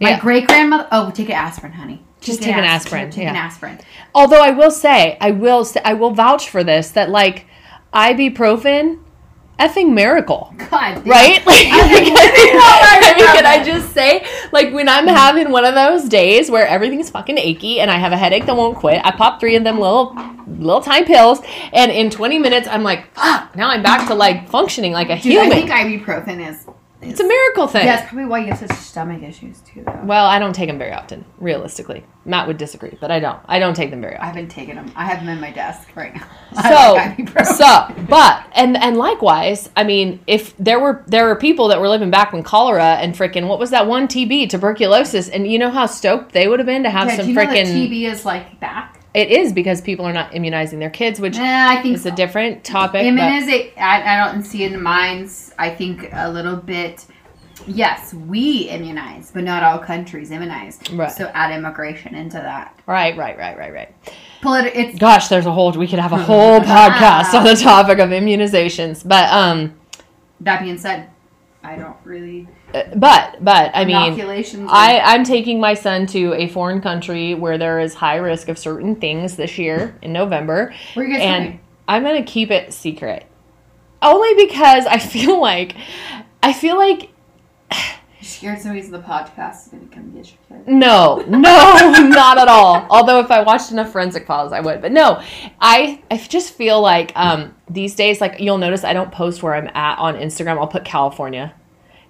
my 0.00 0.12
Yeah. 0.12 0.20
great 0.20 0.46
grandmother. 0.46 0.88
Oh, 0.90 1.11
take 1.11 1.28
an 1.28 1.35
aspirin, 1.35 1.72
honey. 1.72 2.02
Just 2.22 2.40
take 2.40 2.54
an 2.56 2.64
as- 2.64 2.87
aspirin, 2.87 3.11
Take 3.11 3.28
an 3.28 3.37
aspirin. 3.37 3.78
Although 4.14 4.42
I 4.42 4.52
will 4.52 4.70
say, 4.70 5.18
I 5.20 5.32
will 5.32 5.66
say, 5.66 5.82
I 5.85 5.92
will 5.92 6.12
vouch 6.12 6.48
for 6.48 6.64
this 6.64 6.92
that 6.92 7.11
like 7.11 7.44
ibuprofen, 7.92 9.00
effing 9.58 9.94
miracle. 9.94 10.52
God, 10.70 11.06
right? 11.06 11.42
Like, 11.46 11.68
I've 11.68 11.90
been 11.90 12.12
living 12.12 12.52
all 12.54 12.80
my 12.80 13.00
I 13.02 13.14
mean, 13.16 13.26
can 13.26 13.46
I 13.46 13.62
just 13.64 13.92
say, 13.94 14.26
like, 14.52 14.72
when 14.72 14.88
I'm 14.88 15.06
having 15.06 15.50
one 15.50 15.64
of 15.64 15.74
those 15.74 16.08
days 16.08 16.50
where 16.50 16.66
everything's 16.66 17.08
fucking 17.08 17.38
achy 17.38 17.80
and 17.80 17.90
I 17.90 17.98
have 17.98 18.12
a 18.12 18.16
headache 18.16 18.46
that 18.46 18.56
won't 18.56 18.76
quit, 18.76 19.00
I 19.04 19.12
pop 19.12 19.40
three 19.40 19.56
of 19.56 19.64
them 19.64 19.78
little, 19.78 20.14
little 20.46 20.82
tiny 20.82 21.06
pills, 21.06 21.40
and 21.72 21.90
in 21.92 22.10
20 22.10 22.38
minutes, 22.38 22.68
I'm 22.68 22.82
like, 22.82 23.14
fuck, 23.14 23.54
now 23.56 23.70
I'm 23.70 23.82
back 23.82 24.08
to 24.08 24.14
like 24.14 24.48
functioning 24.48 24.92
like 24.92 25.08
a 25.08 25.14
Dude, 25.14 25.32
human. 25.32 25.52
I 25.52 25.66
think 25.66 25.70
ibuprofen 25.70 26.48
is. 26.48 26.66
It's 27.02 27.20
a 27.20 27.26
miracle 27.26 27.66
thing. 27.68 27.85
Yeah, 27.87 27.96
that's 27.96 28.09
probably 28.09 28.26
why 28.26 28.38
you 28.40 28.46
have 28.46 28.59
such 28.59 28.72
stomach 28.72 29.22
issues 29.22 29.61
too, 29.61 29.82
though. 29.85 30.00
Well, 30.04 30.26
I 30.26 30.38
don't 30.38 30.54
take 30.54 30.68
them 30.68 30.78
very 30.78 30.92
often, 30.92 31.24
realistically. 31.38 32.04
Matt 32.24 32.46
would 32.48 32.56
disagree, 32.56 32.96
but 33.00 33.11
I 33.11 33.20
don't. 33.20 33.38
I 33.46 33.59
don't 33.59 33.74
take 33.74 33.90
them 33.90 34.00
very 34.00 34.16
often. 34.16 34.24
I 34.24 34.28
often. 34.30 34.37
haven't 34.42 34.50
taken 34.50 34.76
them. 34.76 34.92
I 34.96 35.04
have 35.04 35.20
them 35.20 35.28
in 35.28 35.40
my 35.40 35.50
desk 35.52 35.88
right 35.94 36.14
now. 36.14 36.26
So, 36.56 36.62
I 36.62 36.92
like 36.92 37.18
ibuprofen. 37.18 37.46
so, 37.46 38.04
but 38.09 38.46
and 38.54 38.78
and 38.78 38.96
likewise, 38.96 39.68
I 39.76 39.85
mean, 39.85 40.20
if 40.26 40.56
there 40.56 40.80
were 40.80 41.04
there 41.06 41.26
were 41.26 41.37
people 41.37 41.68
that 41.68 41.80
were 41.80 41.88
living 41.88 42.11
back 42.11 42.32
when 42.32 42.42
cholera 42.42 42.94
and 42.94 43.14
freaking 43.14 43.46
what 43.46 43.59
was 43.59 43.70
that 43.70 43.87
one 43.87 44.09
TB 44.09 44.48
tuberculosis, 44.48 45.28
and 45.28 45.46
you 45.46 45.59
know 45.59 45.70
how 45.70 45.85
stoked 45.85 46.32
they 46.32 46.48
would 46.48 46.59
have 46.59 46.66
been 46.66 46.82
to 46.85 46.90
have 46.90 47.09
Yeah, 47.09 47.16
some 47.16 47.26
do 47.26 47.32
you 47.32 47.37
know 47.37 47.44
that 47.44 47.50
freaking. 47.66 47.88
TB 47.90 48.11
is 48.11 48.24
like 48.24 48.59
back? 48.59 48.95
It 49.16 49.31
is 49.31 49.55
because 49.55 49.81
people 49.81 50.05
are 50.05 50.12
not 50.12 50.35
immunizing 50.35 50.79
their 50.79 50.90
kids, 50.90 51.18
which 51.18 51.38
I 51.38 51.81
think 51.81 51.94
is 51.96 52.05
a 52.05 52.11
different 52.11 52.64
topic. 52.64 53.02
Immunize, 53.02 53.48
I, 53.48 54.02
I 54.05 54.31
don't 54.31 54.42
see 54.42 54.64
in 54.64 54.83
minds. 54.83 55.55
I 55.59 55.70
think 55.70 56.11
a 56.12 56.31
little 56.31 56.57
bit. 56.57 57.07
Yes, 57.66 58.12
we 58.12 58.68
immunize, 58.68 59.31
but 59.31 59.42
not 59.42 59.62
all 59.62 59.79
countries 59.79 60.31
immunize. 60.31 60.79
Right. 60.92 61.11
So 61.11 61.31
add 61.33 61.57
immigration 61.57 62.14
into 62.14 62.37
that. 62.37 62.79
right, 62.85 63.16
right, 63.16 63.38
right, 63.38 63.57
right, 63.57 63.72
right. 63.72 63.94
Polit- 64.42 64.76
it's 64.76 64.98
Gosh, 64.98 65.29
there's 65.29 65.46
a 65.46 65.52
whole. 65.52 65.72
We 65.72 65.88
could 65.88 65.98
have 65.98 66.12
a 66.12 66.22
whole 66.22 66.61
podcast 66.76 67.33
on 67.33 67.44
the 67.44 67.57
topic 67.57 67.98
of 67.98 68.11
immunizations, 68.11 69.09
but 69.09 69.33
um, 69.33 69.81
that 70.40 70.61
being 70.61 70.76
said, 70.76 71.09
I 71.66 71.74
don't 71.74 71.96
really 72.05 72.46
uh, 72.72 72.85
but 72.94 73.44
but 73.44 73.72
I 73.74 73.85
mean. 73.85 73.96
I, 74.68 75.00
I'm 75.00 75.24
taking 75.24 75.59
my 75.59 75.74
son 75.74 76.07
to 76.09 76.33
a 76.35 76.46
foreign 76.48 76.81
country 76.81 77.35
where 77.35 77.59
there 77.59 77.81
is 77.81 77.92
high 77.92 78.16
risk 78.16 78.48
of 78.48 78.57
certain 78.57 78.94
things 78.94 79.35
this 79.35 79.59
year 79.59 79.98
in 80.00 80.12
November. 80.12 80.72
Where 80.94 81.05
are 81.05 81.09
you 81.09 81.14
guys 81.14 81.24
and 81.24 81.44
going? 81.44 81.61
I'm 81.88 82.05
gonna 82.05 82.22
keep 82.22 82.52
it 82.52 82.72
secret. 82.72 83.26
Only 84.00 84.46
because 84.46 84.87
I 84.87 84.98
feel 84.98 85.40
like 85.40 85.74
I 86.40 86.52
feel 86.52 86.76
like 86.76 87.11
scared 88.37 88.61
somebody's 88.61 88.87
in 88.87 88.92
the 88.92 88.99
podcast 88.99 89.62
is 89.62 89.68
gonna 89.68 89.87
come 89.87 90.11
get 90.12 90.27
your 90.27 90.38
kid. 90.49 90.68
no, 90.68 91.25
no, 91.27 91.38
not 92.09 92.38
at 92.38 92.49
all. 92.49 92.87
Although 92.90 93.20
if 93.20 93.31
I 93.31 93.42
watched 93.42 93.72
enough 93.72 93.90
forensic 93.90 94.27
files 94.27 94.53
I 94.53 94.61
would. 94.61 94.81
But 94.83 94.92
no, 94.92 95.22
I 95.61 96.03
I 96.11 96.16
just 96.18 96.55
feel 96.55 96.81
like 96.81 97.12
um 97.16 97.55
these 97.68 97.94
days 97.94 98.20
like 98.20 98.40
you'll 98.40 98.59
notice 98.59 98.85
I 98.85 98.92
don't 98.92 99.11
post 99.12 99.42
where 99.42 99.55
I'm 99.55 99.68
at 99.68 99.99
on 99.99 100.14
Instagram. 100.16 100.59
I'll 100.59 100.66
put 100.68 100.85
California. 100.85 101.55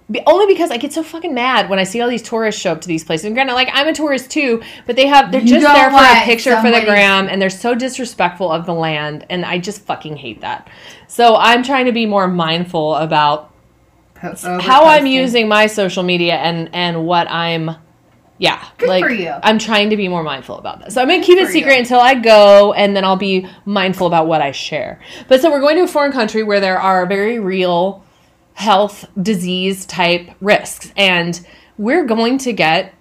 Be, 0.09 0.21
only 0.25 0.45
because 0.45 0.71
I 0.71 0.77
get 0.77 0.93
so 0.93 1.03
fucking 1.03 1.33
mad 1.33 1.69
when 1.69 1.79
I 1.79 1.83
see 1.83 1.99
all 1.99 2.07
these 2.07 2.21
tourists 2.21 2.61
show 2.61 2.71
up 2.71 2.79
to 2.79 2.87
these 2.87 3.03
places. 3.03 3.25
And 3.25 3.35
granted, 3.35 3.55
like 3.55 3.67
I'm 3.73 3.87
a 3.87 3.93
tourist 3.93 4.31
too, 4.31 4.63
but 4.85 4.95
they 4.95 5.05
have 5.07 5.33
they're 5.33 5.41
You 5.41 5.59
just 5.59 5.65
there 5.65 5.89
for 5.89 5.97
a 5.97 6.23
picture 6.23 6.55
for 6.61 6.71
the 6.71 6.81
gram, 6.81 7.27
and 7.27 7.41
they're 7.41 7.49
so 7.49 7.75
disrespectful 7.75 8.49
of 8.49 8.65
the 8.65 8.73
land, 8.73 9.25
and 9.29 9.43
I 9.43 9.59
just 9.59 9.81
fucking 9.81 10.15
hate 10.15 10.41
that. 10.41 10.69
So 11.07 11.35
I'm 11.35 11.61
trying 11.61 11.87
to 11.87 11.91
be 11.91 12.05
more 12.05 12.27
mindful 12.29 12.95
about 12.95 13.51
how 14.21 14.85
I'm 14.85 15.05
using 15.05 15.47
my 15.47 15.67
social 15.67 16.03
media 16.03 16.35
and 16.35 16.69
and 16.73 17.05
what 17.05 17.29
I'm. 17.29 17.71
Yeah, 18.39 18.63
Good 18.77 18.89
like 18.89 19.03
for 19.03 19.09
you. 19.09 19.33
I'm 19.41 19.57
trying 19.57 19.89
to 19.89 19.97
be 19.97 20.07
more 20.07 20.21
mindful 20.21 20.59
about 20.59 20.79
this. 20.79 20.93
So 20.93 21.01
I'm 21.01 21.07
gonna 21.07 21.23
keep 21.23 21.39
it 21.39 21.47
secret 21.49 21.73
you. 21.73 21.79
until 21.79 21.99
I 21.99 22.13
go, 22.13 22.71
and 22.73 22.95
then 22.95 23.03
I'll 23.03 23.15
be 23.15 23.47
mindful 23.65 24.05
about 24.05 24.27
what 24.27 24.41
I 24.43 24.51
share. 24.51 24.99
But 25.27 25.41
so 25.41 25.49
we're 25.49 25.59
going 25.59 25.75
to 25.77 25.83
a 25.83 25.87
foreign 25.87 26.11
country 26.11 26.43
where 26.43 26.59
there 26.59 26.79
are 26.79 27.07
very 27.07 27.39
real 27.39 28.03
health 28.53 29.05
disease 29.19 29.87
type 29.87 30.29
risks, 30.39 30.93
and 30.95 31.45
we're 31.79 32.05
going 32.05 32.37
to 32.39 32.53
get 32.53 32.93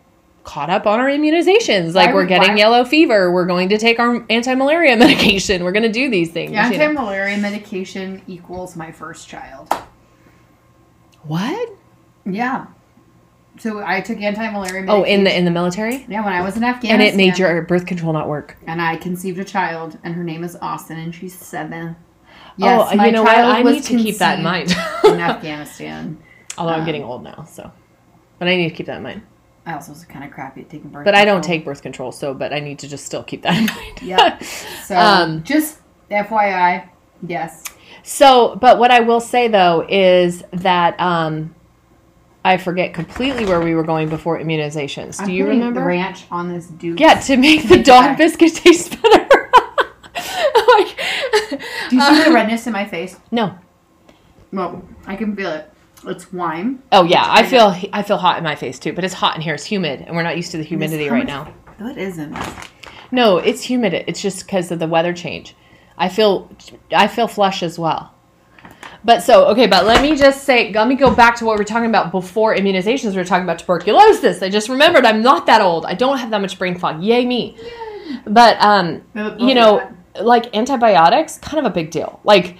caught 0.44 0.70
up 0.70 0.86
on 0.86 1.00
our 1.00 1.08
immunizations. 1.08 1.92
Like 1.92 2.08
Why 2.10 2.14
we're 2.14 2.26
getting 2.26 2.52
why- 2.52 2.56
yellow 2.56 2.84
fever. 2.86 3.30
We're 3.30 3.46
going 3.46 3.68
to 3.70 3.78
take 3.78 3.98
our 3.98 4.24
anti-malaria 4.30 4.96
medication. 4.96 5.64
We're 5.64 5.72
going 5.72 5.82
to 5.82 5.92
do 5.92 6.08
these 6.08 6.30
things. 6.30 6.52
know. 6.52 6.60
Anti-malaria 6.60 7.36
medication 7.38 8.22
equals 8.26 8.74
my 8.76 8.90
first 8.90 9.28
child. 9.28 9.68
What? 11.26 11.70
Yeah. 12.24 12.66
So 13.58 13.82
I 13.84 14.00
took 14.02 14.20
anti-malaria 14.20 14.82
medication. 14.82 14.88
Oh, 14.90 15.02
in 15.04 15.24
the 15.24 15.34
in 15.36 15.44
the 15.46 15.50
military, 15.50 16.04
yeah 16.08 16.22
when 16.22 16.32
I 16.34 16.42
was 16.42 16.56
in 16.58 16.64
Afghanistan. 16.64 17.00
and 17.00 17.02
it 17.02 17.16
made 17.16 17.38
your 17.38 17.62
birth 17.62 17.86
control 17.86 18.12
not 18.12 18.28
work. 18.28 18.56
and 18.66 18.82
I 18.82 18.96
conceived 18.96 19.38
a 19.38 19.44
child, 19.44 19.98
and 20.04 20.14
her 20.14 20.22
name 20.24 20.44
is 20.44 20.56
Austin, 20.60 20.98
and 20.98 21.14
she's 21.14 21.34
seven. 21.34 21.96
Yes, 22.58 22.88
oh, 22.92 22.96
my 22.96 23.06
you 23.06 23.12
know 23.12 23.22
what? 23.22 23.34
child 23.34 23.54
I 23.56 23.62
was 23.62 23.74
need 23.76 23.82
to 23.84 23.96
keep 24.04 24.18
that 24.18 24.38
in 24.38 24.44
mind. 24.44 24.70
in 25.04 25.20
Afghanistan. 25.20 26.18
Although 26.58 26.72
I'm 26.72 26.80
Um, 26.80 26.86
getting 26.86 27.02
old 27.04 27.22
now, 27.22 27.44
so. 27.44 27.70
But 28.38 28.48
I 28.48 28.56
need 28.56 28.68
to 28.68 28.74
keep 28.74 28.86
that 28.86 28.98
in 28.98 29.02
mind. 29.02 29.22
I 29.64 29.72
also 29.74 29.92
was 29.92 30.04
kind 30.04 30.24
of 30.24 30.30
crappy 30.30 30.60
at 30.60 30.68
taking 30.68 30.90
birth. 30.90 31.04
Control. 31.04 31.04
But 31.04 31.14
I 31.14 31.24
don't 31.24 31.42
take 31.42 31.64
birth 31.64 31.80
control, 31.82 32.12
so 32.12 32.34
but 32.34 32.52
I 32.52 32.60
need 32.60 32.78
to 32.80 32.88
just 32.88 33.04
still 33.06 33.22
keep 33.24 33.42
that 33.42 33.56
in 33.56 33.66
mind. 33.66 34.02
Yeah. 34.02 34.38
So 34.84 34.96
Um, 34.96 35.42
just 35.44 35.78
FYI, 36.10 36.88
yes. 37.26 37.64
So, 38.08 38.54
but 38.54 38.78
what 38.78 38.92
I 38.92 39.00
will 39.00 39.18
say 39.20 39.48
though 39.48 39.84
is 39.88 40.44
that 40.52 40.98
um, 41.00 41.52
I 42.44 42.56
forget 42.56 42.94
completely 42.94 43.44
where 43.44 43.60
we 43.60 43.74
were 43.74 43.82
going 43.82 44.08
before 44.08 44.38
immunizations. 44.38 45.18
Do 45.18 45.24
I'm 45.24 45.30
you 45.30 45.46
remember? 45.48 45.80
the 45.80 45.86
ranch 45.86 46.24
on 46.30 46.48
this 46.52 46.68
dude. 46.68 47.00
Yeah, 47.00 47.18
to 47.22 47.36
make 47.36 47.68
the 47.68 47.82
dog 47.82 48.16
biscuit 48.16 48.54
taste 48.54 48.90
better. 49.02 49.50
like, 50.14 50.96
Do 51.90 51.96
you 51.96 52.00
see 52.00 52.24
the 52.24 52.30
redness 52.32 52.68
in 52.68 52.72
my 52.72 52.86
face? 52.86 53.16
no. 53.32 53.58
Well, 54.52 54.84
I 55.08 55.16
can 55.16 55.34
feel 55.34 55.50
it. 55.50 55.72
It's 56.06 56.32
wine. 56.32 56.80
Oh 56.92 57.02
yeah, 57.02 57.24
I 57.28 57.42
feel 57.44 57.74
I 57.92 58.04
feel 58.04 58.18
hot 58.18 58.38
in 58.38 58.44
my 58.44 58.54
face 58.54 58.78
too, 58.78 58.92
but 58.92 59.02
it's 59.02 59.14
hot 59.14 59.34
in 59.34 59.42
here. 59.42 59.54
It's 59.54 59.64
humid, 59.64 60.02
and 60.02 60.14
we're 60.14 60.22
not 60.22 60.36
used 60.36 60.52
to 60.52 60.58
the 60.58 60.62
humidity 60.62 61.08
right 61.08 61.26
much- 61.26 61.26
now. 61.26 61.52
What 61.78 61.98
is 61.98 62.18
in 62.18 62.30
this? 62.30 62.48
No, 63.10 63.38
it's 63.38 63.62
humid. 63.64 63.92
It's 64.06 64.22
just 64.22 64.46
because 64.46 64.70
of 64.70 64.78
the 64.78 64.86
weather 64.86 65.12
change. 65.12 65.56
I 65.98 66.08
feel 66.08 66.50
I 66.92 67.08
feel 67.08 67.28
flush 67.28 67.62
as 67.62 67.78
well. 67.78 68.12
But 69.04 69.22
so 69.22 69.46
okay, 69.46 69.66
but 69.66 69.86
let 69.86 70.02
me 70.02 70.16
just 70.16 70.44
say, 70.44 70.72
let 70.72 70.88
me 70.88 70.96
go 70.96 71.14
back 71.14 71.36
to 71.36 71.44
what 71.44 71.56
we 71.56 71.62
are 71.62 71.64
talking 71.64 71.88
about 71.88 72.10
before 72.10 72.56
immunizations. 72.56 73.12
We 73.12 73.18
are 73.18 73.24
talking 73.24 73.44
about 73.44 73.60
tuberculosis. 73.60 74.42
I 74.42 74.48
just 74.48 74.68
remembered 74.68 75.04
I'm 75.04 75.22
not 75.22 75.46
that 75.46 75.60
old. 75.60 75.86
I 75.86 75.94
don't 75.94 76.18
have 76.18 76.30
that 76.30 76.40
much 76.40 76.58
brain 76.58 76.76
fog. 76.78 77.02
Yay 77.02 77.24
me! 77.24 77.56
But 78.26 78.60
um, 78.60 79.02
you 79.38 79.54
know, 79.54 79.92
like 80.20 80.54
antibiotics, 80.56 81.38
kind 81.38 81.64
of 81.64 81.70
a 81.70 81.74
big 81.74 81.90
deal. 81.90 82.20
Like, 82.24 82.56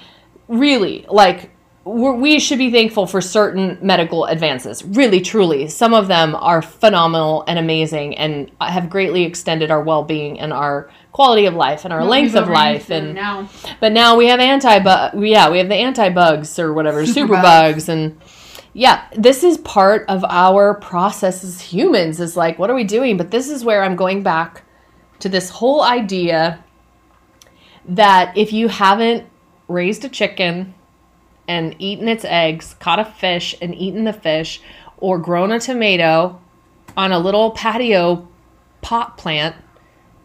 really, 0.49 1.05
like 1.09 1.51
we 1.87 2.41
should 2.41 2.59
be 2.59 2.72
thankful 2.72 3.07
for 3.07 3.20
certain 3.20 3.78
medical 3.80 4.24
advances. 4.24 4.84
Really, 4.84 5.20
truly, 5.20 5.68
some 5.68 5.95
of 5.95 6.09
them 6.09 6.34
are 6.34 6.61
phenomenal 6.61 7.45
and 7.47 7.61
amazing, 7.61 8.18
and 8.18 8.51
have 8.61 8.91
greatly 8.91 9.22
extended 9.22 9.70
our 9.70 9.80
well-being 9.80 10.41
and 10.41 10.53
our 10.53 10.91
quality 11.12 11.47
of 11.47 11.55
life 11.55 11.84
and 11.84 11.95
our 11.95 12.05
length 12.05 12.34
of 12.34 12.49
life. 12.49 12.91
And 12.91 13.14
now 13.14 13.49
but 13.78 13.93
now 13.93 14.16
we 14.16 14.26
have 14.26 14.41
anti 14.41 14.78
yeah, 15.16 15.49
we 15.49 15.59
have 15.59 15.68
the 15.68 15.76
anti 15.76 16.09
bugs 16.09 16.59
or 16.59 16.72
whatever, 16.72 17.07
super, 17.07 17.34
Superbugs. 17.34 17.43
bugs 17.43 17.89
and 17.89 18.20
yeah, 18.72 19.07
this 19.16 19.45
is 19.45 19.57
part 19.59 20.05
of 20.09 20.24
our 20.24 20.74
process 20.74 21.45
as 21.45 21.61
humans 21.61 22.18
is 22.18 22.37
like 22.37 22.59
what 22.59 22.68
are 22.68 22.74
we 22.74 22.84
doing? 22.84 23.16
But 23.16 23.30
this 23.30 23.49
is 23.49 23.64
where 23.64 23.84
I'm 23.84 23.95
going 23.95 24.24
back 24.24 24.64
to 25.20 25.28
this 25.28 25.51
whole 25.51 25.82
idea 25.82 26.64
that 27.89 28.37
if 28.37 28.53
you 28.53 28.66
haven't 28.66 29.24
raised 29.68 30.05
a 30.05 30.09
chicken 30.09 30.74
and 31.49 31.74
eaten 31.78 32.09
its 32.09 32.24
eggs, 32.24 32.74
caught 32.80 32.99
a 32.99 33.05
fish 33.05 33.55
and 33.61 33.74
eaten 33.74 34.05
the 34.05 34.12
fish, 34.12 34.61
or 34.99 35.18
grown 35.18 35.53
a 35.53 35.61
tomato 35.61 36.40
on 36.97 37.12
a 37.12 37.18
little 37.18 37.51
patio 37.51 38.26
pot 38.80 39.18
plant, 39.18 39.57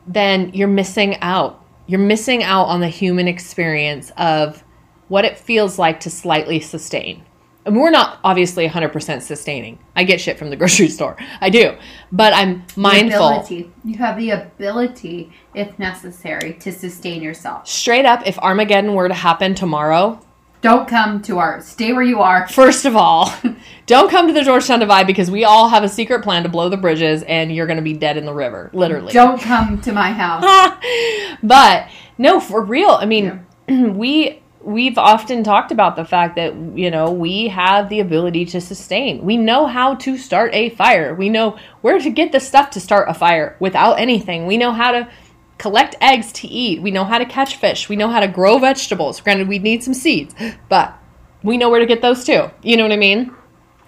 then 0.07 0.51
you're 0.53 0.67
missing 0.67 1.17
out. 1.21 1.63
You're 1.87 1.99
missing 1.99 2.43
out 2.43 2.65
on 2.65 2.79
the 2.79 2.87
human 2.87 3.27
experience 3.27 4.11
of 4.17 4.63
what 5.07 5.25
it 5.25 5.37
feels 5.37 5.77
like 5.77 5.99
to 6.01 6.09
slightly 6.09 6.59
sustain. 6.59 7.25
And 7.65 7.75
we're 7.75 7.91
not 7.91 8.19
obviously 8.23 8.67
100% 8.67 9.21
sustaining. 9.21 9.77
I 9.95 10.03
get 10.03 10.19
shit 10.19 10.39
from 10.39 10.49
the 10.49 10.55
grocery 10.57 10.87
store. 10.87 11.17
I 11.41 11.49
do. 11.49 11.75
But 12.11 12.33
I'm 12.33 12.63
mindful. 12.75 13.27
Ability. 13.27 13.71
You 13.83 13.97
have 13.97 14.17
the 14.17 14.31
ability, 14.31 15.31
if 15.53 15.77
necessary, 15.77 16.53
to 16.61 16.71
sustain 16.71 17.21
yourself. 17.21 17.67
Straight 17.67 18.05
up, 18.05 18.25
if 18.25 18.39
Armageddon 18.39 18.95
were 18.95 19.07
to 19.07 19.13
happen 19.13 19.53
tomorrow, 19.53 20.19
Don't 20.61 20.87
come 20.87 21.23
to 21.23 21.39
our. 21.39 21.59
Stay 21.61 21.91
where 21.91 22.03
you 22.03 22.21
are. 22.21 22.47
First 22.47 22.85
of 22.85 22.95
all, 22.95 23.33
don't 23.87 24.11
come 24.11 24.27
to 24.27 24.33
the 24.33 24.43
Georgetown 24.43 24.79
Divide 24.79 25.07
because 25.07 25.31
we 25.31 25.43
all 25.43 25.69
have 25.69 25.83
a 25.83 25.89
secret 25.89 26.23
plan 26.23 26.43
to 26.43 26.49
blow 26.49 26.69
the 26.69 26.77
bridges 26.77 27.23
and 27.23 27.53
you're 27.53 27.65
going 27.65 27.77
to 27.77 27.83
be 27.83 27.93
dead 27.93 28.15
in 28.15 28.25
the 28.25 28.33
river, 28.33 28.69
literally. 28.71 29.11
Don't 29.11 29.41
come 29.41 29.81
to 29.81 29.91
my 29.91 30.11
house. 30.11 30.77
but 31.43 31.87
no, 32.19 32.39
for 32.39 32.63
real. 32.63 32.91
I 32.91 33.05
mean, 33.05 33.45
we 33.67 34.41
we've 34.63 34.99
often 34.99 35.43
talked 35.43 35.71
about 35.71 35.95
the 35.95 36.05
fact 36.05 36.35
that 36.35 36.55
you 36.77 36.91
know 36.91 37.11
we 37.11 37.47
have 37.47 37.89
the 37.89 37.99
ability 37.99 38.45
to 38.45 38.61
sustain. 38.61 39.25
We 39.25 39.37
know 39.37 39.65
how 39.65 39.95
to 39.95 40.17
start 40.17 40.53
a 40.53 40.69
fire. 40.69 41.15
We 41.15 41.29
know 41.29 41.57
where 41.81 41.99
to 41.99 42.09
get 42.11 42.31
the 42.31 42.39
stuff 42.39 42.69
to 42.71 42.79
start 42.79 43.09
a 43.09 43.15
fire 43.15 43.57
without 43.59 43.93
anything. 43.99 44.45
We 44.45 44.57
know 44.57 44.71
how 44.71 44.91
to 44.91 45.09
collect 45.61 45.95
eggs 46.01 46.31
to 46.31 46.47
eat. 46.47 46.81
We 46.81 46.89
know 46.89 47.05
how 47.05 47.19
to 47.19 47.25
catch 47.25 47.57
fish. 47.57 47.87
We 47.87 47.95
know 47.95 48.09
how 48.09 48.19
to 48.19 48.27
grow 48.27 48.57
vegetables. 48.57 49.21
Granted, 49.21 49.47
we 49.47 49.59
need 49.59 49.83
some 49.83 49.93
seeds, 49.93 50.33
but 50.69 50.97
we 51.43 51.55
know 51.55 51.69
where 51.69 51.79
to 51.79 51.85
get 51.85 52.01
those 52.01 52.25
too. 52.25 52.49
You 52.63 52.77
know 52.77 52.83
what 52.83 52.91
I 52.91 52.97
mean? 52.97 53.31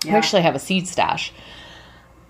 We 0.06 0.12
actually 0.12 0.44
have 0.44 0.54
a 0.54 0.60
seed 0.60 0.88
stash, 0.88 1.34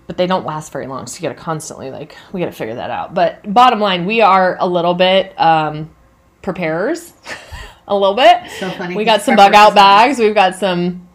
but 0.06 0.16
they 0.16 0.26
don't 0.26 0.46
last 0.46 0.72
very 0.72 0.86
long. 0.86 1.06
So 1.06 1.18
you 1.18 1.28
got 1.28 1.36
to 1.36 1.42
constantly 1.42 1.90
like 1.90 2.16
we 2.32 2.40
got 2.40 2.46
to 2.46 2.52
figure 2.52 2.76
that 2.76 2.88
out. 2.88 3.12
But 3.12 3.52
bottom 3.52 3.80
line, 3.80 4.06
we 4.06 4.22
are 4.22 4.56
a 4.58 4.66
little 4.66 4.94
bit 4.94 5.38
um, 5.38 5.94
preparers, 6.40 7.12
a 7.86 7.94
little 7.94 8.16
bit. 8.16 8.50
So 8.58 8.70
funny. 8.70 8.96
We 8.96 9.04
got 9.04 9.20
some 9.20 9.36
bug 9.36 9.52
out 9.52 9.74
bags. 9.74 10.18
We've 10.18 10.34
got 10.34 10.54
some. 10.54 11.06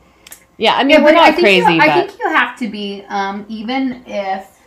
Yeah, 0.57 0.75
I 0.75 0.83
mean 0.83 0.91
Yeah, 0.91 1.03
we're 1.03 1.13
but 1.13 1.17
I 1.17 1.29
not 1.31 1.39
crazy, 1.39 1.73
You, 1.73 1.79
but 1.79 1.89
I 1.89 2.05
think 2.05 2.19
you 2.19 2.27
have 2.27 2.59
to 2.59 2.69
be, 2.69 3.03
um, 3.09 3.47
even 3.49 4.03
if. 4.05 4.58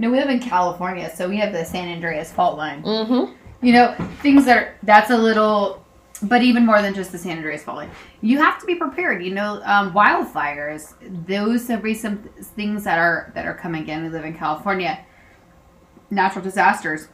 Know, 0.00 0.10
we 0.10 0.16
live 0.16 0.30
in 0.30 0.40
California, 0.40 1.12
so 1.14 1.28
we 1.28 1.36
have 1.36 1.52
the 1.52 1.62
San 1.62 1.86
Andreas 1.88 2.32
fault 2.32 2.56
line. 2.56 2.82
Mhm. 2.82 3.34
You 3.60 3.74
know, 3.74 3.94
things 4.22 4.46
that 4.46 4.56
are 4.56 4.74
that's 4.82 5.10
a 5.10 5.18
little, 5.18 5.84
but 6.22 6.40
even 6.40 6.64
more 6.64 6.80
than 6.80 6.94
just 6.94 7.12
the 7.12 7.18
San 7.18 7.36
Andreas 7.36 7.62
fault 7.62 7.76
line. 7.76 7.90
You 8.22 8.38
have 8.38 8.58
to 8.60 8.66
be 8.66 8.76
prepared. 8.76 9.22
You 9.22 9.34
know, 9.34 9.60
um, 9.62 9.92
wildfires. 9.92 10.94
Those 11.26 11.68
are 11.70 11.76
be 11.76 11.92
some 11.92 12.16
things 12.56 12.84
that 12.84 12.98
are 12.98 13.30
that 13.34 13.44
are 13.46 13.52
coming 13.52 13.86
in. 13.88 14.02
We 14.02 14.08
live 14.08 14.24
in 14.24 14.32
California. 14.32 15.00
Natural 16.08 16.42
disasters. 16.42 17.08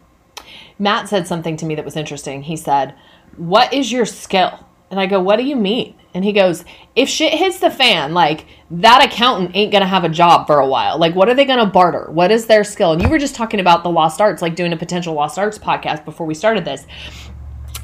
Matt 0.79 1.09
said 1.09 1.27
something 1.27 1.57
to 1.57 1.67
me 1.67 1.75
that 1.75 1.85
was 1.85 1.97
interesting. 1.97 2.43
He 2.43 2.57
said, 2.57 2.95
What 3.37 3.73
is 3.73 3.91
your 3.91 4.07
skill? 4.07 4.61
And 4.93 5.01
I 5.01 5.07
go, 5.07 5.21
What 5.21 5.39
do 5.39 5.45
you 5.45 5.57
mean? 5.57 5.97
And 6.17 6.25
he 6.25 6.33
goes, 6.33 6.65
If 6.95 7.11
shit 7.11 7.35
hits 7.35 7.59
the 7.59 7.71
fan, 7.71 8.15
like 8.15 8.47
that 8.71 9.05
accountant 9.05 9.51
ain't 9.55 9.71
gonna 9.71 9.87
have 9.87 10.03
a 10.03 10.09
job 10.09 10.47
for 10.47 10.59
a 10.61 10.67
while. 10.67 10.99
Like, 10.99 11.15
what 11.15 11.29
are 11.29 11.35
they 11.35 11.45
gonna 11.45 11.67
barter? 11.67 12.11
What 12.11 12.31
is 12.31 12.47
their 12.47 12.65
skill? 12.65 12.93
And 12.93 13.03
you 13.03 13.11
were 13.11 13.19
just 13.19 13.35
talking 13.35 13.61
about 13.61 13.83
the 13.83 13.91
lost 13.91 14.19
arts, 14.19 14.41
like 14.41 14.57
doing 14.57 14.73
a 14.73 14.79
potential 14.79 15.13
lost 15.13 15.39
arts 15.39 15.59
podcast 15.59 16.07
before 16.07 16.27
we 16.27 16.33
started 16.33 16.65
this. 16.65 16.87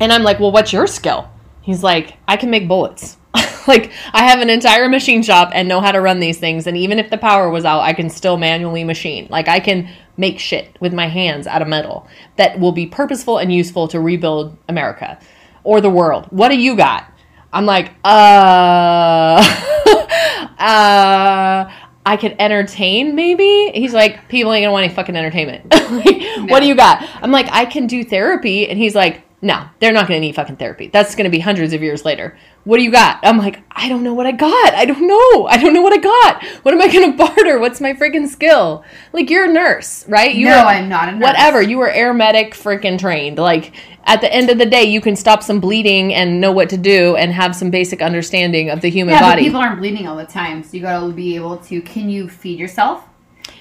And 0.01 0.11
I'm 0.11 0.23
like, 0.23 0.41
Well, 0.41 0.51
what's 0.51 0.73
your 0.73 0.87
skill? 0.87 1.31
He's 1.61 1.83
like, 1.83 2.17
I 2.27 2.39
can 2.39 2.49
make 2.49 2.69
bullets. 2.69 3.19
like, 3.69 3.93
I 4.15 4.25
have 4.25 4.41
an 4.41 4.49
entire 4.49 4.89
machine 4.89 5.23
shop 5.23 5.51
and 5.53 5.69
know 5.69 5.83
how 5.83 5.93
to 5.93 6.01
run 6.01 6.19
these 6.19 6.39
things. 6.39 6.67
And 6.67 6.75
even 6.75 6.99
if 6.99 7.11
the 7.11 7.19
power 7.19 7.51
was 7.51 7.67
out, 7.67 7.81
I 7.81 7.93
can 7.93 8.09
still 8.09 8.39
manually 8.39 8.83
machine. 8.83 9.27
Like, 9.29 9.47
I 9.47 9.61
can 9.61 9.91
make 10.17 10.39
shit 10.39 10.75
with 10.81 10.95
my 10.95 11.07
hands 11.07 11.47
out 11.47 11.61
of 11.61 11.69
metal 11.69 12.09
that 12.37 12.59
will 12.59 12.73
be 12.73 12.87
purposeful 12.87 13.37
and 13.37 13.53
useful 13.53 13.89
to 13.89 14.01
rebuild 14.01 14.57
America 14.71 15.19
or 15.65 15.83
the 15.83 15.91
world. 15.91 16.27
What 16.31 16.49
do 16.49 16.59
you 16.59 16.77
got? 16.77 17.12
I'm 17.53 17.67
like, 17.67 17.91
uh, 18.05 18.09
uh, 20.59 21.71
I 22.05 22.17
could 22.17 22.37
entertain 22.39 23.15
maybe. 23.15 23.71
He's 23.75 23.93
like, 23.93 24.29
people 24.29 24.53
ain't 24.53 24.65
gonna 24.65 24.73
want 24.73 24.85
any 24.85 24.95
fucking 24.95 25.15
entertainment. 25.15 25.71
like, 25.71 26.51
What 26.51 26.61
do 26.61 26.67
you 26.67 26.75
got? 26.75 27.07
I'm 27.23 27.31
like, 27.31 27.49
I 27.51 27.67
can 27.67 27.87
do 27.87 28.05
therapy. 28.05 28.69
And 28.69 28.79
he's 28.79 28.95
like, 28.95 29.23
no, 29.43 29.65
they're 29.81 29.93
not 29.93 30.09
gonna 30.09 30.21
need 30.21 30.35
fucking 30.35 30.57
therapy. 30.57 30.89
That's 30.89 31.15
gonna 31.15 31.31
be 31.31 31.41
hundreds 31.41 31.73
of 31.73 31.83
years 31.83 32.05
later. 32.05 32.39
What 32.65 32.77
do 32.77 32.85
you 32.85 32.93
got? 32.93 33.19
I'm 33.25 33.39
like, 33.39 33.61
I 33.73 33.89
don't 33.89 34.05
know 34.05 34.15
what 34.15 34.25
I 34.27 34.31
got. 34.31 34.75
I 34.75 34.85
don't 34.85 35.07
know. 35.07 35.47
I 35.49 35.57
don't 35.61 35.75
know 35.75 35.83
what 35.83 35.93
I 35.93 35.97
got. 35.97 36.45
What 36.63 36.73
am 36.73 36.81
I 36.81 36.93
gonna 36.93 37.13
barter? 37.17 37.59
What's 37.59 37.81
my 37.81 37.93
freaking 37.93 38.29
skill? 38.29 38.85
Like, 39.13 39.31
you're 39.31 39.47
a 39.47 39.53
nurse, 39.53 40.07
right? 40.09 40.33
You 40.33 40.47
no, 40.47 40.59
I'm 40.59 40.89
not 40.89 41.09
a 41.09 41.13
nurse. 41.13 41.23
whatever 41.23 41.61
you 41.61 41.79
were 41.79 41.91
air 41.91 42.15
medic 42.15 42.55
freaking 42.55 42.99
trained 43.01 43.39
like 43.39 43.73
at 44.05 44.21
the 44.21 44.33
end 44.33 44.49
of 44.51 44.59
the 44.59 44.67
day 44.67 44.85
you 44.85 45.01
can 45.01 45.17
stop 45.17 45.43
some 45.43 45.61
bleeding 45.61 46.15
and 46.15 46.41
know 46.41 46.53
what 46.53 46.69
to 46.71 46.77
do 46.77 47.17
and 47.17 47.33
have 47.33 47.55
some 47.57 47.71
basic 47.71 48.01
understanding 48.01 48.71
of 48.71 48.81
the 48.81 48.89
human 48.91 49.15
Yeah, 49.15 49.21
but 49.23 49.31
body 49.31 49.43
people 49.45 49.61
aren't 49.61 49.79
bleeding 49.81 50.07
all 50.07 50.17
the 50.17 50.25
time, 50.25 50.63
so 50.63 50.77
you 50.77 50.83
gotta 50.83 51.13
be 51.13 51.35
able 51.35 51.57
to. 51.59 51.81
Can 51.83 52.09
you 52.09 52.29
feed 52.29 52.59
yourself? 52.61 53.05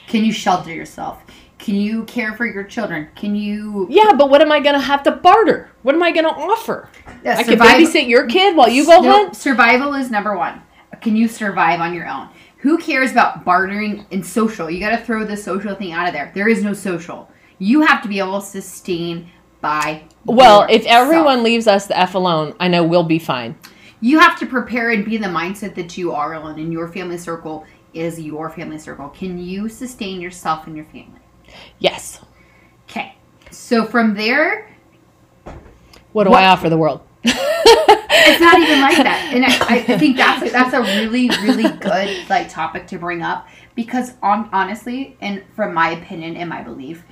Can 0.07 0.23
you 0.23 0.31
shelter 0.31 0.71
yourself? 0.71 1.23
Can 1.61 1.75
you 1.75 2.03
care 2.05 2.33
for 2.33 2.45
your 2.45 2.63
children? 2.63 3.07
Can 3.15 3.35
you? 3.35 3.87
yeah 3.89 4.11
but 4.13 4.29
what 4.29 4.41
am 4.41 4.51
i 4.51 4.59
gonna 4.59 4.79
have 4.79 5.03
to 5.03 5.11
barter 5.11 5.69
what 5.83 5.95
am 5.95 6.03
i 6.03 6.11
gonna 6.11 6.27
offer 6.27 6.89
Yeah, 7.23 7.37
i 7.37 7.43
can 7.43 7.57
babysit 7.57 8.07
your 8.09 8.27
kid 8.27 8.55
while 8.55 8.67
you 8.67 8.85
go 8.85 8.99
No, 9.01 9.11
hunt 9.11 9.35
survival 9.35 9.93
is 9.93 10.09
number 10.11 10.35
one. 10.35 10.61
Can 11.01 11.15
you 11.15 11.27
survive 11.27 11.79
on 11.79 11.93
your 11.93 12.07
own? 12.07 12.29
Who 12.57 12.77
cares 12.77 13.11
about 13.11 13.45
bartering 13.45 14.05
and 14.11 14.23
social? 14.25 14.69
You 14.69 14.79
got 14.79 14.91
to 14.91 15.03
throw 15.03 15.25
the 15.25 15.37
social 15.37 15.73
thing 15.73 15.93
out 15.93 16.07
of 16.07 16.13
there. 16.13 16.31
There 16.35 16.47
is 16.47 16.63
no 16.63 16.73
social. 16.73 17.29
You 17.57 17.81
have 17.81 18.03
to 18.03 18.09
be 18.09 18.19
able 18.19 18.39
to 18.39 18.45
sustain 18.45 19.31
by. 19.61 20.03
well 20.25 20.65
if 20.69 20.83
everyone 20.85 21.43
leaves 21.43 21.67
us 21.67 21.85
the 21.85 21.97
f 21.97 22.15
alone 22.15 22.55
i 22.59 22.67
know 22.67 22.83
we'll 22.83 23.03
be 23.03 23.19
fine 23.19 23.55
you 24.03 24.17
have 24.17 24.37
to 24.39 24.47
prepare 24.47 24.89
and 24.89 25.05
be 25.05 25.15
in 25.15 25.21
the 25.21 25.27
mindset 25.27 25.75
that 25.75 25.95
you 25.95 26.11
are 26.11 26.33
alone, 26.33 26.59
and 26.59 26.73
your 26.73 26.87
family 26.87 27.19
circle 27.19 27.65
is 27.93 28.19
your 28.19 28.49
family 28.49 28.79
circle. 28.79 29.09
Can 29.09 29.37
you 29.37 29.69
sustain 29.69 30.19
yourself 30.19 30.65
and 30.65 30.75
your 30.75 30.85
family? 30.85 31.20
Yes 31.79 32.19
Okay. 32.89 33.15
So 33.51 33.85
from 33.85 34.15
there, 34.15 34.69
what 36.13 36.25
do 36.25 36.29
What- 36.31 36.43
i 36.43 36.47
offer 36.47 36.69
the 36.69 36.77
world 36.77 37.01
it's 37.23 38.41
not 38.41 38.59
even 38.59 38.81
like 38.81 38.97
that 38.97 39.31
and 39.33 39.45
I, 39.45 39.93
I 39.93 39.97
think 39.97 40.17
that's 40.17 40.51
that's 40.51 40.73
a 40.73 40.81
really 40.81 41.29
really 41.43 41.69
good 41.77 42.29
like 42.29 42.49
topic 42.49 42.87
to 42.87 42.97
bring 42.97 43.21
up 43.21 43.47
because 43.75 44.13
on 44.21 44.49
honestly 44.51 45.15
and 45.21 45.43
from 45.55 45.73
my 45.73 45.91
opinion 45.91 46.35
and 46.35 46.49
my 46.49 46.61
belief 46.63 47.03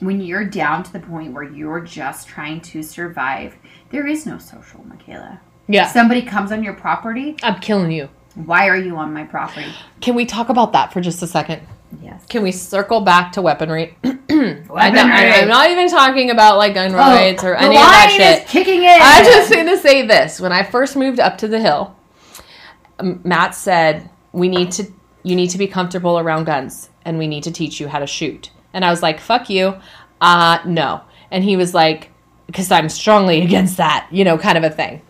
when 0.00 0.20
you're 0.20 0.44
down 0.44 0.82
to 0.82 0.92
the 0.92 1.00
point 1.00 1.32
where 1.32 1.44
you're 1.44 1.80
just 1.80 2.26
trying 2.26 2.60
to 2.62 2.82
survive 2.82 3.54
there 3.90 4.06
is 4.06 4.26
no 4.26 4.38
social 4.38 4.82
michaela 4.86 5.40
yeah 5.68 5.86
somebody 5.86 6.22
comes 6.22 6.50
on 6.50 6.64
your 6.64 6.74
property 6.74 7.36
i'm 7.42 7.60
killing 7.60 7.92
you 7.92 8.08
Why 8.34 8.68
are 8.68 8.76
you 8.76 8.96
on 8.96 9.12
my 9.14 9.22
property? 9.24 9.70
Can 10.00 10.16
we 10.16 10.26
talk 10.26 10.48
about 10.48 10.72
that 10.72 10.92
for 10.92 11.00
just 11.00 11.22
a 11.22 11.26
second? 11.28 11.62
Yes. 12.02 12.24
Can 12.28 12.42
we 12.42 12.52
circle 12.52 13.00
back 13.00 13.32
to 13.32 13.42
weaponry? 13.42 13.96
I 14.04 14.08
Weaponry. 14.08 14.68
don't, 14.68 15.10
I, 15.10 15.24
am 15.42 15.48
not 15.48 15.70
even 15.70 15.88
talking 15.88 16.30
about 16.30 16.56
like 16.58 16.74
gun 16.74 16.92
rights 16.92 17.42
or 17.44 17.54
Oh, 17.56 17.58
the 17.60 17.64
any 17.66 17.76
of 17.76 17.82
that 17.82 18.14
shit. 18.16 18.44
is 18.44 18.50
kicking 18.50 18.82
in. 18.82 18.98
I'm 19.00 19.24
just 19.24 19.52
going 19.52 19.66
to 19.66 19.78
say 19.78 20.06
this. 20.06 20.40
When 20.40 20.52
I 20.52 20.62
first 20.62 20.96
moved 20.96 21.20
up 21.20 21.38
to 21.38 21.48
the 21.48 21.60
hill, 21.60 21.96
Matt 23.02 23.54
said, 23.54 24.08
"We 24.32 24.48
need 24.48 24.72
to 24.72 24.86
you 25.22 25.36
need 25.36 25.50
to 25.50 25.58
be 25.58 25.66
comfortable 25.66 26.18
around 26.18 26.44
guns 26.44 26.90
and 27.04 27.18
we 27.18 27.26
need 27.26 27.42
to 27.44 27.50
teach 27.50 27.80
you 27.80 27.88
how 27.88 27.98
to 27.98 28.06
shoot." 28.06 28.50
And 28.72 28.84
I 28.84 28.90
was 28.90 29.02
like, 29.02 29.20
"Fuck 29.20 29.50
you." 29.50 29.76
Uh, 30.20 30.58
no. 30.64 31.02
And 31.30 31.42
he 31.44 31.56
was 31.56 31.74
like, 31.74 32.10
"Cuz 32.52 32.70
I'm 32.70 32.88
strongly 32.88 33.42
against 33.48 33.76
that," 33.78 34.06
you 34.10 34.24
know, 34.24 34.38
kind 34.38 34.58
of 34.58 34.64
a 34.64 34.70
thing. 34.70 35.02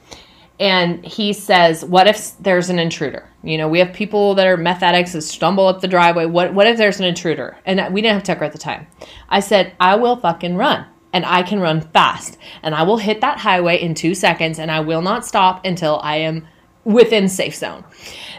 And 0.61 1.05
he 1.05 1.33
says, 1.33 1.85
"What 1.85 2.07
if 2.07 2.39
there's 2.39 2.71
an 2.71 2.79
intruder? 2.79 3.29
You 3.43 3.59
know, 3.59 3.69
we 3.69 3.81
have 3.81 3.93
people 3.93 4.35
that 4.37 4.47
are 4.47 4.57
meth 4.57 4.83
addicts 4.83 5.13
that 5.13 5.23
stumble 5.23 5.67
up 5.67 5.81
the 5.81 5.89
driveway. 5.89 6.27
What 6.27 6.55
what 6.55 6.67
if 6.67 6.77
there's 6.77 7.01
an 7.01 7.07
intruder?" 7.07 7.57
And 7.67 7.93
we 7.93 8.03
didn't 8.03 8.15
have 8.15 8.23
Tucker 8.23 8.45
at 8.45 8.53
the 8.53 8.59
time. 8.59 8.87
I 9.29 9.41
said, 9.41 9.73
"I 9.81 9.97
will 9.97 10.17
fucking 10.17 10.57
run." 10.57 10.87
and 11.15 11.25
I 11.25 11.45
can 11.45 11.61
run 11.61 11.81
fast. 11.81 12.37
And 12.63 12.75
I 12.75 12.83
will 12.83 12.97
hit 12.97 13.21
that 13.21 13.39
highway 13.39 13.81
in 13.81 13.95
two 13.95 14.17
seconds 14.17 14.59
and 14.59 14.71
I 14.71 14.81
will 14.81 15.01
not 15.01 15.25
stop 15.25 15.65
until 15.65 16.01
I 16.03 16.17
am 16.17 16.47
within 16.83 17.29
safe 17.29 17.55
zone. 17.55 17.85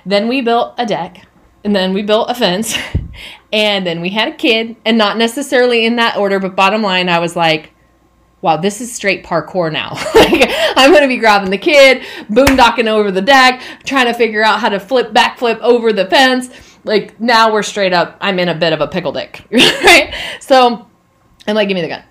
Then 0.05 0.27
we 0.27 0.41
built 0.41 0.75
a 0.77 0.85
deck 0.85 1.25
and 1.63 1.73
then 1.73 1.93
we 1.93 2.03
built 2.03 2.29
a 2.29 2.35
fence 2.35 2.77
and 3.53 3.87
then 3.87 4.01
we 4.01 4.09
had 4.09 4.27
a 4.27 4.35
kid 4.35 4.75
and 4.85 4.97
not 4.97 5.17
necessarily 5.17 5.85
in 5.85 5.95
that 5.95 6.17
order, 6.17 6.37
but 6.37 6.55
bottom 6.57 6.81
line, 6.81 7.07
I 7.07 7.19
was 7.19 7.35
like, 7.35 7.71
wow, 8.41 8.57
this 8.57 8.81
is 8.81 8.93
straight 8.93 9.23
parkour 9.23 9.71
now. 9.71 9.93
like, 10.15 10.45
I'm 10.77 10.91
going 10.91 11.01
to 11.01 11.07
be 11.07 11.17
grabbing 11.17 11.49
the 11.49 11.57
kid, 11.57 12.03
boondocking 12.29 12.87
over 12.87 13.11
the 13.11 13.21
deck, 13.21 13.61
trying 13.85 14.05
to 14.05 14.13
figure 14.13 14.43
out 14.43 14.59
how 14.59 14.69
to 14.69 14.79
flip, 14.79 15.13
backflip 15.13 15.59
over 15.61 15.91
the 15.91 16.05
fence. 16.05 16.49
Like 16.83 17.19
now 17.19 17.51
we're 17.51 17.63
straight 17.63 17.93
up, 17.93 18.17
I'm 18.21 18.37
in 18.37 18.49
a 18.49 18.55
bit 18.55 18.71
of 18.71 18.81
a 18.81 18.87
pickle 18.87 19.11
dick, 19.11 19.43
right? 19.51 20.13
So 20.39 20.87
I'm 21.47 21.55
like, 21.55 21.67
give 21.67 21.75
me 21.75 21.81
the 21.81 21.87
gun. 21.87 22.03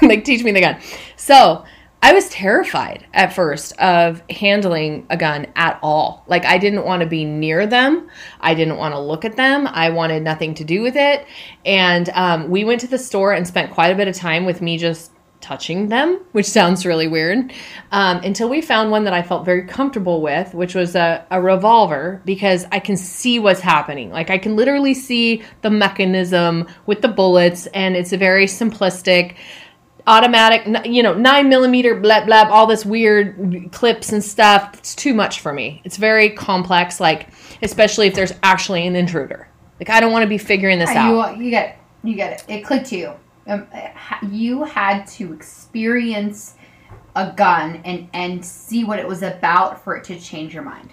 like, 0.08 0.24
teach 0.24 0.42
me 0.42 0.52
the 0.52 0.60
gun. 0.60 0.80
So 1.16 1.64
I 2.02 2.12
was 2.12 2.28
terrified 2.28 3.06
at 3.14 3.32
first 3.32 3.76
of 3.78 4.22
handling 4.30 5.06
a 5.10 5.16
gun 5.16 5.46
at 5.56 5.78
all. 5.82 6.24
Like, 6.26 6.44
I 6.44 6.58
didn't 6.58 6.84
want 6.84 7.02
to 7.02 7.08
be 7.08 7.24
near 7.24 7.66
them. 7.66 8.08
I 8.40 8.54
didn't 8.54 8.76
want 8.76 8.94
to 8.94 9.00
look 9.00 9.24
at 9.24 9.36
them. 9.36 9.66
I 9.66 9.90
wanted 9.90 10.22
nothing 10.22 10.54
to 10.54 10.64
do 10.64 10.82
with 10.82 10.94
it. 10.96 11.26
And 11.64 12.08
um, 12.10 12.50
we 12.50 12.64
went 12.64 12.80
to 12.82 12.86
the 12.86 12.98
store 12.98 13.32
and 13.32 13.46
spent 13.46 13.72
quite 13.72 13.88
a 13.88 13.96
bit 13.96 14.08
of 14.08 14.14
time 14.14 14.44
with 14.44 14.60
me 14.60 14.78
just 14.78 15.10
touching 15.40 15.88
them, 15.88 16.20
which 16.32 16.46
sounds 16.46 16.84
really 16.84 17.06
weird, 17.06 17.52
um, 17.92 18.18
until 18.18 18.48
we 18.48 18.60
found 18.60 18.90
one 18.90 19.04
that 19.04 19.12
I 19.12 19.22
felt 19.22 19.44
very 19.44 19.62
comfortable 19.62 20.20
with, 20.20 20.54
which 20.54 20.74
was 20.74 20.96
a, 20.96 21.24
a 21.30 21.40
revolver 21.40 22.20
because 22.24 22.66
I 22.72 22.80
can 22.80 22.96
see 22.96 23.38
what's 23.38 23.60
happening. 23.60 24.10
Like 24.10 24.30
I 24.30 24.38
can 24.38 24.56
literally 24.56 24.94
see 24.94 25.42
the 25.62 25.70
mechanism 25.70 26.66
with 26.86 27.02
the 27.02 27.08
bullets, 27.08 27.66
and 27.68 27.96
it's 27.96 28.12
a 28.12 28.16
very 28.16 28.46
simplistic. 28.46 29.36
Automatic, 30.08 30.86
you 30.86 31.02
know, 31.02 31.14
nine 31.14 31.48
millimeter, 31.48 31.98
blab 31.98 32.26
blab, 32.26 32.46
all 32.48 32.68
this 32.68 32.86
weird 32.86 33.72
clips 33.72 34.12
and 34.12 34.22
stuff. 34.22 34.78
It's 34.78 34.94
too 34.94 35.12
much 35.12 35.40
for 35.40 35.52
me. 35.52 35.82
It's 35.84 35.96
very 35.96 36.30
complex, 36.30 37.00
like 37.00 37.28
especially 37.60 38.06
if 38.06 38.14
there's 38.14 38.32
actually 38.44 38.86
an 38.86 38.94
intruder. 38.94 39.48
Like 39.80 39.90
I 39.90 39.98
don't 39.98 40.12
want 40.12 40.22
to 40.22 40.28
be 40.28 40.38
figuring 40.38 40.78
this 40.78 40.90
out. 40.90 41.36
You, 41.36 41.44
you 41.44 41.50
get 41.50 41.70
it. 41.70 41.76
You 42.06 42.14
get 42.14 42.32
it. 42.32 42.44
It 42.48 42.64
clicked 42.64 42.86
to 42.86 42.96
you. 42.96 43.14
Um, 43.46 43.66
you 44.30 44.64
had 44.64 45.06
to 45.08 45.32
experience 45.32 46.54
a 47.14 47.32
gun 47.32 47.80
and 47.84 48.08
and 48.12 48.44
see 48.44 48.84
what 48.84 48.98
it 48.98 49.06
was 49.06 49.22
about 49.22 49.82
for 49.82 49.96
it 49.96 50.04
to 50.04 50.18
change 50.18 50.52
your 50.52 50.62
mind. 50.62 50.90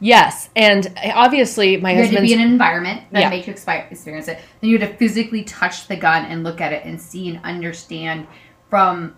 Yes, 0.00 0.50
and 0.56 0.92
obviously 1.14 1.76
my 1.76 1.92
You 1.92 2.02
had 2.04 2.10
to 2.16 2.20
be 2.20 2.32
in 2.32 2.40
an 2.40 2.46
environment 2.48 3.02
that 3.12 3.20
Yeah. 3.20 3.30
makes 3.30 3.46
you 3.46 3.52
experience 3.52 4.28
it. 4.28 4.38
Then 4.60 4.70
you 4.70 4.78
had 4.78 4.90
to 4.90 4.96
physically 4.96 5.44
touch 5.44 5.86
the 5.86 5.96
gun 5.96 6.24
and 6.24 6.42
look 6.44 6.60
at 6.60 6.72
it 6.72 6.84
and 6.84 7.00
see 7.00 7.28
and 7.28 7.40
understand 7.44 8.26
from. 8.68 9.14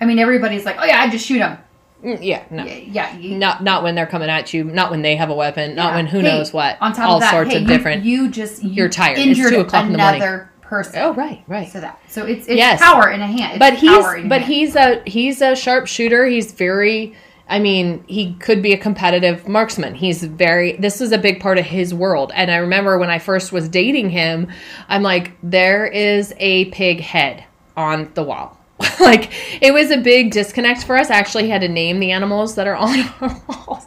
I 0.00 0.04
mean, 0.04 0.18
everybody's 0.18 0.64
like, 0.64 0.76
"Oh 0.78 0.84
yeah, 0.84 1.00
I 1.00 1.08
just 1.08 1.26
shoot 1.26 1.38
them." 1.38 1.58
Mm, 2.04 2.18
yeah, 2.20 2.42
no. 2.50 2.64
Yeah. 2.64 3.16
You, 3.16 3.38
Not 3.38 3.62
not 3.62 3.82
when 3.82 3.94
they're 3.94 4.06
coming 4.06 4.28
at 4.28 4.52
you, 4.52 4.64
not 4.64 4.90
when 4.90 5.02
they 5.02 5.14
have 5.16 5.30
a 5.30 5.34
weapon, 5.34 5.74
not 5.76 5.90
yeah. 5.90 5.96
when 5.96 6.06
who 6.06 6.18
Hey, 6.18 6.24
knows 6.24 6.52
what. 6.52 6.76
On 6.80 6.92
top 6.92 7.08
all 7.08 7.14
of 7.16 7.20
that, 7.20 7.30
sorts 7.30 7.52
hey, 7.52 7.62
of 7.62 7.66
different. 7.66 8.04
You 8.04 8.28
just 8.28 8.62
you 8.62 8.70
You're 8.70 8.88
tired. 8.88 9.18
It's 9.18 9.38
2 9.38 9.60
o'clock 9.60 9.86
in 9.86 9.92
the 9.92 9.98
morning. 9.98 10.40
Person. 10.72 11.00
oh 11.02 11.12
right, 11.14 11.44
right. 11.46 11.68
So 11.68 11.80
that 11.80 12.00
so 12.08 12.24
it's 12.24 12.46
it's 12.48 12.56
Yes. 12.56 12.80
power 12.80 13.10
in 13.10 13.20
a 13.20 13.26
hand. 13.26 13.52
It's 13.52 13.58
but 13.58 13.74
he's 13.74 13.90
power 13.90 14.16
in 14.16 14.28
but 14.28 14.40
he's 14.42 14.74
a 14.74 15.02
he's 15.06 15.42
a 15.42 15.54
sharpshooter. 15.54 16.24
He's 16.26 16.52
very 16.52 17.14
I 17.48 17.58
mean, 17.58 18.04
he 18.06 18.34
could 18.34 18.62
be 18.62 18.72
a 18.72 18.78
competitive 18.78 19.46
marksman. 19.46 19.94
He's 19.94 20.22
very 20.24 20.72
this 20.78 21.00
was 21.00 21.12
a 21.12 21.18
big 21.18 21.40
part 21.40 21.58
of 21.58 21.66
his 21.66 21.92
world. 21.92 22.32
And 22.34 22.50
I 22.50 22.56
remember 22.56 22.96
when 22.98 23.10
I 23.10 23.18
first 23.18 23.52
was 23.52 23.68
dating 23.68 24.08
him, 24.10 24.48
I'm 24.88 25.02
like 25.02 25.32
there 25.42 25.86
is 25.86 26.32
a 26.38 26.66
pig 26.66 27.00
head 27.00 27.44
on 27.76 28.10
the 28.14 28.22
wall. 28.22 28.58
like 29.00 29.30
it 29.60 29.72
was 29.74 29.90
a 29.90 29.98
big 29.98 30.30
disconnect 30.30 30.84
for 30.84 30.96
us. 30.96 31.10
I 31.10 31.16
actually 31.16 31.48
had 31.50 31.60
to 31.60 31.68
name 31.68 32.00
the 32.00 32.12
animals 32.12 32.54
that 32.54 32.66
are 32.66 32.76
on 32.76 32.98
our 33.20 33.42
walls. 33.48 33.86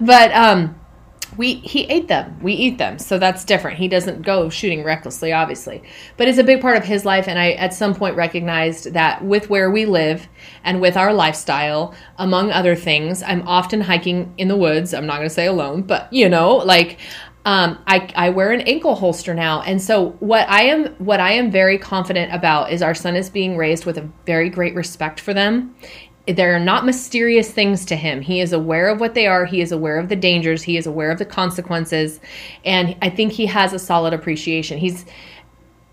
But 0.00 0.32
um 0.32 0.78
we 1.36 1.54
he 1.54 1.84
ate 1.84 2.08
them. 2.08 2.38
We 2.42 2.52
eat 2.52 2.78
them. 2.78 2.98
So 2.98 3.18
that's 3.18 3.44
different. 3.44 3.78
He 3.78 3.88
doesn't 3.88 4.22
go 4.22 4.48
shooting 4.48 4.84
recklessly 4.84 5.32
obviously. 5.32 5.82
But 6.16 6.28
it's 6.28 6.38
a 6.38 6.44
big 6.44 6.60
part 6.60 6.76
of 6.76 6.84
his 6.84 7.04
life 7.04 7.28
and 7.28 7.38
i 7.38 7.52
at 7.52 7.74
some 7.74 7.94
point 7.94 8.16
recognized 8.16 8.92
that 8.92 9.24
with 9.24 9.50
where 9.50 9.70
we 9.70 9.86
live 9.86 10.28
and 10.64 10.80
with 10.80 10.96
our 10.96 11.12
lifestyle 11.12 11.94
among 12.18 12.50
other 12.50 12.74
things 12.74 13.22
i'm 13.22 13.46
often 13.46 13.80
hiking 13.80 14.32
in 14.38 14.48
the 14.48 14.56
woods. 14.56 14.94
I'm 14.94 15.06
not 15.06 15.16
going 15.16 15.28
to 15.28 15.34
say 15.34 15.46
alone 15.46 15.82
but 15.82 16.12
you 16.12 16.28
know 16.28 16.56
like 16.56 16.98
um, 17.44 17.82
I, 17.88 18.08
I 18.14 18.30
wear 18.30 18.52
an 18.52 18.60
ankle 18.60 18.94
holster 18.94 19.34
now. 19.34 19.62
And 19.62 19.82
so 19.82 20.10
what 20.20 20.48
i 20.48 20.62
am 20.62 20.86
what 20.96 21.20
i 21.20 21.32
am 21.32 21.50
very 21.50 21.78
confident 21.78 22.32
about 22.32 22.72
is 22.72 22.82
our 22.82 22.94
son 22.94 23.16
is 23.16 23.30
being 23.30 23.56
raised 23.56 23.84
with 23.84 23.98
a 23.98 24.08
very 24.26 24.48
great 24.48 24.74
respect 24.74 25.18
for 25.18 25.34
them 25.34 25.74
they're 26.26 26.60
not 26.60 26.86
mysterious 26.86 27.50
things 27.50 27.84
to 27.86 27.96
him. 27.96 28.20
He 28.20 28.40
is 28.40 28.52
aware 28.52 28.88
of 28.88 29.00
what 29.00 29.14
they 29.14 29.26
are. 29.26 29.44
He 29.44 29.60
is 29.60 29.72
aware 29.72 29.98
of 29.98 30.08
the 30.08 30.16
dangers. 30.16 30.62
He 30.62 30.76
is 30.76 30.86
aware 30.86 31.10
of 31.10 31.18
the 31.18 31.24
consequences, 31.24 32.20
and 32.64 32.96
I 33.02 33.10
think 33.10 33.32
he 33.32 33.46
has 33.46 33.72
a 33.72 33.78
solid 33.78 34.12
appreciation. 34.12 34.78
He's 34.78 35.04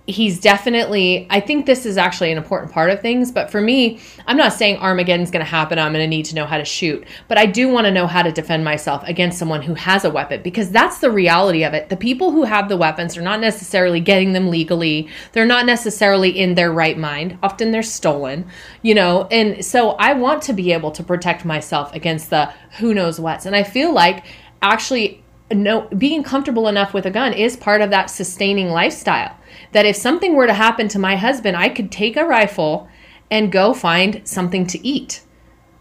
he's 0.10 0.40
definitely 0.40 1.28
i 1.30 1.40
think 1.40 1.66
this 1.66 1.86
is 1.86 1.98
actually 1.98 2.32
an 2.32 2.38
important 2.38 2.72
part 2.72 2.90
of 2.90 3.02
things 3.02 3.32
but 3.32 3.50
for 3.50 3.62
me 3.62 4.00
i'm 4.28 4.38
not 4.38 4.54
saying 4.54 4.78
armageddon's 4.78 5.32
going 5.32 5.44
to 5.44 5.50
happen 5.50 5.78
i'm 5.78 5.94
going 5.94 6.04
to 6.04 6.08
need 6.08 6.26
to 6.26 6.36
know 6.36 6.46
how 6.46 6.58
to 6.58 6.66
shoot 6.66 7.06
but 7.28 7.38
i 7.38 7.46
do 7.46 7.70
want 7.70 7.86
to 7.86 7.92
know 7.92 8.08
how 8.08 8.22
to 8.22 8.32
defend 8.32 8.64
myself 8.64 9.04
against 9.08 9.38
someone 9.38 9.62
who 9.62 9.74
has 9.74 10.04
a 10.06 10.10
weapon 10.10 10.42
because 10.42 10.72
that's 10.72 11.00
the 11.00 11.12
reality 11.12 11.64
of 11.64 11.74
it. 11.74 11.90
The 11.90 11.98
people 11.98 12.32
who 12.32 12.44
have 12.44 12.70
the 12.70 12.78
weapons 12.78 13.18
are 13.18 13.22
not 13.22 13.40
necessarily 13.40 14.00
getting 14.00 14.34
them 14.34 14.50
legally 14.50 15.08
they're 15.32 15.46
not 15.46 15.66
necessarily 15.66 16.30
in 16.30 16.56
their 16.56 16.72
right 16.72 16.98
mind 16.98 17.38
often 17.44 17.72
they're 17.72 17.84
stolen 17.84 18.46
you 18.82 18.94
know 18.94 19.28
and 19.32 19.64
so 19.64 19.92
i 19.92 20.14
want 20.14 20.42
to 20.44 20.54
be 20.54 20.72
able 20.72 20.92
to 20.92 21.04
protect 21.04 21.46
myself 21.46 21.94
against 21.94 22.30
the 22.30 22.46
who 22.80 22.94
knows 22.94 23.20
what's 23.20 23.46
and 23.46 23.56
i 23.56 23.64
feel 23.64 23.94
like 23.94 24.26
actually 24.62 25.24
no 25.52 25.88
being 25.98 26.24
comfortable 26.24 26.68
enough 26.68 26.94
with 26.94 27.06
a 27.06 27.12
gun 27.12 27.34
is 27.34 27.58
part 27.58 27.82
of 27.82 27.90
that 27.90 28.10
sustaining 28.10 28.70
lifestyle 28.70 29.36
that 29.72 29.86
if 29.86 29.96
something 29.96 30.36
were 30.36 30.48
to 30.48 30.54
happen 30.54 30.88
to 30.88 31.00
my 31.00 31.16
husband 31.16 31.58
i 31.58 31.70
could 31.70 31.92
take 31.92 32.16
a 32.16 32.26
rifle 32.26 32.88
and 33.32 33.52
go 33.52 33.74
find 33.74 34.22
something 34.28 34.68
to 34.68 34.86
eat 34.86 35.22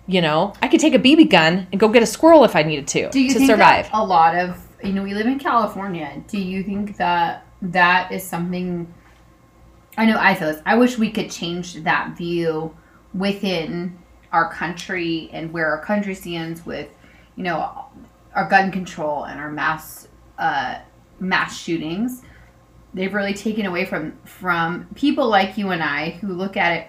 you 0.06 0.20
know 0.20 0.54
i 0.62 0.68
could 0.68 0.80
take 0.80 0.94
a 0.94 0.98
bb 0.98 1.28
gun 1.28 1.66
and 1.70 1.80
go 1.80 1.88
get 1.88 2.02
a 2.02 2.06
squirrel 2.06 2.44
if 2.44 2.56
i 2.56 2.62
needed 2.62 2.88
to 2.88 3.10
Do 3.10 3.20
you 3.20 3.32
to 3.32 3.38
think 3.38 3.50
survive 3.50 3.88
a 3.92 4.04
lot 4.04 4.34
of 4.34 4.68
you 4.82 4.92
know 4.92 5.02
we 5.02 5.14
live 5.14 5.26
in 5.26 5.38
California? 5.38 6.22
Do 6.28 6.38
you 6.38 6.62
think 6.62 6.96
that 6.96 7.46
that 7.62 8.12
is 8.12 8.22
something? 8.22 8.92
I 9.96 10.06
know 10.06 10.16
I 10.18 10.34
feel 10.34 10.52
this. 10.52 10.62
I 10.64 10.76
wish 10.76 10.98
we 10.98 11.10
could 11.10 11.30
change 11.30 11.74
that 11.74 12.16
view 12.16 12.76
within 13.14 13.98
our 14.32 14.52
country 14.52 15.30
and 15.32 15.52
where 15.52 15.66
our 15.70 15.84
country 15.84 16.14
stands 16.14 16.64
with 16.64 16.88
you 17.36 17.42
know 17.44 17.86
our 18.34 18.48
gun 18.48 18.70
control 18.70 19.24
and 19.24 19.40
our 19.40 19.50
mass 19.50 20.08
uh, 20.38 20.78
mass 21.20 21.58
shootings. 21.60 22.22
They've 22.94 23.12
really 23.12 23.34
taken 23.34 23.66
away 23.66 23.84
from 23.84 24.18
from 24.24 24.86
people 24.94 25.28
like 25.28 25.58
you 25.58 25.70
and 25.70 25.82
I 25.82 26.10
who 26.10 26.28
look 26.28 26.56
at 26.56 26.72
it 26.72 26.88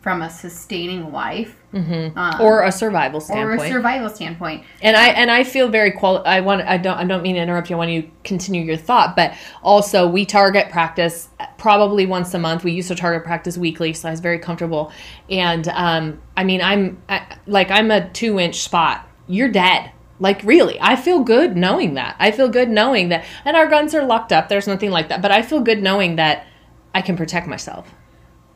from 0.00 0.20
a 0.20 0.28
sustaining 0.28 1.12
life 1.12 1.56
Mhm. 1.72 2.14
um, 2.14 2.38
or 2.40 2.62
a 2.62 2.70
survival 2.70 3.20
standpoint. 3.20 3.60
or 3.60 3.64
a 3.64 3.68
survival 3.68 4.08
standpoint. 4.10 4.62
and 4.82 4.96
I 4.96 5.08
and 5.08 5.30
I 5.30 5.44
feel 5.44 5.68
very 5.68 5.90
quali- 5.92 6.24
I 6.26 6.40
want 6.40 6.60
I 6.62 6.76
don't 6.76 6.98
I 6.98 7.04
don't 7.04 7.22
mean 7.22 7.36
to 7.36 7.40
interrupt 7.40 7.70
you. 7.70 7.76
I 7.76 7.78
want 7.78 7.90
you 7.90 8.02
to 8.02 8.08
continue 8.22 8.62
your 8.62 8.76
thought, 8.76 9.16
but 9.16 9.32
also 9.62 10.06
we 10.06 10.26
target 10.26 10.68
practice 10.70 11.28
probably 11.56 12.04
once 12.06 12.32
a 12.34 12.38
month. 12.38 12.64
We 12.64 12.72
used 12.72 12.88
to 12.88 12.94
target 12.94 13.24
practice 13.24 13.56
weekly, 13.56 13.92
so 13.94 14.08
I 14.08 14.10
was 14.10 14.20
very 14.20 14.38
comfortable. 14.38 14.92
And 15.30 15.66
um, 15.68 16.20
I 16.36 16.44
mean, 16.44 16.60
I'm 16.60 16.98
I, 17.08 17.22
like 17.46 17.70
I'm 17.70 17.90
a 17.90 18.08
two 18.10 18.38
inch 18.38 18.60
spot. 18.60 19.08
You're 19.26 19.48
dead. 19.48 19.90
Like 20.20 20.42
really, 20.44 20.78
I 20.80 20.96
feel 20.96 21.20
good 21.20 21.56
knowing 21.56 21.94
that. 21.94 22.16
I 22.18 22.30
feel 22.30 22.48
good 22.48 22.68
knowing 22.70 23.08
that. 23.08 23.24
And 23.44 23.56
our 23.56 23.68
guns 23.68 23.94
are 23.94 24.04
locked 24.04 24.32
up. 24.32 24.48
There's 24.48 24.66
nothing 24.68 24.90
like 24.90 25.08
that. 25.08 25.20
But 25.20 25.32
I 25.32 25.42
feel 25.42 25.60
good 25.60 25.82
knowing 25.82 26.16
that 26.16 26.46
I 26.94 27.02
can 27.02 27.16
protect 27.16 27.46
myself. 27.48 27.92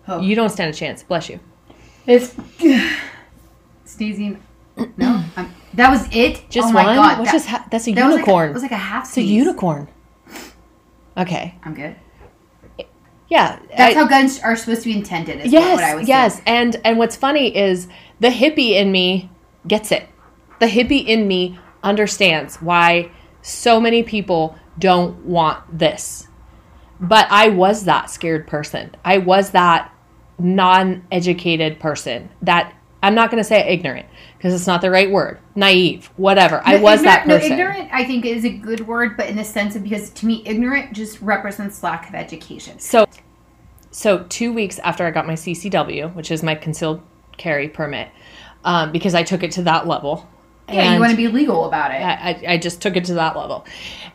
Oh. 0.07 0.21
You 0.21 0.35
don't 0.37 0.51
stand 0.51 0.73
a 0.73 0.77
chance. 0.77 1.03
Bless 1.03 1.29
you. 1.29 1.41
It's 2.07 2.35
sneezing 3.85 4.41
No, 4.97 5.25
um, 5.37 5.55
that 5.75 5.91
was 5.91 6.09
it. 6.15 6.49
Just 6.49 6.69
oh 6.69 6.73
my 6.73 6.85
one? 6.87 6.97
god, 6.97 7.25
that, 7.25 7.33
just 7.33 7.49
ha- 7.49 7.67
that's 7.71 7.87
a 7.89 7.93
that 7.93 8.07
was 8.07 8.15
like 8.15 8.25
a- 8.25 8.27
unicorn. 8.27 8.51
it 8.51 8.55
was 8.55 8.63
like 8.63 8.73
a 8.73 8.77
half. 8.77 9.05
it's 9.09 9.17
a 9.17 9.23
unicorn. 9.23 9.89
Okay. 11.17 11.55
I'm 11.65 11.75
good. 11.75 11.97
Yeah. 13.29 13.59
That's 13.77 13.95
I- 13.97 13.99
how 13.99 14.07
guns 14.07 14.41
are 14.41 14.57
supposed 14.57 14.83
to 14.83 14.89
be 14.89 14.97
intended. 14.97 15.41
Is 15.41 15.53
yes, 15.53 15.75
what 15.75 15.85
I 15.85 15.95
was 15.97 16.09
yes. 16.09 16.37
saying. 16.37 16.45
And 16.47 16.81
and 16.85 16.99
what's 16.99 17.17
funny 17.17 17.55
is 17.55 17.89
the 18.21 18.29
hippie 18.29 18.71
in 18.71 18.91
me 18.93 19.29
gets 19.67 19.93
it. 19.93 20.09
The 20.59 20.67
hippie 20.67 21.07
in 21.07 21.29
me 21.29 21.59
understands 21.83 22.57
why 22.57 23.11
so 23.43 23.81
many 23.81 24.03
people 24.03 24.57
don't 24.79 25.25
want 25.25 25.79
this. 25.79 26.29
But 27.01 27.27
I 27.31 27.49
was 27.49 27.85
that 27.85 28.11
scared 28.11 28.47
person. 28.47 28.95
I 29.05 29.19
was 29.19 29.51
that 29.51 29.93
non-educated 30.39 31.79
person. 31.79 32.31
That 32.43 32.75
I'm 33.03 33.15
not 33.15 33.31
going 33.31 33.43
to 33.43 33.49
say 33.49 33.61
ignorant 33.69 34.07
because 34.37 34.53
it's 34.53 34.67
not 34.67 34.81
the 34.81 34.91
right 34.91 35.11
word. 35.11 35.39
Naive, 35.55 36.11
whatever. 36.17 36.61
I 36.65 36.77
was 36.77 37.01
ignorant- 37.01 37.05
that 37.05 37.27
person. 37.27 37.57
No, 37.57 37.57
ignorant, 37.57 37.91
I 37.93 38.05
think, 38.05 38.25
is 38.25 38.45
a 38.45 38.51
good 38.51 38.87
word, 38.87 39.17
but 39.17 39.29
in 39.29 39.37
the 39.37 39.45
sense 39.45 39.77
of 39.77 39.85
because 39.85 40.11
to 40.11 40.27
me, 40.27 40.43
ignorant 40.45 40.93
just 40.93 41.21
represents 41.21 41.83
lack 41.83 42.09
of 42.09 42.15
education. 42.15 42.79
So, 42.81 43.07
so 43.91 44.27
two 44.29 44.53
weeks 44.53 44.79
after 44.81 45.07
I 45.07 45.13
got 45.13 45.27
my 45.27 45.35
CCW, 45.35 46.15
which 46.15 46.31
is 46.31 46.43
my 46.43 46.57
concealed 46.57 47.01
carry 47.37 47.69
permit, 47.69 48.09
um, 48.65 48.91
because 48.91 49.15
I 49.15 49.23
took 49.23 49.45
it 49.45 49.53
to 49.53 49.63
that 49.63 49.87
level. 49.87 50.29
Yeah, 50.69 50.95
you 50.95 51.01
want 51.01 51.11
to 51.13 51.17
be 51.17 51.29
legal 51.29 51.65
about 51.65 51.91
it. 51.93 51.97
I, 52.03 52.31
I- 52.49 52.53
I 52.55 52.59
just 52.59 52.81
took 52.83 52.97
it 52.97 53.05
to 53.07 53.15
that 53.15 53.37
level, 53.37 53.67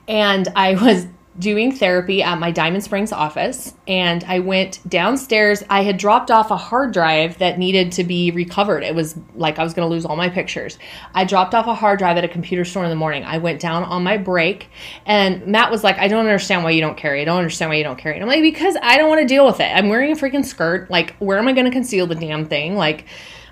and 0.07 0.47
I 0.55 0.75
was 0.75 1.07
doing 1.39 1.71
therapy 1.71 2.21
at 2.21 2.37
my 2.37 2.51
Diamond 2.51 2.83
Springs 2.83 3.11
office, 3.11 3.73
and 3.87 4.23
I 4.25 4.37
went 4.37 4.87
downstairs. 4.87 5.63
I 5.67 5.81
had 5.81 5.97
dropped 5.97 6.29
off 6.29 6.51
a 6.51 6.55
hard 6.57 6.93
drive 6.93 7.39
that 7.39 7.57
needed 7.57 7.91
to 7.93 8.03
be 8.03 8.29
recovered. 8.29 8.83
It 8.83 8.93
was 8.93 9.15
like 9.33 9.57
I 9.57 9.63
was 9.63 9.73
going 9.73 9.87
to 9.87 9.91
lose 9.91 10.05
all 10.05 10.15
my 10.15 10.29
pictures. 10.29 10.77
I 11.15 11.25
dropped 11.25 11.55
off 11.55 11.65
a 11.65 11.73
hard 11.73 11.97
drive 11.97 12.17
at 12.17 12.23
a 12.23 12.27
computer 12.27 12.63
store 12.65 12.83
in 12.83 12.91
the 12.91 12.95
morning. 12.95 13.23
I 13.23 13.39
went 13.39 13.59
down 13.59 13.83
on 13.83 14.03
my 14.03 14.17
break, 14.17 14.67
and 15.07 15.47
Matt 15.47 15.71
was 15.71 15.83
like, 15.83 15.97
"I 15.97 16.07
don't 16.07 16.19
understand 16.27 16.63
why 16.63 16.69
you 16.69 16.81
don't 16.81 16.97
carry. 16.97 17.23
I 17.23 17.25
don't 17.25 17.37
understand 17.39 17.69
why 17.69 17.77
you 17.77 17.83
don't 17.83 17.97
carry." 17.97 18.13
And 18.13 18.23
I'm 18.23 18.29
like, 18.29 18.43
"Because 18.43 18.77
I 18.83 18.97
don't 18.97 19.09
want 19.09 19.21
to 19.21 19.27
deal 19.27 19.47
with 19.47 19.59
it. 19.59 19.71
I'm 19.75 19.89
wearing 19.89 20.11
a 20.11 20.15
freaking 20.15 20.45
skirt. 20.45 20.91
Like, 20.91 21.15
where 21.17 21.39
am 21.39 21.47
I 21.47 21.53
going 21.53 21.65
to 21.65 21.71
conceal 21.71 22.05
the 22.05 22.13
damn 22.13 22.45
thing? 22.45 22.75
Like, 22.75 23.05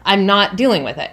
I'm 0.05 0.27
not 0.27 0.55
dealing 0.55 0.83
with 0.83 0.99
it." 0.99 1.09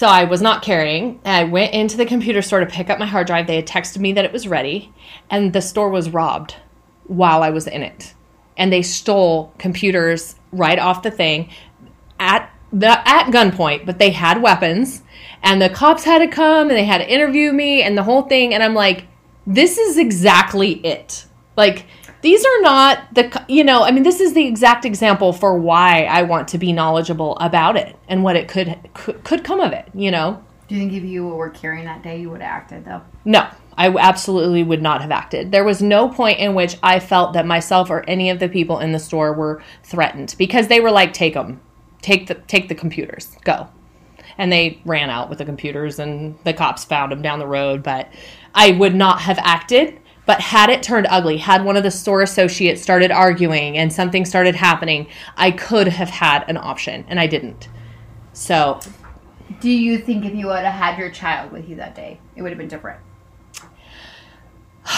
So 0.00 0.06
I 0.06 0.24
was 0.24 0.40
not 0.40 0.62
carrying. 0.62 1.20
I 1.26 1.44
went 1.44 1.74
into 1.74 1.98
the 1.98 2.06
computer 2.06 2.40
store 2.40 2.60
to 2.60 2.64
pick 2.64 2.88
up 2.88 2.98
my 2.98 3.04
hard 3.04 3.26
drive. 3.26 3.46
They 3.46 3.56
had 3.56 3.66
texted 3.66 3.98
me 3.98 4.14
that 4.14 4.24
it 4.24 4.32
was 4.32 4.48
ready, 4.48 4.94
and 5.28 5.52
the 5.52 5.60
store 5.60 5.90
was 5.90 6.08
robbed 6.08 6.56
while 7.04 7.42
I 7.42 7.50
was 7.50 7.66
in 7.66 7.82
it. 7.82 8.14
And 8.56 8.72
they 8.72 8.80
stole 8.80 9.52
computers 9.58 10.36
right 10.52 10.78
off 10.78 11.02
the 11.02 11.10
thing 11.10 11.50
at 12.18 12.50
the 12.72 13.06
at 13.06 13.26
gunpoint, 13.26 13.84
but 13.84 13.98
they 13.98 14.08
had 14.08 14.40
weapons, 14.40 15.02
and 15.42 15.60
the 15.60 15.68
cops 15.68 16.04
had 16.04 16.20
to 16.20 16.28
come 16.28 16.70
and 16.70 16.78
they 16.78 16.86
had 16.86 17.02
to 17.02 17.12
interview 17.12 17.52
me 17.52 17.82
and 17.82 17.98
the 17.98 18.04
whole 18.04 18.22
thing. 18.22 18.54
And 18.54 18.62
I'm 18.62 18.72
like, 18.72 19.06
this 19.46 19.76
is 19.76 19.98
exactly 19.98 20.80
it. 20.82 21.26
Like 21.58 21.84
these 22.22 22.44
are 22.44 22.60
not 22.60 23.14
the 23.14 23.44
you 23.48 23.64
know 23.64 23.82
i 23.82 23.90
mean 23.90 24.02
this 24.02 24.20
is 24.20 24.34
the 24.34 24.46
exact 24.46 24.84
example 24.84 25.32
for 25.32 25.58
why 25.58 26.04
i 26.04 26.22
want 26.22 26.48
to 26.48 26.58
be 26.58 26.72
knowledgeable 26.72 27.36
about 27.38 27.76
it 27.76 27.96
and 28.08 28.22
what 28.22 28.36
it 28.36 28.48
could 28.48 28.78
could, 28.94 29.22
could 29.24 29.44
come 29.44 29.60
of 29.60 29.72
it 29.72 29.88
you 29.94 30.10
know? 30.10 30.42
Do 30.68 30.76
you 30.76 30.82
think 30.82 30.92
if 30.92 31.02
you 31.02 31.26
were 31.26 31.50
carrying 31.50 31.84
that 31.86 32.04
day, 32.04 32.20
you 32.20 32.30
would 32.30 32.42
have 32.42 32.62
acted 32.62 32.84
though? 32.84 33.02
no. 33.24 33.48
I 33.76 33.88
absolutely 33.88 34.62
would 34.62 34.82
not 34.82 35.00
have 35.00 35.10
acted. 35.10 35.52
There 35.52 35.64
was 35.64 35.80
no 35.80 36.08
point 36.08 36.38
in 36.38 36.54
which 36.54 36.76
i 36.82 37.00
felt 37.00 37.32
that 37.32 37.46
myself 37.46 37.88
or 37.88 38.08
any 38.08 38.28
of 38.28 38.38
the 38.38 38.48
people 38.48 38.78
in 38.78 38.92
the 38.92 38.98
store 38.98 39.32
were 39.32 39.62
threatened 39.82 40.34
because 40.36 40.68
they 40.68 40.80
were 40.80 40.90
like 40.90 41.12
take 41.12 41.34
them 41.34 41.60
take 42.02 42.26
the 42.26 42.34
take 42.34 42.68
the 42.68 42.74
computers. 42.74 43.36
Go. 43.44 43.68
And 44.38 44.52
they 44.52 44.80
ran 44.84 45.10
out 45.10 45.28
with 45.28 45.38
the 45.38 45.44
computers 45.44 45.98
and 45.98 46.38
the 46.44 46.52
cops 46.52 46.84
found 46.84 47.12
them 47.12 47.22
down 47.22 47.38
the 47.38 47.46
road 47.46 47.82
but 47.82 48.08
i 48.54 48.70
would 48.72 48.94
not 48.94 49.20
have 49.20 49.38
acted 49.38 49.99
but 50.30 50.40
had 50.40 50.70
it 50.70 50.82
turned 50.82 51.06
ugly 51.10 51.36
had 51.36 51.64
one 51.64 51.76
of 51.76 51.82
the 51.82 51.90
store 51.90 52.22
associates 52.22 52.80
started 52.80 53.10
arguing 53.10 53.76
and 53.76 53.92
something 53.92 54.24
started 54.24 54.54
happening 54.54 55.06
i 55.36 55.50
could 55.50 55.88
have 55.88 56.10
had 56.10 56.44
an 56.48 56.56
option 56.56 57.04
and 57.08 57.18
i 57.18 57.26
didn't 57.26 57.68
so 58.32 58.78
Do 59.58 59.70
you 59.70 59.98
think 59.98 60.24
if 60.24 60.34
you 60.34 60.46
would 60.46 60.64
have 60.64 60.74
had 60.74 60.98
your 60.98 61.10
child 61.10 61.50
with 61.50 61.68
you 61.68 61.76
that 61.76 61.94
day, 61.94 62.20
it 62.36 62.42
would 62.42 62.50
have 62.50 62.58
been 62.58 62.68
different? 62.68 63.00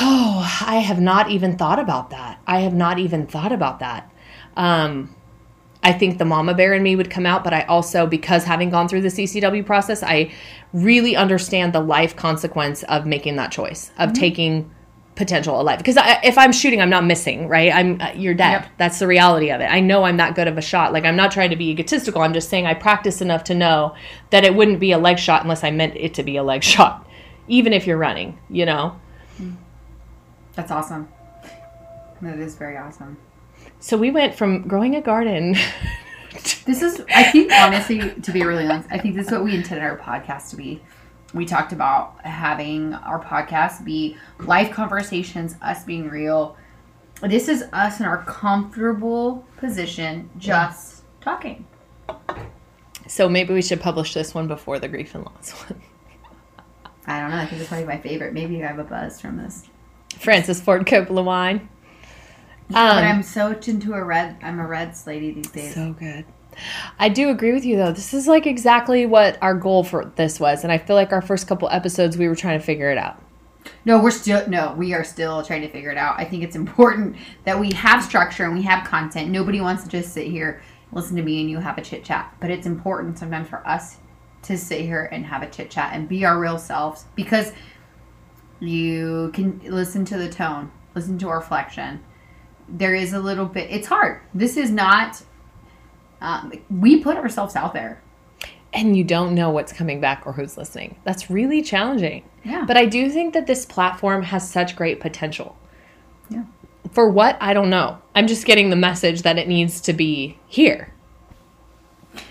Oh, 0.01 0.61
I 0.67 0.77
have 0.77 1.01
not 1.01 1.31
even 1.31 1.57
thought 1.57 1.79
about 1.79 2.11
that. 2.11 2.41
I 2.47 2.61
have 2.61 2.75
not 2.75 2.99
even 2.99 3.27
thought 3.27 3.53
about 3.53 3.81
that. 3.81 4.13
Um, 4.57 5.15
I 5.83 5.93
think 5.93 6.19
the 6.19 6.25
mama 6.25 6.55
bear 6.55 6.75
in 6.75 6.83
me 6.83 6.95
would 6.95 7.11
come 7.11 7.27
out, 7.27 7.43
but 7.43 7.53
I 7.53 7.63
also, 7.63 8.07
because 8.07 8.45
having 8.45 8.71
gone 8.71 8.89
through 8.89 9.01
the 9.01 9.09
CCW 9.09 9.65
process, 9.67 10.03
I 10.03 10.33
really 10.73 11.17
understand 11.17 11.73
the 11.73 11.81
life 11.81 12.15
consequence 12.15 12.83
of 12.85 13.07
making 13.07 13.37
that 13.37 13.51
choice 13.51 13.91
of 13.99 14.13
taking 14.13 14.71
potential 15.15 15.61
alive. 15.61 15.79
Because 15.79 15.97
I, 15.97 16.21
if 16.23 16.39
I'm 16.39 16.53
shooting, 16.53 16.81
I'm 16.81 16.91
not 16.91 17.05
missing, 17.05 17.49
right? 17.49 17.73
I'm 17.73 18.01
uh, 18.01 18.13
you're 18.15 18.35
dead. 18.35 18.63
Yep. 18.63 18.71
That's 18.79 18.99
the 18.99 19.07
reality 19.07 19.51
of 19.51 19.61
it. 19.61 19.67
I 19.67 19.81
know 19.81 20.05
I'm 20.05 20.17
that 20.17 20.35
good 20.35 20.49
of 20.49 20.59
a 20.59 20.63
shot. 20.63 20.93
Like 20.93 21.05
I'm 21.05 21.17
not 21.17 21.33
trying 21.33 21.51
to 21.51 21.57
be 21.57 21.71
egotistical. 21.71 22.23
I'm 22.23 22.33
just 22.33 22.49
saying 22.49 22.67
I 22.67 22.75
practice 22.75 23.21
enough 23.21 23.45
to 23.45 23.55
know 23.55 23.95
that 24.31 24.45
it 24.45 24.55
wouldn't 24.55 24.81
be 24.81 24.93
a 24.93 24.99
leg 24.99 25.19
shot 25.19 25.43
unless 25.43 25.65
I 25.65 25.71
meant 25.71 25.97
it 25.97 26.15
to 26.15 26.23
be 26.23 26.37
a 26.37 26.43
leg 26.43 26.63
shot, 26.73 27.07
even 27.49 27.73
if 27.73 27.87
you're 27.87 27.99
running. 27.99 28.39
You 28.49 28.67
know. 28.67 29.01
That's 30.55 30.71
awesome. 30.71 31.09
That 32.21 32.39
is 32.39 32.55
very 32.55 32.77
awesome. 32.77 33.17
So 33.81 33.97
we 33.97 34.11
went 34.11 34.35
from 34.35 34.69
growing 34.69 34.95
a 34.95 35.01
garden. 35.01 35.57
This 36.65 36.81
is, 36.81 37.03
I 37.15 37.25
think, 37.25 37.53
honestly, 37.53 38.11
to 38.23 38.33
be 38.33 38.43
really 38.43 38.67
honest, 38.67 38.89
I 38.91 38.97
think 38.97 39.17
this 39.17 39.27
is 39.27 39.33
what 39.33 39.45
we 39.45 39.55
intended 39.55 39.85
our 39.85 39.99
podcast 39.99 40.49
to 40.51 40.57
be. 40.57 40.81
We 41.35 41.47
talked 41.47 41.73
about 41.73 42.21
having 42.25 42.95
our 42.95 43.23
podcast 43.23 43.85
be 43.85 44.17
life 44.41 44.71
conversations, 44.71 45.57
us 45.63 45.85
being 45.85 46.09
real. 46.09 46.57
This 47.23 47.49
is 47.49 47.65
us 47.73 48.01
in 48.01 48.07
our 48.07 48.25
comfortable 48.25 49.47
position, 49.57 50.29
just 50.39 51.05
talking. 51.21 51.67
so 53.07 53.29
maybe 53.29 53.55
we 53.55 53.63
should 53.63 53.81
publish 53.81 54.13
this 54.13 54.35
one 54.35 54.49
before 54.49 54.79
the 54.79 54.89
grief 54.89 55.15
and 55.15 55.25
loss 55.25 55.53
one. 55.69 55.81
I 57.07 57.21
don't 57.21 57.31
know. 57.31 57.37
I 57.37 57.47
think 57.47 57.61
it's 57.61 57.69
probably 57.69 57.87
my 57.87 57.99
favorite. 57.99 58.33
Maybe 58.33 58.63
I 58.63 58.67
have 58.69 58.79
a 58.79 58.85
buzz 58.85 59.21
from 59.21 59.37
this. 59.37 59.69
Francis 60.19 60.61
Ford 60.61 60.87
Coppola 60.87 61.25
wine. 61.25 61.69
but 62.69 62.77
Um, 62.77 63.05
I'm 63.05 63.23
so 63.23 63.53
into 63.53 63.95
a 63.95 64.05
red. 64.05 64.37
I'm 64.43 64.61
a 64.61 64.67
Reds 64.67 65.07
lady 65.07 65.33
these 65.33 65.51
days. 65.51 65.75
So 65.75 65.95
good. 65.99 66.25
I 66.99 67.09
do 67.09 67.31
agree 67.31 67.53
with 67.53 67.65
you 67.65 67.77
though. 67.77 67.93
This 67.93 68.15
is 68.15 68.27
like 68.27 68.47
exactly 68.47 69.07
what 69.07 69.39
our 69.43 69.55
goal 69.55 69.85
for 69.85 70.13
this 70.17 70.39
was, 70.39 70.65
and 70.65 70.73
I 70.73 70.79
feel 70.79 70.97
like 70.97 71.13
our 71.13 71.23
first 71.23 71.47
couple 71.47 71.69
episodes 71.71 72.17
we 72.17 72.29
were 72.29 72.37
trying 72.37 72.59
to 72.59 72.65
figure 72.65 72.91
it 72.91 72.99
out. 72.99 73.23
No, 73.85 74.03
we're 74.03 74.11
still 74.11 74.47
no, 74.49 74.75
we 74.77 74.95
are 74.95 75.05
still 75.05 75.43
trying 75.43 75.63
to 75.63 75.69
figure 75.69 75.91
it 75.91 75.99
out. 75.99 76.19
I 76.19 76.25
think 76.25 76.43
it's 76.43 76.57
important 76.57 77.17
that 77.45 77.59
we 77.59 77.73
have 77.73 78.03
structure 78.03 78.45
and 78.45 78.55
we 78.55 78.63
have 78.63 78.87
content. 78.87 79.31
Nobody 79.31 79.61
wants 79.61 79.85
to 79.85 79.89
just 79.89 80.13
sit 80.13 80.27
here, 80.27 80.63
listen 80.93 81.17
to 81.17 81.23
me, 81.23 81.41
and 81.41 81.51
you 81.51 81.59
have 81.59 81.79
a 81.79 81.83
chit 81.83 82.05
chat. 82.05 82.35
But 82.41 82.51
it's 82.51 82.67
important 82.67 83.19
sometimes 83.19 83.49
for 83.49 83.67
us 83.67 83.99
to 84.43 84.59
sit 84.59 84.81
here 84.81 85.09
and 85.13 85.25
have 85.25 85.43
a 85.43 85.51
chit 85.51 85.71
chat 85.71 85.93
and 85.95 86.09
be 86.09 86.25
our 86.25 86.39
real 86.39 86.59
selves 86.59 87.07
because 87.15 87.53
you 88.61 89.31
can 89.35 89.61
listen 89.65 90.05
to 90.07 90.19
the 90.19 90.29
tone, 90.29 90.71
listen 90.95 91.19
to 91.19 91.29
our 91.29 91.41
flexion. 91.41 92.03
There 92.69 92.95
is 92.95 93.13
a 93.13 93.19
little 93.19 93.47
bit. 93.47 93.71
It's 93.71 93.89
hard. 93.89 94.21
This 94.35 94.57
is 94.57 94.71
not. 94.71 95.23
Um, 96.23 96.53
we 96.71 97.03
put 97.03 97.17
ourselves 97.17 97.57
out 97.57 97.75
there. 97.75 98.01
And 98.73 98.97
you 98.97 99.05
don't 99.05 99.35
know 99.35 99.51
what's 99.51 99.73
coming 99.73 100.01
back 100.01 100.23
or 100.25 100.33
who's 100.33 100.57
listening. 100.57 100.97
That's 101.05 101.29
really 101.29 101.61
challenging. 101.61 102.25
Yeah. 102.43 102.65
But 102.65 102.79
I 102.79 102.87
do 102.87 103.11
think 103.11 103.35
that 103.35 103.47
this 103.47 103.67
platform 103.67 104.23
has 104.23 104.49
such 104.49 104.77
great 104.77 104.99
potential. 104.99 105.59
Yeah. 106.31 106.45
For 106.93 107.11
what? 107.11 107.37
I 107.41 107.53
don't 107.53 107.69
know. 107.69 107.99
I'm 108.15 108.27
just 108.27 108.47
getting 108.47 108.71
the 108.71 108.77
message 108.77 109.23
that 109.23 109.37
it 109.37 109.47
needs 109.47 109.81
to 109.83 109.93
be 109.93 110.39
here. 110.47 110.95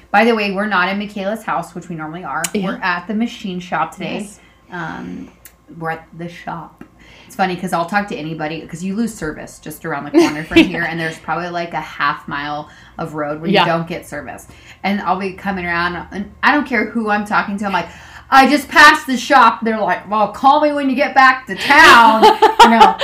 By 0.10 0.26
the 0.26 0.34
way, 0.34 0.52
we're 0.52 0.66
not 0.66 0.90
in 0.90 0.98
Michaela's 0.98 1.44
house, 1.44 1.76
which 1.76 1.90
we 1.90 1.96
normally 1.96 2.24
are. 2.24 2.44
Yeah. 2.54 2.66
We're 2.66 2.82
at 2.82 3.08
the 3.08 3.14
machine 3.14 3.60
shop 3.60 3.94
today. 3.94 4.22
Yes. 4.22 4.40
Um, 4.72 5.32
we're 5.78 5.92
at 5.92 6.08
the 6.18 6.28
shop. 6.28 6.84
It's 7.32 7.38
funny 7.38 7.56
because 7.56 7.72
I'll 7.72 7.86
talk 7.86 8.10
to 8.10 8.16
anybody 8.18 8.60
because 8.60 8.84
you 8.84 8.94
lose 8.94 9.14
service 9.14 9.58
just 9.60 9.86
around 9.86 10.04
the 10.04 10.12
corner 10.12 10.44
from 10.44 10.58
here, 10.66 10.82
and 10.84 11.00
there's 11.00 11.18
probably 11.18 11.48
like 11.48 11.72
a 11.74 11.80
half 11.80 12.28
mile 12.28 12.70
of 12.98 13.14
road 13.14 13.40
where 13.40 13.50
Yeah. 13.50 13.62
you 13.62 13.68
don't 13.68 13.88
get 13.88 14.06
service. 14.06 14.48
And 14.84 15.00
I'll 15.00 15.18
be 15.18 15.32
coming 15.32 15.66
around, 15.66 15.96
and 16.12 16.34
I 16.44 16.54
don't 16.54 16.68
care 16.68 16.88
who 16.90 17.10
I'm 17.10 17.24
talking 17.24 17.56
to. 17.60 17.66
I'm 17.66 17.72
like, 17.72 17.88
I 18.30 18.50
just 18.50 18.68
passed 18.68 19.08
the 19.08 19.16
shop. 19.16 19.62
They're 19.64 19.80
like, 19.80 20.10
well, 20.10 20.34
call 20.34 20.60
me 20.60 20.74
when 20.74 20.90
you 20.90 20.96
get 20.98 21.16
back 21.16 21.48
to 21.48 21.56
town. 21.56 22.24
you 22.64 22.70
know, 22.70 22.98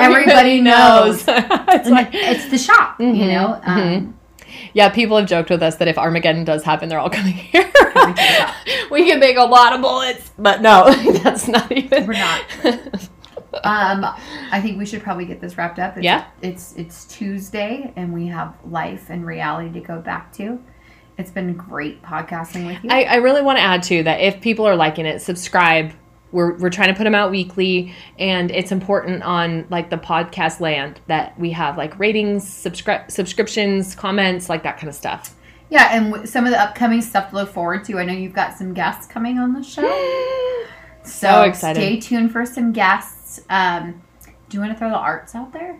Everybody 0.00 0.62
knows. 0.62 1.24
it's 1.28 1.90
like, 1.90 2.08
it's 2.14 2.48
the 2.48 2.56
shop. 2.56 2.98
You 2.98 3.08
Mhm, 3.08 3.28
know. 3.34 3.60
Um, 3.64 4.18
yeah, 4.72 4.88
people 4.88 5.18
have 5.18 5.28
joked 5.28 5.50
with 5.50 5.62
us 5.62 5.76
that 5.76 5.88
if 5.88 5.98
Armageddon 5.98 6.44
does 6.44 6.62
happen, 6.64 6.88
they're 6.88 6.98
all 7.00 7.10
coming 7.10 7.34
here. 7.34 7.64
Coming 7.70 8.14
to 8.14 8.22
the 8.22 8.26
shop. 8.32 8.54
we 8.90 9.04
can 9.04 9.20
make 9.20 9.36
a 9.36 9.44
lot 9.44 9.74
of 9.74 9.82
bullets, 9.82 10.30
but 10.38 10.62
no, 10.62 10.90
that's 11.18 11.46
not 11.48 11.70
even. 11.70 12.06
We're 12.06 12.14
not. 12.14 13.08
Um, 13.64 14.04
I 14.52 14.60
think 14.60 14.78
we 14.78 14.84
should 14.86 15.02
probably 15.02 15.24
get 15.24 15.40
this 15.40 15.56
wrapped 15.56 15.78
up. 15.78 15.96
It's, 15.96 16.04
Yeah. 16.04 16.26
It's 16.42 16.74
it's 16.76 17.04
Tuesday, 17.06 17.92
and 17.96 18.12
we 18.12 18.26
have 18.26 18.54
life 18.64 19.06
and 19.08 19.24
reality 19.26 19.72
to 19.72 19.80
go 19.80 20.00
back 20.00 20.32
to. 20.34 20.60
It's 21.16 21.30
been 21.30 21.54
great 21.54 22.02
podcasting 22.02 22.66
with 22.66 22.84
you. 22.84 22.90
I, 22.90 23.02
I 23.04 23.14
really 23.16 23.42
want 23.42 23.58
to 23.58 23.62
add 23.62 23.82
too 23.82 24.02
that 24.04 24.20
if 24.20 24.40
people 24.40 24.66
are 24.66 24.76
liking 24.76 25.06
it, 25.06 25.20
subscribe. 25.20 25.92
We're, 26.30 26.58
we're 26.58 26.68
trying 26.68 26.88
to 26.88 26.94
put 26.94 27.04
them 27.04 27.14
out 27.14 27.30
weekly, 27.30 27.94
and 28.18 28.50
it's 28.50 28.70
important 28.70 29.22
on 29.22 29.66
like 29.70 29.88
the 29.88 29.96
podcast 29.96 30.60
land 30.60 31.00
that 31.06 31.38
we 31.40 31.50
have 31.52 31.78
like 31.78 31.98
ratings, 31.98 32.44
subscri- 32.44 33.10
subscriptions, 33.10 33.94
comments, 33.94 34.50
like 34.50 34.62
that 34.64 34.76
kind 34.76 34.90
of 34.90 34.94
stuff. 34.94 35.34
yeah, 35.70 35.88
and 35.90 36.10
w- 36.12 36.26
some 36.26 36.44
of 36.44 36.50
the 36.50 36.60
upcoming 36.60 37.00
stuff 37.00 37.30
to 37.30 37.36
look 37.36 37.48
forward 37.50 37.82
to. 37.86 37.98
I 37.98 38.04
know 38.04 38.12
you've 38.12 38.34
got 38.34 38.58
some 38.58 38.74
guests 38.74 39.06
coming 39.06 39.38
on 39.38 39.54
the 39.54 39.62
show. 39.62 39.86
So, 41.04 41.10
So 41.28 41.42
excited. 41.42 41.80
Stay 41.80 42.00
tuned 42.00 42.32
for 42.32 42.44
some 42.44 42.72
guests. 42.72 43.17
Um, 43.48 44.02
do 44.48 44.56
you 44.56 44.60
want 44.60 44.72
to 44.72 44.78
throw 44.78 44.90
the 44.90 44.96
arts 44.96 45.34
out 45.34 45.52
there? 45.52 45.78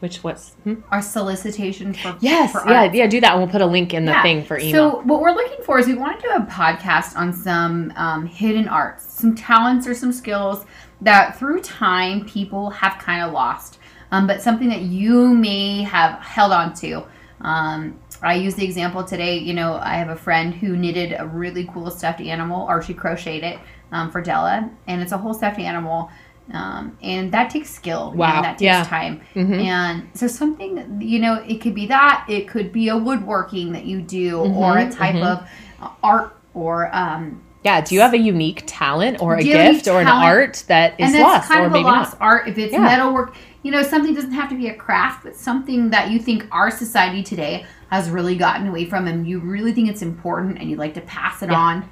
Which 0.00 0.22
what's 0.22 0.50
hmm? 0.64 0.74
Our 0.90 1.00
solicitation 1.00 1.94
for 1.94 2.16
yes, 2.20 2.52
for 2.52 2.68
yeah, 2.68 2.92
yeah. 2.92 3.06
Do 3.06 3.20
that, 3.20 3.32
and 3.32 3.40
we'll 3.40 3.50
put 3.50 3.62
a 3.62 3.66
link 3.66 3.94
in 3.94 4.04
the 4.04 4.12
Yeah. 4.12 4.22
thing 4.22 4.44
for 4.44 4.58
email. 4.58 4.72
So 4.72 5.00
what 5.02 5.20
we're 5.20 5.32
looking 5.32 5.64
for 5.64 5.78
is 5.78 5.86
we 5.86 5.94
want 5.94 6.20
to 6.20 6.28
do 6.28 6.34
a 6.34 6.40
podcast 6.40 7.16
on 7.16 7.32
some 7.32 7.92
um, 7.96 8.26
hidden 8.26 8.68
arts, 8.68 9.04
some 9.04 9.34
talents 9.34 9.86
or 9.86 9.94
some 9.94 10.12
skills 10.12 10.66
that 11.00 11.38
through 11.38 11.60
time 11.60 12.26
people 12.26 12.70
have 12.70 12.98
kind 12.98 13.22
of 13.22 13.32
lost, 13.32 13.78
um, 14.10 14.26
but 14.26 14.42
something 14.42 14.68
that 14.68 14.82
you 14.82 15.32
may 15.32 15.82
have 15.82 16.20
held 16.20 16.52
on 16.52 16.74
to. 16.74 17.04
Um, 17.40 17.98
I 18.22 18.34
use 18.34 18.54
the 18.54 18.64
example 18.64 19.04
today. 19.04 19.38
You 19.38 19.54
know, 19.54 19.74
I 19.74 19.94
have 19.94 20.08
a 20.08 20.16
friend 20.16 20.54
who 20.54 20.76
knitted 20.76 21.14
a 21.18 21.26
really 21.26 21.68
cool 21.72 21.90
stuffed 21.90 22.20
animal, 22.20 22.66
or 22.66 22.82
she 22.82 22.94
crocheted 22.94 23.44
it 23.44 23.58
um, 23.92 24.10
for 24.10 24.20
Della, 24.20 24.70
and 24.86 25.00
it's 25.00 25.12
a 25.12 25.18
whole 25.18 25.34
stuffed 25.34 25.58
animal. 25.58 26.10
Um, 26.52 26.96
and 27.02 27.32
that 27.32 27.48
takes 27.50 27.70
skill. 27.70 28.12
Wow. 28.14 28.36
And 28.36 28.44
that 28.44 28.58
takes 28.58 28.62
Yeah. 28.62 28.84
time. 28.84 29.20
Mhm. 29.34 29.64
And 29.64 30.08
so 30.12 30.26
something, 30.26 30.98
you 31.00 31.18
know, 31.18 31.42
it 31.46 31.60
could 31.60 31.74
be 31.74 31.86
that, 31.86 32.24
it 32.28 32.46
could 32.48 32.70
be 32.72 32.88
a 32.88 32.96
woodworking 32.96 33.72
that 33.72 33.86
you 33.86 34.02
do, 34.02 34.38
or 34.40 34.78
a 34.78 34.90
type 34.90 35.14
mhm. 35.14 35.24
of 35.24 35.48
uh, 35.82 35.88
art, 36.02 36.36
or 36.52 36.94
um, 36.94 37.40
yeah, 37.62 37.80
do 37.80 37.94
you 37.94 38.02
have 38.02 38.12
a 38.12 38.18
unique 38.18 38.62
talent 38.66 39.22
or 39.22 39.36
a 39.36 39.42
Do 39.42 39.48
you 39.48 39.56
have 39.56 39.64
any 39.64 39.74
gift 39.74 39.88
or 39.88 40.02
an 40.02 40.06
art 40.06 40.64
that 40.68 40.94
is 41.00 41.14
lost 41.14 41.48
kind 41.48 41.64
or 41.64 41.70
maybe 41.70 41.84
lost 41.84 42.12
not? 42.20 42.22
art. 42.26 42.48
If 42.48 42.58
it's 42.58 42.74
Yeah. 42.74 42.80
metalwork, 42.80 43.34
you 43.62 43.70
know, 43.70 43.82
something 43.82 44.12
doesn't 44.14 44.32
have 44.32 44.50
to 44.50 44.54
be 44.54 44.68
a 44.68 44.74
craft, 44.74 45.24
but 45.24 45.34
something 45.34 45.88
that 45.88 46.10
you 46.10 46.18
think 46.18 46.46
our 46.52 46.70
society 46.70 47.22
today 47.22 47.64
has 47.88 48.10
really 48.10 48.36
gotten 48.36 48.66
away 48.68 48.84
from, 48.84 49.06
and 49.08 49.26
you 49.26 49.38
really 49.38 49.72
think 49.72 49.88
it's 49.88 50.02
important, 50.02 50.58
and 50.58 50.68
you'd 50.68 50.78
like 50.78 50.92
to 50.94 51.00
pass 51.00 51.42
it 51.42 51.50
Yeah. 51.50 51.58
on. 51.58 51.84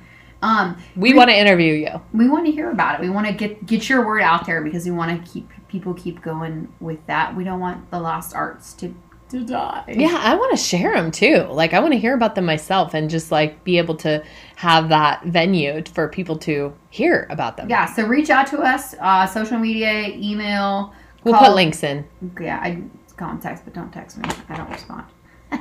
Um, 0.43 0.77
We 0.97 1.15
want 1.15 1.31
to 1.31 1.37
interview 1.37 1.73
you. 1.75 2.01
we 2.13 2.29
want 2.29 2.47
to 2.47 2.53
hear 2.53 2.71
about 2.71 2.97
it. 2.99 3.01
We 3.03 3.11
want 3.11 3.27
to 3.29 3.33
get 3.33 3.65
get 3.67 3.89
your 3.89 4.05
word 4.07 4.23
out 4.23 4.45
there 4.47 4.61
because 4.63 4.85
we 4.85 4.91
want 4.91 5.25
to 5.25 5.33
keep 5.33 5.49
people 5.69 5.95
keep 5.95 6.21
going 6.23 6.73
with 6.81 7.05
that. 7.07 7.35
We 7.37 7.45
don't 7.45 7.61
want 7.61 7.91
the 7.91 8.01
lost 8.01 8.35
arts 8.35 8.75
to 8.75 8.95
to 9.31 9.45
die. 9.47 9.85
Yeah, 9.89 10.15
I 10.21 10.35
want 10.35 10.51
to 10.51 10.63
share 10.63 10.93
them 10.95 11.11
too. 11.11 11.47
Like, 11.49 11.73
I 11.73 11.81
want 11.81 11.93
to 11.95 11.99
hear 11.99 12.13
about 12.15 12.35
them 12.35 12.45
myself 12.45 12.93
and 12.93 13.09
just 13.09 13.33
like 13.33 13.65
be 13.65 13.79
able 13.79 13.95
to 13.97 14.23
have 14.57 14.91
that 14.91 15.25
venue 15.25 15.83
for 15.95 16.07
people 16.09 16.37
to 16.41 16.75
hear 16.91 17.27
about 17.31 17.57
them. 17.57 17.71
Yeah, 17.71 17.87
so 17.87 18.07
reach 18.07 18.29
out 18.29 18.47
to 18.49 18.59
us, 18.59 18.95
uh, 19.01 19.25
social 19.27 19.59
media, 19.59 20.09
email. 20.09 20.93
we'll 21.25 21.33
call- 21.33 21.47
put 21.47 21.55
links 21.55 21.83
in. 21.83 22.05
Yeah, 22.39 22.59
I 22.61 22.83
call 23.17 23.31
and 23.31 23.41
text, 23.41 23.65
but 23.65 23.73
don't 23.73 23.91
text 23.91 24.19
me. 24.19 24.29
I 24.51 24.57
don't 24.57 24.69
respond. 24.71 25.05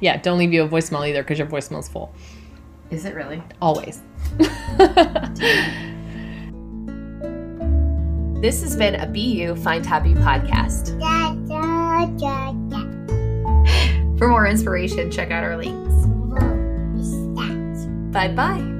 Yeah, 0.00 0.16
don't 0.16 0.38
leave 0.38 0.52
you 0.52 0.62
a 0.62 0.68
voicemail 0.68 1.08
either 1.08 1.22
because 1.24 1.38
your 1.40 1.48
voicemail's 1.48 1.88
full. 1.88 2.14
Is 2.90 3.04
it 3.04 3.14
really? 3.14 3.42
Always. 3.60 4.00
This 8.40 8.62
has 8.62 8.76
been 8.76 8.94
a 8.94 9.04
BU 9.04 9.56
Find 9.56 9.84
Happy 9.84 10.14
podcast. 10.14 10.94
For 14.18 14.28
more 14.28 14.46
inspiration, 14.46 15.10
check 15.10 15.32
out 15.32 15.42
our 15.42 15.56
links. 15.56 16.06
Bye 18.12 18.28
bye. 18.28 18.77